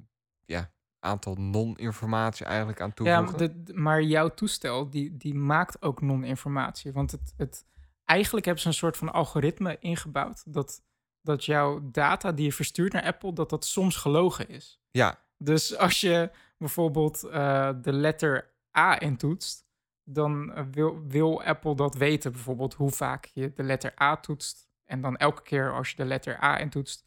[0.45, 3.23] ja, aantal non-informatie eigenlijk aan Ja, toevoegen.
[3.25, 6.91] maar, de- de- maar jouw toestel die, die maakt ook non-informatie.
[6.93, 7.65] Want het, het,
[8.05, 10.83] eigenlijk hebben ze een soort van algoritme ingebouwd dat,
[11.21, 14.79] dat jouw data die je verstuurt naar Apple, dat dat soms gelogen is.
[14.91, 19.65] Ja, Dus als je bijvoorbeeld eh, de letter A intoetst,
[20.03, 24.69] dan eh, wil, wil Apple dat weten, bijvoorbeeld hoe vaak je de letter A toetst.
[24.85, 27.06] En dan elke keer als je de letter A intoetst,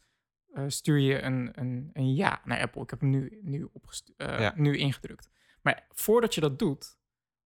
[0.53, 2.81] eh, stuur je een, een, een ja naar Apple.
[2.81, 3.69] Ik heb hem nu, nu,
[4.17, 4.53] eh, Ja.
[4.55, 5.29] nu ingedrukt.
[5.61, 6.97] Maar voordat je dat doet,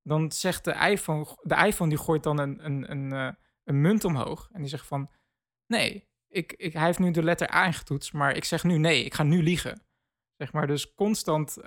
[0.01, 3.34] dan zegt de iPhone, de iPhone die gooit dan een, een, een, eh,
[3.64, 4.49] een munt omhoog.
[4.51, 5.10] En die zegt van,
[5.68, 9.03] nee, ik, ik, hij heeft nu de letter A ingetoetst, maar ik zeg nu nee,
[9.03, 9.82] ik ga nu liegen.
[10.38, 11.58] Zeg maar, dus constant,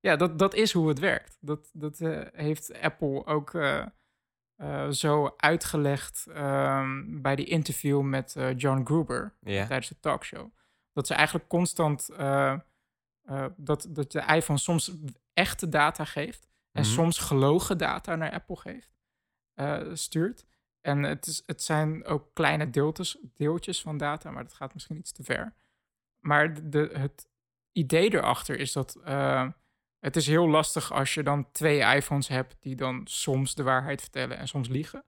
[0.00, 1.38] ja, dat, dat is hoe het werkt.
[1.40, 1.98] Dat, dat
[2.32, 3.50] heeft Apple ook
[4.90, 10.52] zo uitgelegd ehm, bij die interview met John Gruber tijdens de talkshow.
[10.92, 12.58] Dat ze eigenlijk constant, eh,
[13.22, 14.92] eh, dat, dat de iPhone soms
[15.32, 16.90] echte data geeft en Mhm.
[16.90, 18.94] soms gelogen data naar Apple geeft,
[19.54, 20.46] eh, stuurt.
[20.80, 24.96] En het, is, het zijn ook kleine deeltjes, deeltjes van data, maar dat gaat misschien
[24.96, 25.54] iets te ver.
[26.18, 27.28] Maar de, het
[27.72, 28.98] idee erachter is dat
[30.00, 34.00] het is heel lastig als je dan twee iPhones hebt die dan soms de waarheid
[34.00, 35.04] vertellen en soms liegen.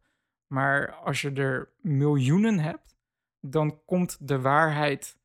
[0.46, 2.96] Maar als je er miljoenen hebt,
[3.40, 5.18] dan komt de waarheid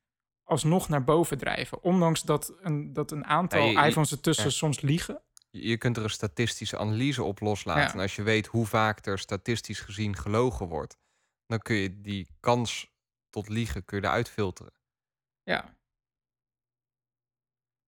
[0.47, 1.83] alsnog naar boven drijven.
[1.83, 4.51] Ondanks dat een, dat een aantal Ja, je- je- iPhones ertussen ja.
[4.51, 5.21] soms liegen.
[5.49, 7.93] Je kunt er een statistische analyse op loslaten.
[7.93, 10.97] En als je weet hoe vaak er statistisch gezien gelogen wordt,
[11.45, 12.91] dan kun je die kans
[13.29, 14.73] tot liegen kun je eruit filteren.
[15.43, 15.75] Ja,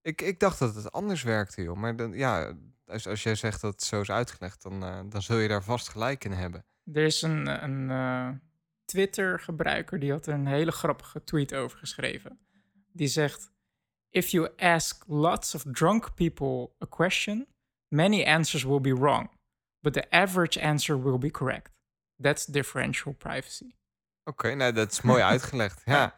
[0.02, 1.78] Ik, ik dacht dat het anders werkte, joh.
[1.78, 2.54] Maar dan, ja,
[2.86, 5.64] als, als jij zegt dat het zo is uitgelegd, dan, eh, dan zul je daar
[5.64, 6.66] vast gelijk in hebben.
[6.94, 8.30] Er is een, een eh,
[8.86, 12.40] Twitter-gebruiker die had een hele grappige tweet over geschreven.
[12.92, 13.52] Die zegt:
[14.10, 17.48] If you ask lots of drunk people a question,
[17.88, 19.30] many answers will be wrong,
[19.80, 21.70] but the average answer will be correct.
[22.22, 23.72] That's differential privacy.
[24.24, 25.82] Oké, nou, dat is mooi uitgelegd.
[25.86, 26.18] Ja.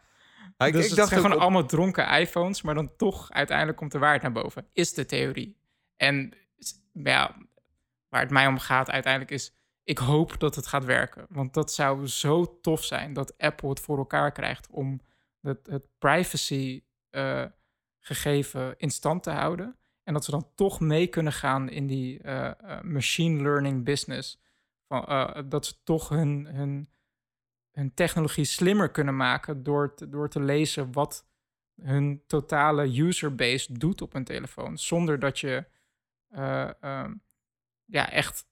[0.58, 3.78] Ik, dus ik het dacht zijn gewoon op- allemaal dronken iPhones, maar dan toch uiteindelijk
[3.78, 4.68] komt de waarheid naar boven.
[4.72, 5.56] Is de theorie.
[5.96, 6.32] En
[6.92, 7.36] ja,
[8.08, 9.54] waar het mij om gaat uiteindelijk is...
[9.84, 11.26] ik hoop dat het gaat werken.
[11.28, 14.68] Want dat zou zo tof zijn dat Apple het voor elkaar krijgt...
[14.70, 15.00] om
[15.42, 17.44] het, het privacy eh,
[18.00, 19.76] gegeven in stand te houden.
[20.02, 24.40] En dat ze dan toch mee kunnen gaan in die eh, eh, machine learning business.
[24.88, 25.04] Van,
[25.48, 26.90] dat ze toch hun, hun,
[27.72, 31.26] hun technologie slimmer kunnen maken door te, door te lezen wat
[31.82, 34.78] hun totale userbase doet op een telefoon.
[34.78, 35.64] Zonder dat je
[36.28, 37.14] eh, ehm,
[37.84, 38.46] ja, echt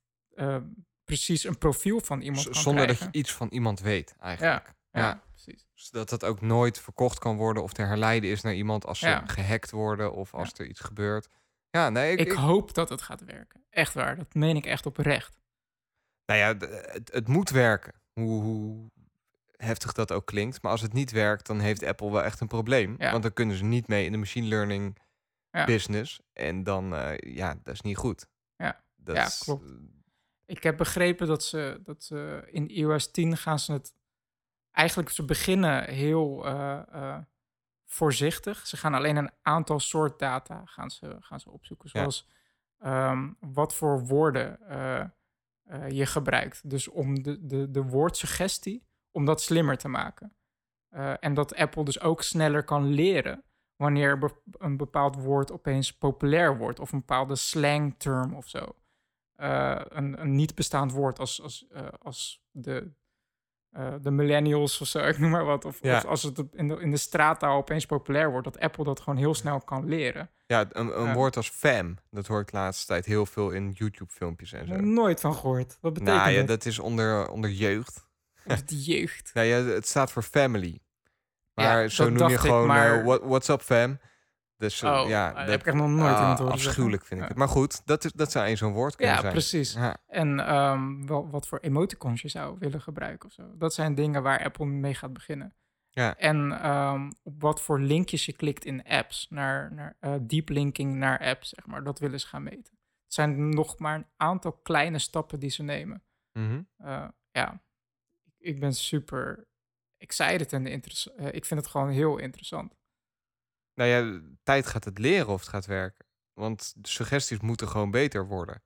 [1.04, 4.66] precies een profiel van iemand z- kan zonder dat je iets van iemand weet, eigenlijk.
[4.66, 5.22] Ja, ja.
[5.30, 5.66] precies.
[5.74, 9.20] Zodat dat ook nooit verkocht kan worden of te herleiden is naar iemand als ze
[9.24, 11.28] gehackt worden of als er iets gebeurt.
[11.70, 13.64] Ja, nee, ik, Ik ik- hoop dat het gaat werken.
[13.70, 15.38] Echt waar, dat meen ik echt oprecht.
[16.26, 16.56] nou ja,
[16.92, 17.92] het, het moet werken.
[18.12, 18.90] Hoe, hoe
[19.56, 20.62] heftig dat ook klinkt.
[20.62, 22.94] Maar als het niet werkt, dan heeft Apple wel echt een probleem.
[22.98, 23.10] Ja.
[23.10, 24.98] Want dan kunnen ze niet mee in de machine learning
[25.50, 25.64] Ja.
[25.64, 26.20] business.
[26.32, 28.26] En dan, eh, ja, dat is niet goed.
[28.56, 28.82] Ja.
[28.96, 29.70] Dat Ja, is- klopt.
[30.46, 33.94] Ik heb begrepen dat ze, dat ze in iOS 10 gaan ze het...
[34.70, 37.18] Eigenlijk, ze beginnen heel eh, eh,
[37.86, 38.66] voorzichtig.
[38.66, 41.90] Ze gaan alleen een aantal soort data gaan ze, gaan ze opzoeken.
[41.92, 42.00] Ja.
[42.00, 42.28] Zoals
[42.78, 46.70] ehm, wat voor woorden eh, je gebruikt.
[46.70, 50.34] Dus om de, de, de woordsuggestie, om dat slimmer te maken.
[51.20, 53.44] En dat Apple dus ook sneller kan leren
[53.76, 56.80] wanneer be- een bepaald woord opeens populair wordt.
[56.80, 58.74] Of een bepaalde slangterm of zo.
[59.36, 61.66] Een, een niet bestaand woord als, als,
[61.98, 62.92] als de,
[63.70, 65.64] eh, de millennials of zo, ik noem maar wat.
[65.64, 65.96] Of, Ja.
[65.96, 69.18] of als het in de, in de straattaal opeens populair wordt, dat Apple dat gewoon
[69.18, 70.30] heel snel kan leren.
[70.46, 73.70] Ja, een, een woord als fam, dat hoor ik de laatste tijd heel veel in
[73.70, 74.72] YouTube-filmpjes en zo.
[74.72, 75.78] heb nooit van gehoord.
[75.80, 76.46] Wat betekent Nou ja, dat?
[76.48, 78.08] dat is onder, onder jeugd.
[78.66, 79.30] De jeugd.
[79.34, 80.80] Nou ja, het staat voor family.
[81.54, 83.98] Ja, Maar zo noem je ik, gewoon maar- eh, what, what's up fam.
[84.60, 86.90] Dus eh, Oh, ja, dat dat- heb ik echt nog nooit ah, iemand horen Afschuwelijk
[87.02, 87.06] zeggen.
[87.08, 87.36] vind ik het.
[87.36, 89.32] Maar goed, dat, is, dat zou één zo'n woord kunnen Ja, zijn.
[89.32, 89.72] precies.
[89.72, 89.96] Ja.
[90.06, 93.56] En ehm, wel, wat voor emoticons je zou willen gebruiken of zo.
[93.56, 95.54] Dat zijn dingen waar Apple mee gaat beginnen.
[95.90, 96.16] Ja.
[96.16, 100.94] En ehm, op wat voor linkjes je klikt in apps, naar, naar eh, deep linking
[100.94, 101.84] naar apps, zeg maar.
[101.84, 102.78] Dat willen ze gaan meten.
[103.04, 106.02] Het zijn nog maar een aantal kleine stappen die ze nemen.
[106.32, 106.62] Mhm.
[106.76, 107.62] Eh, ja,
[108.38, 109.48] ik ben super
[109.96, 110.72] excited en eh,
[111.32, 112.78] ik vind het gewoon heel interessant.
[113.80, 116.06] Nou ja, tijd gaat het leren of het gaat werken.
[116.32, 118.62] Want de suggesties moeten gewoon beter worden.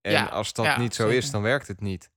[0.00, 2.10] En Ja, als dat ja, niet zo is, dan werkt het niet.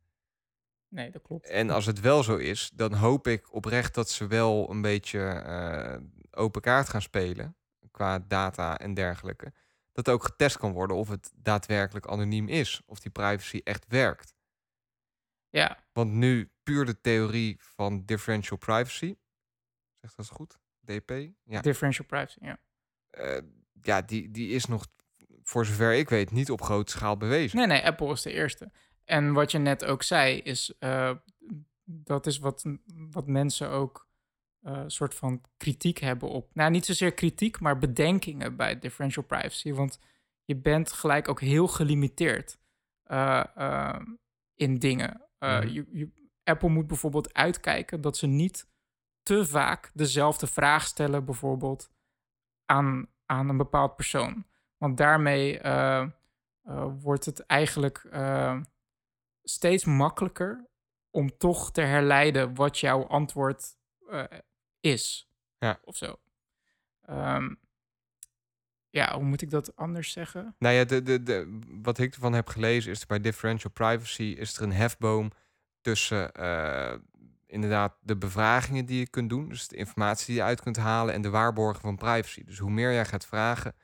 [0.88, 1.46] Nee, dat klopt.
[1.48, 5.20] En als het wel zo is, dan hoop ik oprecht dat ze wel een beetje
[5.20, 7.58] eh, open kaart gaan spelen.
[7.92, 9.54] Qua data en dergelijke.
[9.92, 12.82] Dat ook getest kan worden of het daadwerkelijk anoniem is.
[12.86, 14.34] Of die privacy echt werkt.
[15.50, 19.16] Ja, Want nu puur de theorie van differential privacy.
[20.02, 20.64] Zegt dat goed?
[20.86, 21.12] DP?
[21.44, 21.62] Ja.
[21.62, 22.60] differential privacy, ja.
[23.10, 23.42] Eh,
[23.82, 24.88] ja, die, die is nog,
[25.44, 27.58] voor zover ik weet, niet op grote schaal bewezen.
[27.58, 28.72] Nee, nee, Apple is de eerste.
[29.04, 31.12] En wat je net ook zei, is eh,
[31.84, 32.64] dat is wat,
[33.12, 34.08] wat mensen ook
[34.62, 36.50] eh soort van kritiek hebben op.
[36.56, 39.74] Nou, niet zozeer kritiek, maar bedenkingen bij differential privacy.
[39.74, 40.00] Want
[40.44, 42.58] je bent gelijk ook heel gelimiteerd
[43.04, 44.00] eh, eh,
[44.56, 45.22] in dingen.
[45.40, 45.68] Mhm.
[45.68, 48.68] je, je- Apple moet bijvoorbeeld uitkijken dat ze niet
[49.26, 51.90] te vaak dezelfde vraag stellen, bijvoorbeeld
[52.66, 54.46] aan, aan een bepaald persoon.
[54.78, 56.02] Want daarmee eh,
[56.64, 58.62] eh, wordt het eigenlijk eh,
[59.44, 60.68] steeds makkelijker
[61.10, 63.78] om toch te herleiden wat jouw antwoord
[64.80, 65.30] is.
[65.58, 65.80] Ja.
[65.84, 66.20] Of zo.
[67.02, 67.56] Ehm,
[68.90, 70.56] ja, hoe moet ik dat anders zeggen?
[70.60, 74.24] Nou ja, de, de, de, wat ik ervan heb gelezen is er bij differential privacy
[74.24, 75.32] is er een hefboom
[75.82, 76.32] tussen
[77.56, 81.14] inderdaad de bevragingen die je kunt doen, dus de informatie die je uit kunt halen
[81.14, 82.44] en de waarborgen van privacy.
[82.44, 83.76] Dus hoe meer jij gaat vragen,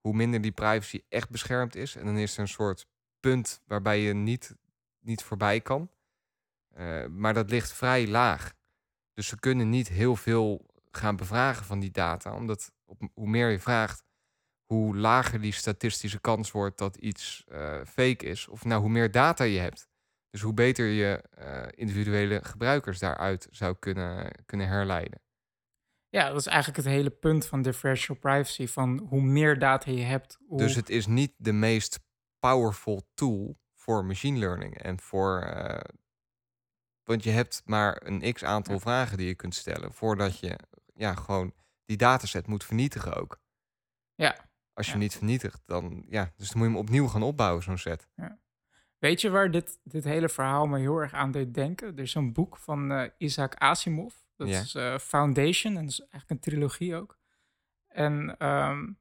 [0.00, 1.96] hoe minder die privacy echt beschermd is.
[1.96, 2.86] En dan is er een soort
[3.20, 4.54] punt waarbij je niet,
[5.00, 5.90] niet voorbij kan.
[6.74, 8.54] Eh, maar dat ligt vrij laag.
[9.14, 13.50] Dus ze kunnen niet heel veel gaan bevragen van die data, omdat op, hoe meer
[13.50, 14.04] je vraagt,
[14.64, 18.48] hoe lager die statistische kans wordt dat iets eh, fake is.
[18.48, 19.87] Of nou, hoe meer data je hebt.
[20.30, 25.20] Dus hoe beter je eh, individuele gebruikers daaruit zou kunnen, kunnen herleiden.
[26.08, 28.66] Ja, dat is eigenlijk het hele punt van differential privacy.
[28.66, 30.58] Van hoe meer data je hebt, hoe...
[30.58, 32.00] Dus het is niet de meest
[32.38, 34.78] powerful tool voor machine learning.
[34.82, 35.40] En voor.
[35.42, 35.80] eh,
[37.02, 38.80] want je hebt maar een x aantal Ja.
[38.80, 39.92] vragen die je kunt stellen.
[39.92, 40.58] voordat je
[40.94, 41.54] ja, gewoon
[41.84, 43.40] die dataset moet vernietigen ook.
[44.14, 44.30] Ja.
[44.72, 44.98] Als je Ja.
[44.98, 46.04] hem niet vernietigt, dan.
[46.08, 48.08] Ja, dus dan moet je hem opnieuw gaan opbouwen, zo'n set.
[48.98, 51.88] Weet je waar dit, dit hele verhaal me heel erg aan deed denken?
[51.96, 54.14] Er is een boek van eh, Isaac Asimov.
[54.36, 54.60] Dat Ja.
[54.60, 55.76] is eh, Foundation.
[55.76, 57.18] En dat is eigenlijk een trilogie ook.
[57.88, 58.92] En ehm,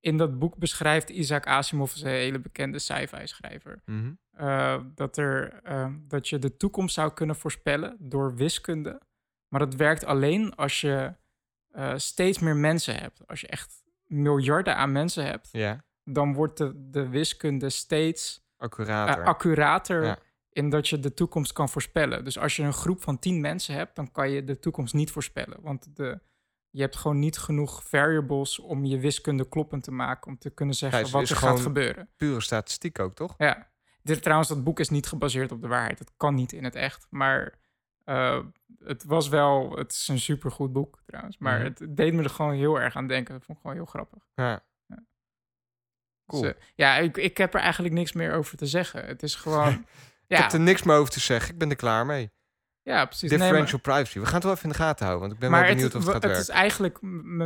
[0.00, 4.12] in dat boek beschrijft Isaac Asimov, is een hele bekende sci-fi schrijver, Mhm.
[4.30, 9.00] eh, dat, er, eh, dat je de toekomst zou kunnen voorspellen door wiskunde.
[9.48, 11.14] Maar dat werkt alleen als je
[11.96, 13.26] steeds meer mensen hebt.
[13.26, 19.22] Als je echt miljarden aan mensen hebt, Ja, dan wordt de, de wiskunde steeds accurater.
[19.22, 20.18] eh, accurater Ja.
[20.50, 22.24] in dat je de toekomst kan voorspellen.
[22.24, 25.10] Dus als je een groep van tien mensen hebt, dan kan je de toekomst niet
[25.10, 25.58] voorspellen.
[25.60, 26.20] Want de,
[26.70, 30.74] je hebt gewoon niet genoeg variables om je wiskunde kloppend te maken, om te kunnen
[30.74, 32.08] zeggen Ja, wat er gaat gebeuren.
[32.16, 33.34] Pure statistiek ook, toch?
[33.38, 33.70] Ja.
[34.02, 35.98] Dit, trouwens, dat boek is niet gebaseerd op de waarheid.
[35.98, 37.06] Het kan niet in het echt.
[37.10, 37.58] Maar
[38.04, 38.38] eh,
[38.78, 39.76] het was wel...
[39.76, 41.38] Het is een supergoed boek, trouwens.
[41.38, 41.64] Maar Mhm.
[41.64, 43.34] het deed me er gewoon heel erg aan denken.
[43.34, 44.22] Dat vond ik gewoon heel grappig.
[44.34, 44.64] Ja.
[46.26, 46.38] Ja.
[46.38, 46.44] Cool.
[46.44, 49.04] Eh, ja, ik, ik heb er eigenlijk niks meer over te zeggen.
[49.06, 49.72] Het is gewoon...
[50.28, 51.52] Ik ja, heb er niks meer over te zeggen.
[51.52, 52.30] Ik ben er klaar mee.
[52.82, 53.30] ja, precies.
[53.30, 54.18] Nee, maar- Differential privacy.
[54.18, 55.92] We gaan het wel even in de gaten houden, want ik ben maar wel benieuwd
[55.92, 56.52] het, of het gaat het werken.
[56.54, 56.98] is eigenlijk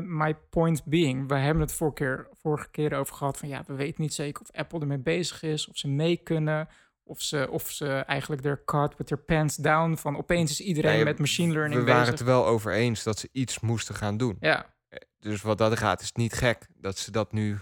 [0.07, 1.29] my point being.
[1.29, 4.43] We hebben het vorige keer, vorige keer over gehad van ja, we weten niet zeker
[4.43, 6.69] of Apple ermee bezig is, of ze mee kunnen,
[7.05, 10.95] of ze, of ze eigenlijk their caught with their pants down van opeens is iedereen
[10.95, 12.19] Nee, met machine learning We waren bezig.
[12.19, 14.37] het er wel over eens dat ze iets moesten gaan doen.
[14.41, 14.75] Ja,
[15.19, 17.59] Dus wat dat gaat, is het niet gek dat ze dat nu...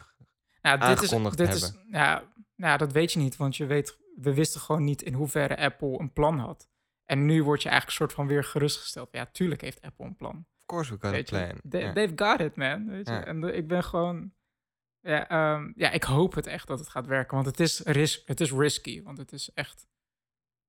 [0.63, 2.23] nou, dit is, dit is, ja,
[2.57, 5.99] nou, dat weet je niet, want je weet, we wisten gewoon niet in hoeverre Apple
[6.01, 6.69] een plan had.
[7.05, 9.09] En nu word je eigenlijk soort van weer gerustgesteld.
[9.13, 10.37] Ja, tuurlijk heeft Apple een plan.
[10.37, 11.61] Of course we got a Weet plan.
[11.71, 11.93] they-.
[11.93, 12.89] They've got it, man.
[12.89, 13.15] Weet je?
[13.15, 14.33] En de- ik ben gewoon...
[15.01, 17.35] Ja, ehm, ja, ik hoop het echt dat het gaat werken.
[17.35, 19.03] Want het is, ris het is risky.
[19.03, 19.87] Want het is echt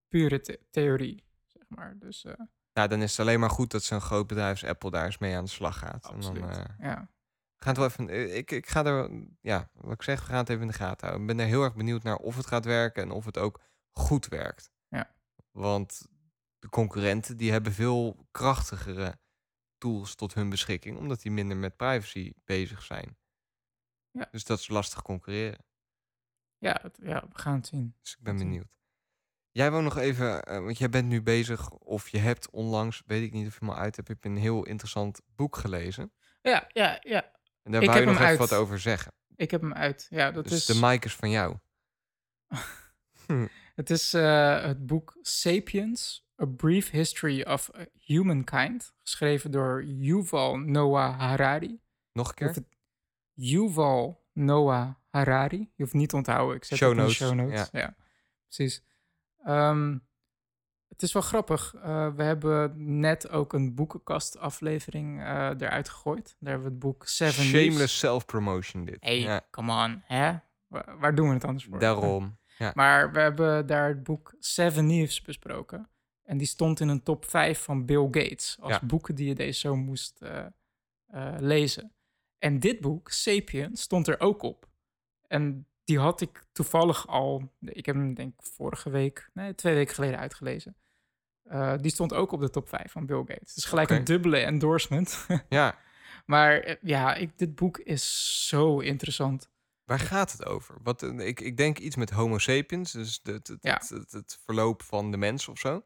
[0.07, 1.23] pure the- theorie.
[1.45, 1.95] Zeg maar.
[1.99, 2.33] Dus uh,
[2.71, 5.17] ja, dan is het alleen maar goed dat zo'n groot bedrijf als Apple daar eens
[5.17, 6.05] mee aan de slag gaat.
[6.05, 6.41] Absoluut.
[6.43, 7.09] En dan, uh, ja.
[7.63, 9.09] Gaan het wel even, ik, ik ga er,
[9.41, 11.29] ja, wat ik zeg, we gaan het even in de gaten houden.
[11.29, 13.61] Ik ben er heel erg benieuwd naar of het gaat werken en of het ook
[13.91, 14.71] goed werkt.
[14.87, 15.15] Ja.
[15.51, 16.07] Want
[16.59, 19.19] de concurrenten die hebben veel krachtigere
[19.77, 23.17] tools tot hun beschikking, omdat die minder met privacy bezig zijn.
[24.11, 24.27] Ja.
[24.31, 25.65] Dus dat is lastig concurreren.
[26.57, 27.95] Ja, het, ja, we gaan het zien.
[28.01, 28.77] Dus ik ben benieuwd.
[29.51, 33.23] Jij wou nog even, eh, want jij bent nu bezig, of je hebt onlangs, weet
[33.23, 36.11] ik niet of je al uit hebt, heb je een heel interessant boek gelezen.
[36.41, 37.31] Ja, ja, ja.
[37.69, 38.49] En daar Ik wou je heb nog even uit.
[38.49, 39.11] wat over zeggen.
[39.35, 40.07] Ik heb hem uit.
[40.09, 41.55] Ja, dat dus is, de mic is van jou.
[43.75, 51.19] het is eh, het boek Sapiens, A Brief History of Humankind, geschreven door Yuval Noah
[51.19, 51.81] Harari.
[52.11, 52.47] Nog een keer?
[52.47, 52.63] het-
[53.33, 55.57] Yuval Noah Harari.
[55.75, 56.55] Je hoeft niet te onthouden.
[56.55, 57.69] Ik zet Show notes, show notes.
[57.71, 57.95] Ja,
[58.43, 58.83] precies.
[59.43, 59.97] Ehm,
[60.89, 61.75] het is wel grappig.
[61.75, 66.35] Eh, we hebben net ook een boekenkastaflevering eh eruit gegooid.
[66.39, 67.43] Daar hebben we het boek Seven.
[67.43, 68.97] Shameless self-promotion dit.
[68.99, 70.01] Hey, Ja, come on.
[70.05, 70.37] Hè?
[70.67, 71.79] Waar, waar doen we het anders voor?
[71.79, 72.37] daarom.
[72.73, 75.89] Maar we hebben daar het boek Seven Leaves besproken.
[76.23, 78.57] En die stond in een top 5 van Bill Gates.
[78.59, 78.79] Als Ja.
[78.85, 80.45] boeken die je deze zo moest eh,
[81.39, 81.93] lezen.
[82.37, 84.69] En dit boek, Sapiens, stond er ook op.
[85.27, 87.51] En die had ik toevallig al...
[87.59, 89.29] Ik heb hem denk ik vorige week...
[89.33, 90.75] Nee, twee weken geleden uitgelezen.
[91.43, 93.53] Eh, die stond ook op de top 5 van Bill Gates.
[93.53, 95.25] Dus gelijk een dubbele endorsement.
[95.49, 95.77] Ja,
[96.25, 99.49] maar eh, ja, ik, dit boek is zo interessant.
[99.83, 100.75] waar gaat het over?
[100.83, 103.81] Wat, eh, ik, ik denk iets met homo sapiens, dus het, het, Ja.
[103.87, 105.85] het, het, verloop van de mens of zo.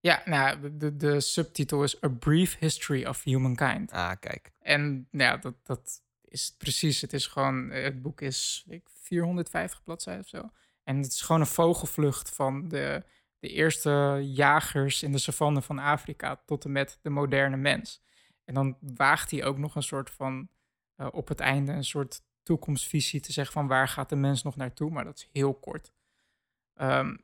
[0.00, 3.90] Ja, nou, de- de, de subtitel is A Brief History of Humankind.
[3.92, 4.52] Ah, kijk.
[4.58, 6.02] En nou ja, dat, dat
[6.32, 7.00] is het precies.
[7.00, 10.50] Het is gewoon, eh, het boek is ik, 450 bladzijden of zo.
[10.82, 13.02] En het is gewoon een vogelvlucht van de,
[13.38, 18.02] de eerste jagers in de savanne van Afrika tot en met de moderne mens.
[18.44, 20.48] En dan waagt hij ook nog een soort van,
[20.96, 24.56] eh, op het einde, een soort toekomstvisie te zeggen van waar gaat de mens nog
[24.56, 25.92] naartoe, maar dat is heel kort.
[26.74, 27.16] Ehm,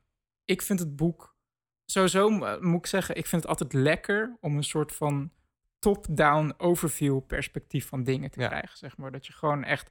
[0.45, 1.37] ik vind het boek,
[1.85, 5.33] sowieso eh, moet ik zeggen, ik vind het altijd lekker om een soort van
[5.79, 8.47] top-down overview perspectief van dingen te Ja.
[8.49, 9.13] krijgen, zeg maar.
[9.13, 9.91] Dat je gewoon echt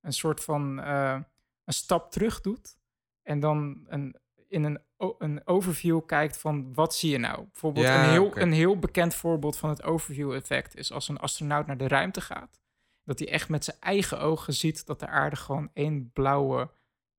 [0.00, 1.20] een soort van eh,
[1.64, 2.78] een stap terug doet
[3.22, 4.16] en dan een,
[4.48, 4.80] in een,
[5.18, 7.44] een overview kijkt van wat zie je nou?
[7.44, 11.18] Bijvoorbeeld Ja, een, heel, een heel bekend voorbeeld van het overview effect is als een
[11.18, 12.60] astronaut naar de ruimte gaat,
[13.04, 16.70] dat hij echt met zijn eigen ogen ziet dat de aarde gewoon één blauwe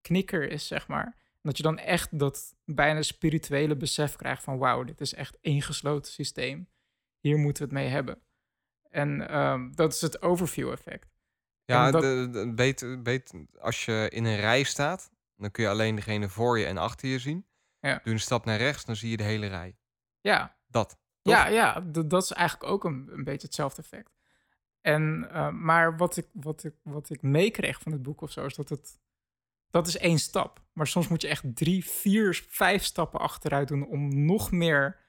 [0.01, 1.05] knikker is, zeg maar.
[1.05, 5.37] En dat je dan echt dat bijna spirituele besef krijgt van wauw, dit is echt
[5.41, 6.69] één gesloten systeem.
[7.19, 8.21] Hier moeten we het mee hebben.
[8.89, 11.15] En ehm, dat is het overview effect.
[11.65, 15.69] Ja, dat- de, de- beter, beter, als je in een rij staat, dan kun je
[15.69, 17.45] alleen degene voor je en achter je zien.
[17.79, 17.99] Ja.
[18.03, 19.77] Doe een stap naar rechts, dan zie je de hele rij.
[20.21, 20.97] Ja, Dat.
[21.21, 21.33] Toch?
[21.35, 24.15] Ja, ja dat is eigenlijk ook een, een beetje hetzelfde effect.
[24.81, 28.45] En, eh, maar wat ik, wat, ik, wat ik meekreeg van het boek of zo,
[28.45, 28.99] is dat het...
[29.69, 30.61] Dat is één stap.
[30.73, 33.87] Maar soms moet je echt drie, vier, vijf stappen achteruit doen...
[33.87, 34.99] om nog meer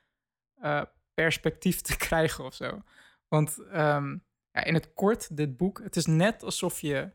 [0.55, 0.83] eh,
[1.23, 2.83] perspectief te krijgen of zo.
[3.29, 4.17] Want ehm,
[4.51, 5.81] ja, in het kort, dit boek...
[5.83, 7.11] Het is net alsof je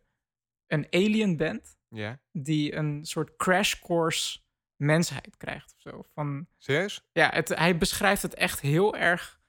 [0.68, 1.78] een alien bent...
[1.88, 2.20] Ja.
[2.32, 4.39] die een soort crash course
[4.76, 6.04] mensheid krijgt of zo.
[6.14, 7.06] Van, Serieus?
[7.12, 9.41] ja, het, hij beschrijft het echt heel erg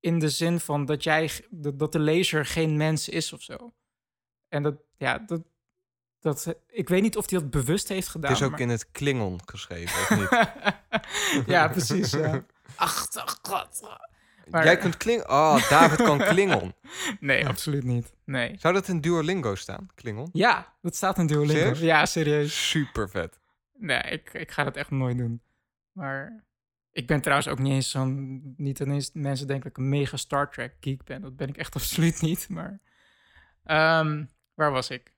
[0.00, 3.74] in de zin van dat jij dat, dat de lezer geen mens is of zo.
[4.48, 5.42] En dat, ja, dat,
[6.20, 8.30] dat ik weet niet of hij dat bewust heeft gedaan.
[8.30, 11.46] Het is ook maar- in het Klingon geschreven, of niet?
[11.54, 12.10] ja, precies.
[12.10, 12.44] Ja.
[12.76, 13.98] Ach, ach, god.
[14.50, 15.28] Maar- Jij kunt Klingon...
[15.30, 16.74] Oh, David kan Klingon.
[17.20, 18.14] Nee, absoluut niet.
[18.24, 18.56] Nee.
[18.58, 20.28] Zou dat in Duolingo staan, Klingon?
[20.32, 21.54] Ja, dat staat in Duolingo.
[21.54, 21.78] Serieus?
[21.80, 22.68] Ja, serieus.
[22.70, 23.38] Super vet.
[23.78, 25.42] Nee, ik, ik ga dat echt nooit doen.
[25.92, 26.44] Maar
[26.92, 28.42] ik ben trouwens ook niet eens zo'n...
[28.56, 31.20] Niet ineens mensen denken dat ik een mega Star Trek geek ben.
[31.22, 32.48] Dat ben ik echt absoluut niet.
[32.48, 32.80] Maar
[33.64, 34.24] ehm,
[34.54, 35.14] waar was ik?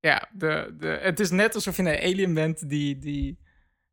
[0.00, 3.38] Ja, de, de, het is net alsof je een alien bent die, die,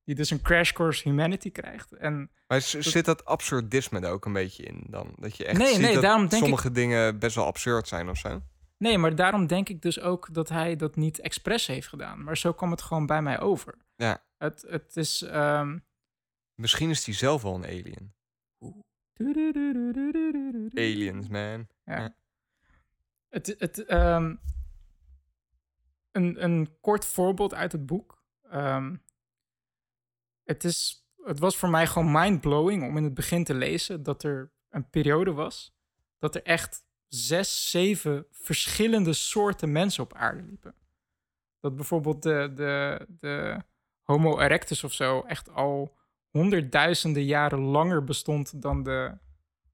[0.06, 1.92] die dus een crash course humanity krijgt.
[1.92, 5.16] En Maar zit dat absurdisme er ook een beetje in dan?
[5.20, 8.10] Dat je echt Nee, ziet nee, dat daarom denk sommige dingen best wel absurd zijn
[8.10, 8.42] of zo?
[8.78, 12.24] nee, maar daarom denk ik dus ook dat hij dat niet expres heeft gedaan.
[12.24, 13.78] Maar zo kwam het gewoon bij mij over.
[13.96, 14.24] Ja.
[14.38, 15.22] Het, het is...
[15.22, 15.78] ehm,
[16.56, 18.14] Misschien is hij zelf wel een alien.
[20.74, 21.68] Aliens, man.
[21.84, 22.00] Ja.
[22.00, 22.16] Ja.
[23.30, 24.36] Het, het, ehm,
[26.12, 28.24] een, een kort voorbeeld uit het boek.
[28.50, 28.96] Ehm,
[30.46, 34.24] het, is, het was voor mij gewoon mind-blowing om in het begin te lezen dat
[34.24, 35.76] er een periode was
[36.20, 40.76] dat er echt zes, zeven verschillende soorten mensen op aarde liepen.
[41.60, 43.62] Dat bijvoorbeeld de, de, de
[44.02, 45.98] Homo erectus of zo echt al
[46.30, 49.18] honderdduizenden jaren langer bestond dan de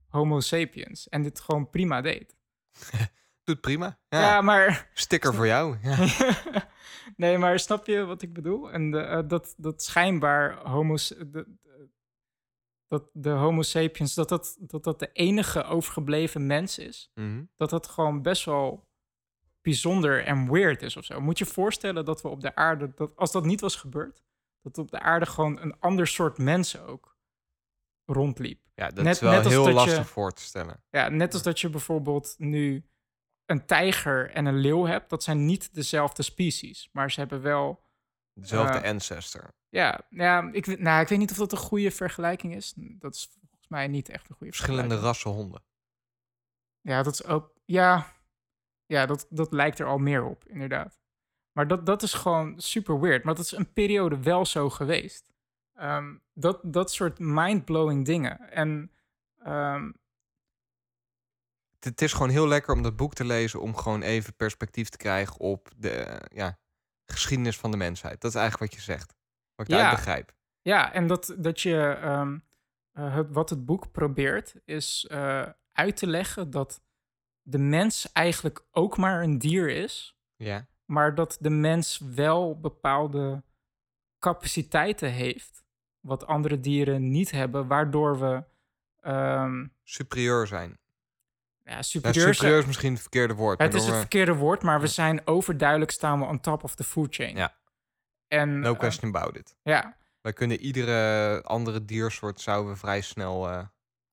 [0.08, 1.10] Homo sapiens.
[1.10, 2.36] En dit gewoon prima deed.
[3.44, 4.00] Doet prima.
[4.10, 4.90] Ja, Ja, maar...
[4.94, 5.78] Sticker voor jou.
[5.82, 5.98] Ja.
[7.16, 8.72] nee, maar snap je wat ik bedoel?
[8.72, 11.08] En de, eh, dat, dat schijnbaar homo's...
[11.08, 11.60] De, de-
[12.88, 17.12] dat de Homo sapiens, dat dat, dat dat de enige overgebleven mens is.
[17.16, 17.44] Mhm.
[17.56, 18.88] Dat dat gewoon best wel
[19.62, 21.22] bijzonder en weird is of zo.
[21.22, 22.92] Moet je je voorstellen dat we op de aarde...
[22.96, 24.24] Dat, als dat niet was gebeurd,
[24.62, 27.18] dat op de aarde gewoon een ander soort mensen ook
[28.06, 28.62] rondliep.
[28.76, 30.84] Ja, dat Net- is wel net heel je- lastig voor te stellen.
[30.90, 32.86] Ja, net als dat je bijvoorbeeld nu
[33.52, 35.10] een tijger en een leeuw hebt.
[35.10, 37.84] Dat zijn niet dezelfde species, maar ze hebben wel...
[38.34, 39.54] Dezelfde Eh, ancestor.
[39.70, 42.74] Ja, ja ik, weet- nou, ik weet niet of dat een goede vergelijking is.
[42.76, 45.24] Dat is volgens mij niet echt een goede Verschillende vergelijking.
[45.26, 45.64] rassen honden.
[46.82, 47.54] Ja, dat is ook...
[47.66, 48.14] Ja,
[48.86, 51.00] ja dat, dat lijkt er al meer op, inderdaad.
[51.52, 53.24] Maar dat, dat is gewoon super weird.
[53.24, 55.26] Maar dat is een periode wel zo geweest.
[55.74, 58.52] Ehm, dat, dat soort mind-blowing dingen.
[58.52, 58.92] En
[59.38, 59.92] ehm,
[61.86, 64.98] Het, is gewoon heel lekker om dat boek te lezen om gewoon even perspectief te
[64.98, 66.60] krijgen op de eh, ja,
[67.06, 68.22] geschiedenis van de mensheid.
[68.22, 69.16] Dat is eigenlijk wat je zegt.
[69.56, 69.90] Wat ik Ja.
[69.90, 70.34] begrijp.
[70.62, 72.38] Ja, en dat, dat je ehm,
[72.92, 76.82] eh, het, wat het boek probeert, is eh, uit te leggen dat
[77.42, 80.68] de mens eigenlijk ook maar een dier is, Ja.
[80.86, 83.44] maar dat de mens wel bepaalde
[84.20, 85.64] capaciteiten heeft,
[86.00, 88.44] wat andere dieren niet hebben, waardoor we
[89.00, 90.80] ehm Superieur zijn.
[91.64, 92.60] Ja, Ja, superieur superieur zijn.
[92.60, 93.60] is misschien het verkeerde woord.
[93.60, 96.76] Het is het we- verkeerde woord, maar we zijn overduidelijk staan we on top of
[96.76, 97.36] the food chain.
[97.36, 97.56] Ja.
[98.28, 99.56] En, No eh, question about it.
[99.62, 103.50] ja, Wij kunnen iedere andere diersoort zouden we vrij snel...
[103.50, 103.66] eh,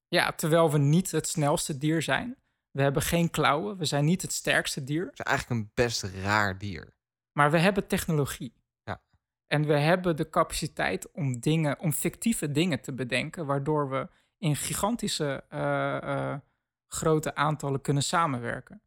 [0.09, 2.36] Ja, terwijl we niet het snelste dier zijn.
[2.70, 6.03] We hebben geen klauwen, we zijn niet het sterkste dier, het is eigenlijk een best
[6.03, 6.96] raar dier.
[7.32, 8.55] maar we hebben technologie.
[8.82, 9.01] Ja.
[9.46, 14.57] En we hebben de capaciteit om dingen, om fictieve dingen te bedenken, waardoor we in
[14.57, 15.96] gigantische eh,
[16.32, 16.38] eh,
[16.89, 18.82] grote aantallen kunnen samenwerken.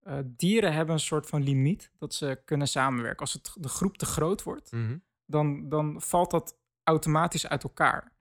[0.00, 3.20] Eh, dieren hebben een soort van limiet dat ze kunnen samenwerken.
[3.20, 4.98] Als het, de groep te groot wordt, Mhm.
[5.24, 8.12] dan, dan valt dat automatisch uit elkaar.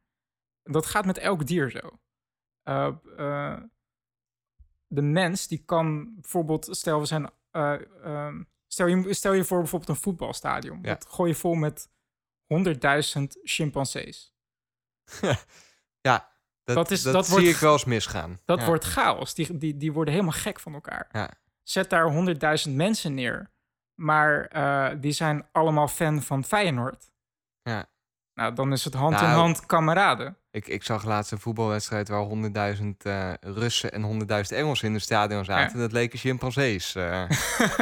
[0.64, 2.00] Dat gaat met elk dier zo.
[2.64, 3.62] Eh, eh,
[4.88, 9.58] de mens die kan bijvoorbeeld, stel we zijn, eh, ehm, stel, je, stel je voor
[9.60, 10.80] bijvoorbeeld een voetbalstadion.
[10.82, 10.94] Ja.
[10.94, 11.90] Dat gooi je vol met
[12.46, 14.34] 100.000 chimpansees.
[16.02, 16.32] Ja,
[16.76, 18.40] dat, Dat is- dat dat zie wordt ik wel eens misgaan.
[18.46, 18.66] Dat Ja.
[18.66, 19.34] wordt chaos.
[19.34, 21.08] Die, die, die worden helemaal gek van elkaar.
[21.12, 21.30] Ja.
[21.64, 23.50] Zet daar 100.000 mensen neer,
[23.96, 27.12] maar eh, die zijn allemaal fan van Feyenoord.
[27.64, 27.86] Ja.
[28.34, 30.38] Nou, dan is het hand in Nou, hand kameraden.
[30.52, 35.04] Ik, ik zag laatst een voetbalwedstrijd waar 100.000 eh, Russen en 100.000 Engelsen in het
[35.04, 35.76] stadion zaten.
[35.78, 35.82] Ja.
[35.84, 36.96] Dat leken chimpansees.
[36.96, 37.30] eh.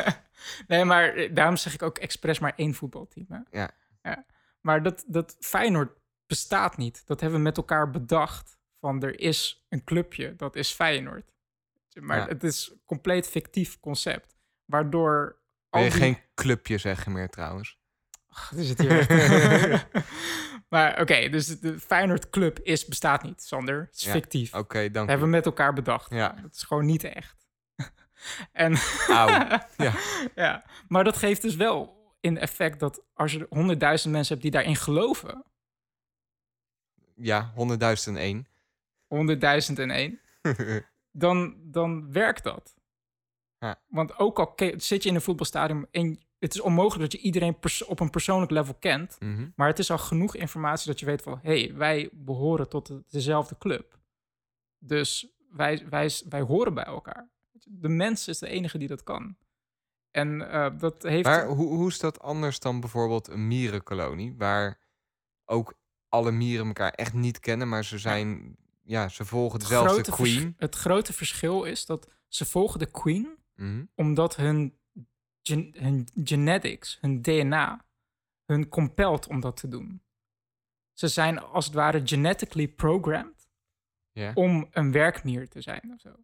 [0.68, 3.26] nee, maar daarom zeg ik ook expres maar één voetbalteam.
[3.30, 3.60] Hè?
[3.60, 3.70] Ja.
[4.04, 4.26] ja.
[4.62, 5.92] Maar dat, dat Feyenoord
[6.28, 7.02] bestaat niet.
[7.06, 8.57] Dat hebben we met elkaar bedacht.
[8.80, 11.34] Van er is een clubje, dat is Feyenoord.
[11.99, 12.28] Maar Ja.
[12.28, 14.36] het is een compleet fictief concept.
[14.65, 15.38] Waardoor
[15.69, 15.99] al je die...
[15.99, 17.78] geen clubje zeggen meer trouwens?
[18.30, 19.88] Ach, er zit hier
[20.69, 23.80] maar oké, dus de Feyenoord club is, bestaat niet, Sander.
[23.82, 24.53] Het is Ja, fictief.
[24.53, 25.09] Oké, dank Dat je.
[25.09, 26.11] hebben we met elkaar bedacht.
[26.11, 26.30] Ja.
[26.41, 27.47] Dat is gewoon niet echt.
[28.51, 28.75] en
[29.07, 29.28] Auw.
[29.78, 29.93] Ja.
[30.36, 34.51] ja, maar dat geeft dus wel in effect dat als je honderdduizend mensen hebt die
[34.51, 35.43] daarin geloven,
[37.15, 37.53] Ja, 100.001.
[37.55, 38.47] honderdduizend en één,
[41.12, 42.76] dan, dan werkt dat.
[43.60, 43.82] Ja.
[43.88, 47.58] Want ook al zit je in een voetbalstadion en het is onmogelijk dat je iedereen
[47.88, 49.49] op een persoonlijk level kent, Mhm.
[49.55, 52.86] maar het is al genoeg informatie dat je weet van, hé, hey, wij behoren tot
[52.88, 53.99] de- dezelfde club.
[54.78, 57.30] Dus wij, wij, wij horen bij elkaar.
[57.64, 59.38] De mens is de enige die dat kan.
[60.12, 61.26] En eh, dat heeft...
[61.26, 64.80] Maar hoe, hoe is dat anders dan bijvoorbeeld een mierenkolonie, waar
[65.45, 65.74] ook
[66.10, 68.58] alle mieren elkaar echt niet kennen, maar ze zijn,
[68.88, 70.54] ja, ze volgen het dezelfde vers- queen.
[70.58, 73.86] het grote verschil is dat ze volgen de queen Mhm.
[73.96, 74.78] omdat hun,
[75.43, 77.86] gen- hun genetics, hun DNA,
[78.46, 80.01] hun compelt om dat te doen.
[80.93, 83.47] Ze zijn als het ware genetically programmed
[84.34, 86.16] om een werkmier te zijn of zo.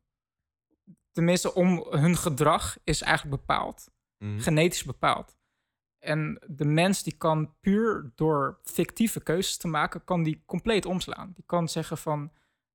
[1.12, 4.40] Tenminste, om hun gedrag is eigenlijk bepaald, Mhm.
[4.40, 5.38] genetisch bepaald.
[6.00, 11.32] En de mens die kan puur door fictieve keuzes te maken, kan die compleet omslaan.
[11.34, 12.32] Die kan zeggen van,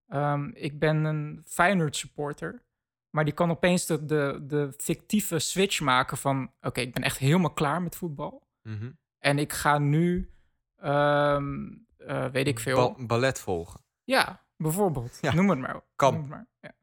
[0.08, 2.66] ehm, ik ben een Feyenoord supporter.
[3.10, 6.52] Maar die kan opeens de, de, de fictieve switch maken van...
[6.60, 8.48] oké, ik ben echt helemaal klaar met voetbal.
[8.62, 8.90] Mhm.
[9.18, 10.32] En ik ga nu,
[10.76, 12.94] ehm, eh, weet ik veel...
[12.94, 13.80] Ba- ballet volgen.
[14.04, 15.18] Ja, bijvoorbeeld.
[15.20, 15.34] Ja.
[15.34, 15.80] Noem het maar.
[15.96, 16.48] Het maar.
[16.60, 16.76] Ja.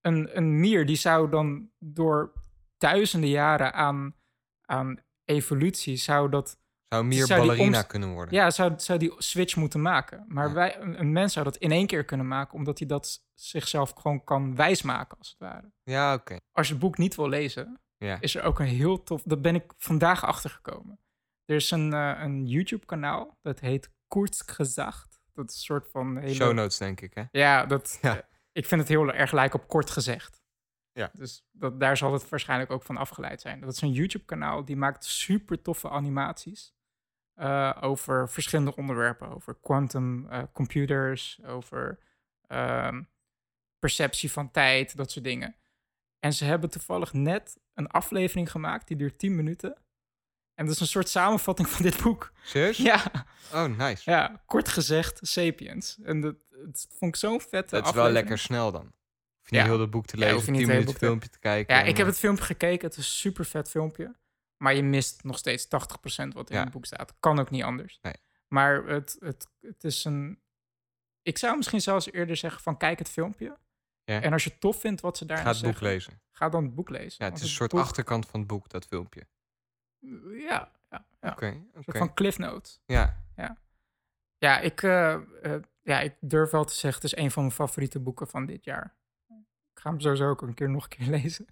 [0.00, 2.32] Een, een mier die zou dan door
[2.76, 4.14] duizenden jaren aan,
[4.64, 5.96] aan evolutie...
[5.96, 6.58] zou dat
[6.88, 8.34] Zou meer Zou ballerina kunnen worden.
[8.34, 10.24] Ja, zou, zou die switch moeten maken.
[10.28, 10.54] Maar Ja.
[10.54, 14.24] wij, een, mens zou dat in één keer kunnen maken, omdat hij dat zichzelf gewoon
[14.24, 15.72] kan wijsmaken, als het ware.
[15.82, 16.36] Ja, oké.
[16.52, 18.20] Als je het boek niet wil lezen, Ja.
[18.20, 19.22] is er ook een heel tof.
[19.22, 21.00] Dat ben ik vandaag achtergekomen.
[21.44, 25.20] Er is een, eh, een YouTube-kanaal dat heet Kurz Gezacht.
[25.34, 26.34] Dat is een soort van hele.
[26.34, 27.22] Show notes, denk ik, hè?
[27.30, 28.16] Ja, dat, Ja.
[28.16, 30.42] eh, ik vind het heel erg lijken op kort gezegd.
[30.92, 31.10] Ja.
[31.12, 33.60] Dus dat, daar zal het waarschijnlijk ook van afgeleid zijn.
[33.60, 36.72] Dat is een YouTube-kanaal die maakt super toffe animaties.
[37.38, 39.28] Eh, over verschillende onderwerpen.
[39.34, 41.98] Over quantum eh, computers, over
[42.46, 43.02] ehm,
[43.78, 45.56] perceptie van tijd, dat soort dingen.
[46.18, 49.76] En ze hebben toevallig net een aflevering gemaakt, die duurt 10 minuten.
[50.54, 52.32] En dat is een soort samenvatting van dit boek.
[52.42, 52.76] Serieus?
[52.92, 53.02] Ja,
[53.52, 54.10] Oh, nice.
[54.10, 55.98] ja kort gezegd, Sapiens.
[56.02, 58.82] En dat, dat vond ik zo'n vette Dat is wel lekker snel dan.
[58.82, 59.70] Hoef je niet Ja.
[59.72, 61.28] heel het boek te Ja, lezen, hoef je 10 niet het hele minuten te- filmpje
[61.28, 61.74] te kijken.
[61.74, 62.88] Ja, ik heb het filmpje gekeken.
[62.88, 64.14] Het is een super vet filmpje.
[64.62, 65.68] Maar je mist nog steeds 80%
[66.34, 66.62] wat in Ja.
[66.62, 67.14] het boek staat.
[67.20, 67.98] Kan ook niet anders.
[68.02, 68.14] Nee.
[68.48, 70.42] Maar het, het, het is een...
[71.22, 73.58] Ik zou misschien zelfs eerder zeggen van kijk het filmpje.
[74.04, 74.22] Ja.
[74.22, 76.20] En als je tof vindt wat ze daar Ga het boek lezen.
[76.32, 77.24] ga dan het boek lezen.
[77.24, 79.26] Ja, het is een soort boek- achterkant van het boek, dat filmpje.
[79.98, 81.30] Ja, ja, ja.
[81.30, 81.82] Oké, Een oké.
[81.82, 82.80] soort van cliff notes.
[82.86, 83.22] Ja,
[84.40, 85.12] Ja ik, eh,
[85.54, 88.46] eh, ja, ik durf wel te zeggen, het is een van mijn favoriete boeken van
[88.46, 88.96] dit jaar.
[89.72, 91.46] Ik ga hem sowieso ook een keer nog een keer lezen.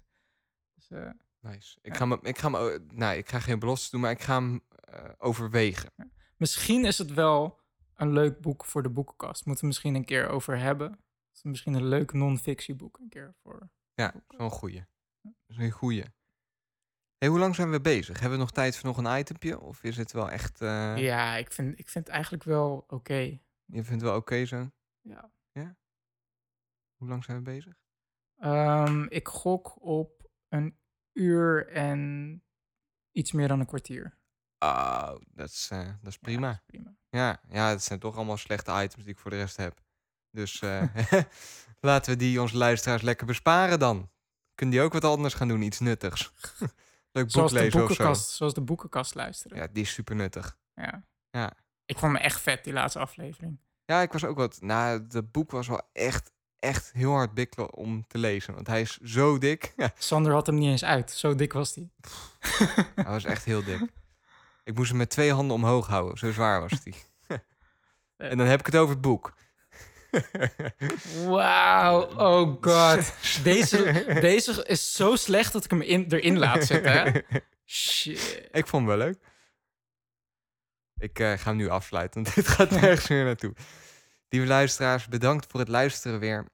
[0.73, 1.09] Dus, eh,
[1.39, 1.77] nice.
[1.81, 1.97] Ik Ja.
[1.97, 4.61] ga, me, ik ga, me, nou, ik ga geen beloftes doen, maar ik ga hem
[4.69, 5.89] eh, overwegen.
[6.37, 7.59] Misschien is het wel
[7.95, 9.45] een leuk boek voor de boekenkast.
[9.45, 10.99] Moeten we misschien een keer over hebben.
[11.33, 13.69] Is misschien een leuk non-fictieboek een keer voor.
[13.93, 14.85] Ja, zo'n goeie.
[15.47, 16.03] Een goeie.
[17.17, 18.19] Hey, hoe lang zijn we bezig?
[18.19, 19.59] Hebben we nog tijd voor nog een itempje?
[19.59, 20.61] Of is het wel echt...
[20.61, 23.13] eh, Ja, ik vind, ik vind het eigenlijk wel oké.
[23.65, 24.69] Je vindt het wel oké zo?
[25.01, 25.31] Ja.
[26.95, 27.73] Hoe lang zijn we bezig?
[28.37, 30.77] Ehm, ik gok op een
[31.17, 32.41] uur en
[33.11, 34.17] iets meer dan een kwartier.
[34.59, 36.47] Oh, dat is, eh, dat is prima.
[36.47, 36.95] Ja, dat is prima.
[37.09, 39.81] Ja, ja, het zijn toch allemaal slechte items die ik voor de rest heb.
[40.31, 40.83] Dus eh,
[41.79, 44.09] laten we die onze luisteraars lekker besparen dan.
[44.55, 46.31] Kunnen die ook wat anders gaan doen, iets nuttigs.
[47.11, 47.87] Leuk boek Zoals de, lezen of zo.
[47.87, 49.57] boekenkast, zoals de boekenkast luisteren.
[49.57, 49.63] Ja.
[49.63, 50.57] Ja, die is super nuttig.
[50.73, 51.03] Ja.
[51.85, 53.59] Ik vond me echt vet, die laatste aflevering.
[53.85, 54.61] Ja, ik was ook wat...
[54.61, 58.53] Nou, het boek was wel echt, echt heel hard bikkelen om te lezen.
[58.53, 59.73] Want hij is zo dik.
[59.97, 61.11] Sander had hem niet eens uit.
[61.11, 61.89] Zo dik was hij.
[62.95, 63.81] hij was echt heel dik.
[64.63, 66.17] Ik moest hem met twee handen omhoog houden.
[66.17, 66.93] Zo zwaar was hij.
[68.29, 69.33] en dan heb ik het over het boek.
[71.27, 73.13] Wauw, oh god.
[73.43, 76.91] Deze, deze is zo slecht dat ik hem in, erin laat zitten.
[76.91, 77.19] Hè?
[77.65, 78.49] Shit.
[78.51, 79.17] Ik vond hem wel leuk.
[80.97, 83.53] Ik eh, ga hem nu afsluiten, want dit gaat nergens meer naartoe.
[84.29, 86.45] Lieve luisteraars, bedankt voor het luisteren weer.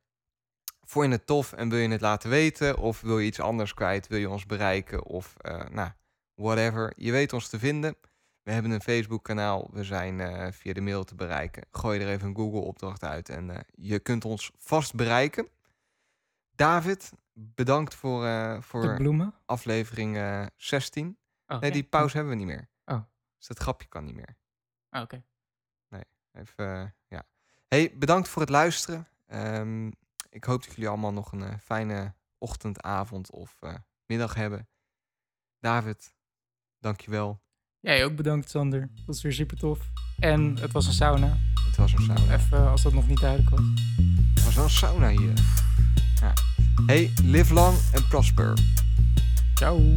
[0.85, 2.77] Vond je het tof en wil je het laten weten?
[2.77, 4.07] Of wil je iets anders kwijt?
[4.07, 5.03] Wil je ons bereiken?
[5.05, 5.91] Of eh, nou,
[6.35, 6.93] whatever.
[6.95, 7.95] Je weet ons te vinden.
[8.43, 9.69] We hebben een Facebook kanaal.
[9.71, 11.63] We zijn eh, via de mail te bereiken.
[11.71, 15.47] Gooi er even een Google opdracht uit en eh, je kunt ons vast bereiken.
[16.55, 19.33] David, bedankt voor, De voor bloemen?
[19.45, 21.17] aflevering eh, 16.
[21.47, 21.75] Oh, Nee, ja.
[21.75, 22.69] die pauze hebben we niet meer.
[22.85, 23.03] Oh.
[23.37, 24.35] Dus dat grapje kan niet meer.
[24.91, 25.23] Oh, Oké.
[26.33, 26.93] Even, eh, ja.
[27.73, 29.07] Hey, bedankt voor het luisteren.
[29.27, 29.87] Ehm,
[30.29, 33.73] ik hoop dat jullie allemaal nog een eh, fijne ochtend, avond of eh,
[34.05, 34.67] middag hebben.
[35.59, 36.15] David,
[36.79, 37.41] dankjewel.
[37.79, 38.89] Jij ook bedankt, Sander.
[38.95, 39.79] Dat was weer super tof.
[40.19, 41.37] En het was een sauna.
[41.65, 42.33] Het was een sauna.
[42.33, 43.65] Even als dat nog niet duidelijk was.
[44.33, 45.33] Het was wel een sauna hier.
[46.21, 46.33] Ja.
[46.85, 48.57] Hey, live long and prosper.
[49.53, 49.93] Ciao.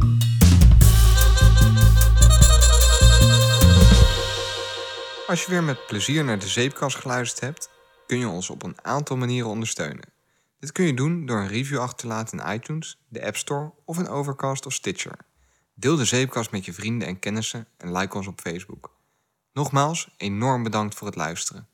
[5.27, 7.69] Als je weer met plezier naar de zeepkast geluisterd hebt,
[8.05, 10.13] kun je ons op een aantal manieren ondersteunen.
[10.59, 13.71] Dit kun je doen door een review achter te laten in iTunes, de App Store
[13.85, 15.17] of in Overcast of Stitcher.
[15.73, 18.91] Deel de zeepkast met je vrienden en kennissen en like ons op Facebook.
[19.53, 21.67] Nogmaals, enorm bedankt voor het luisteren.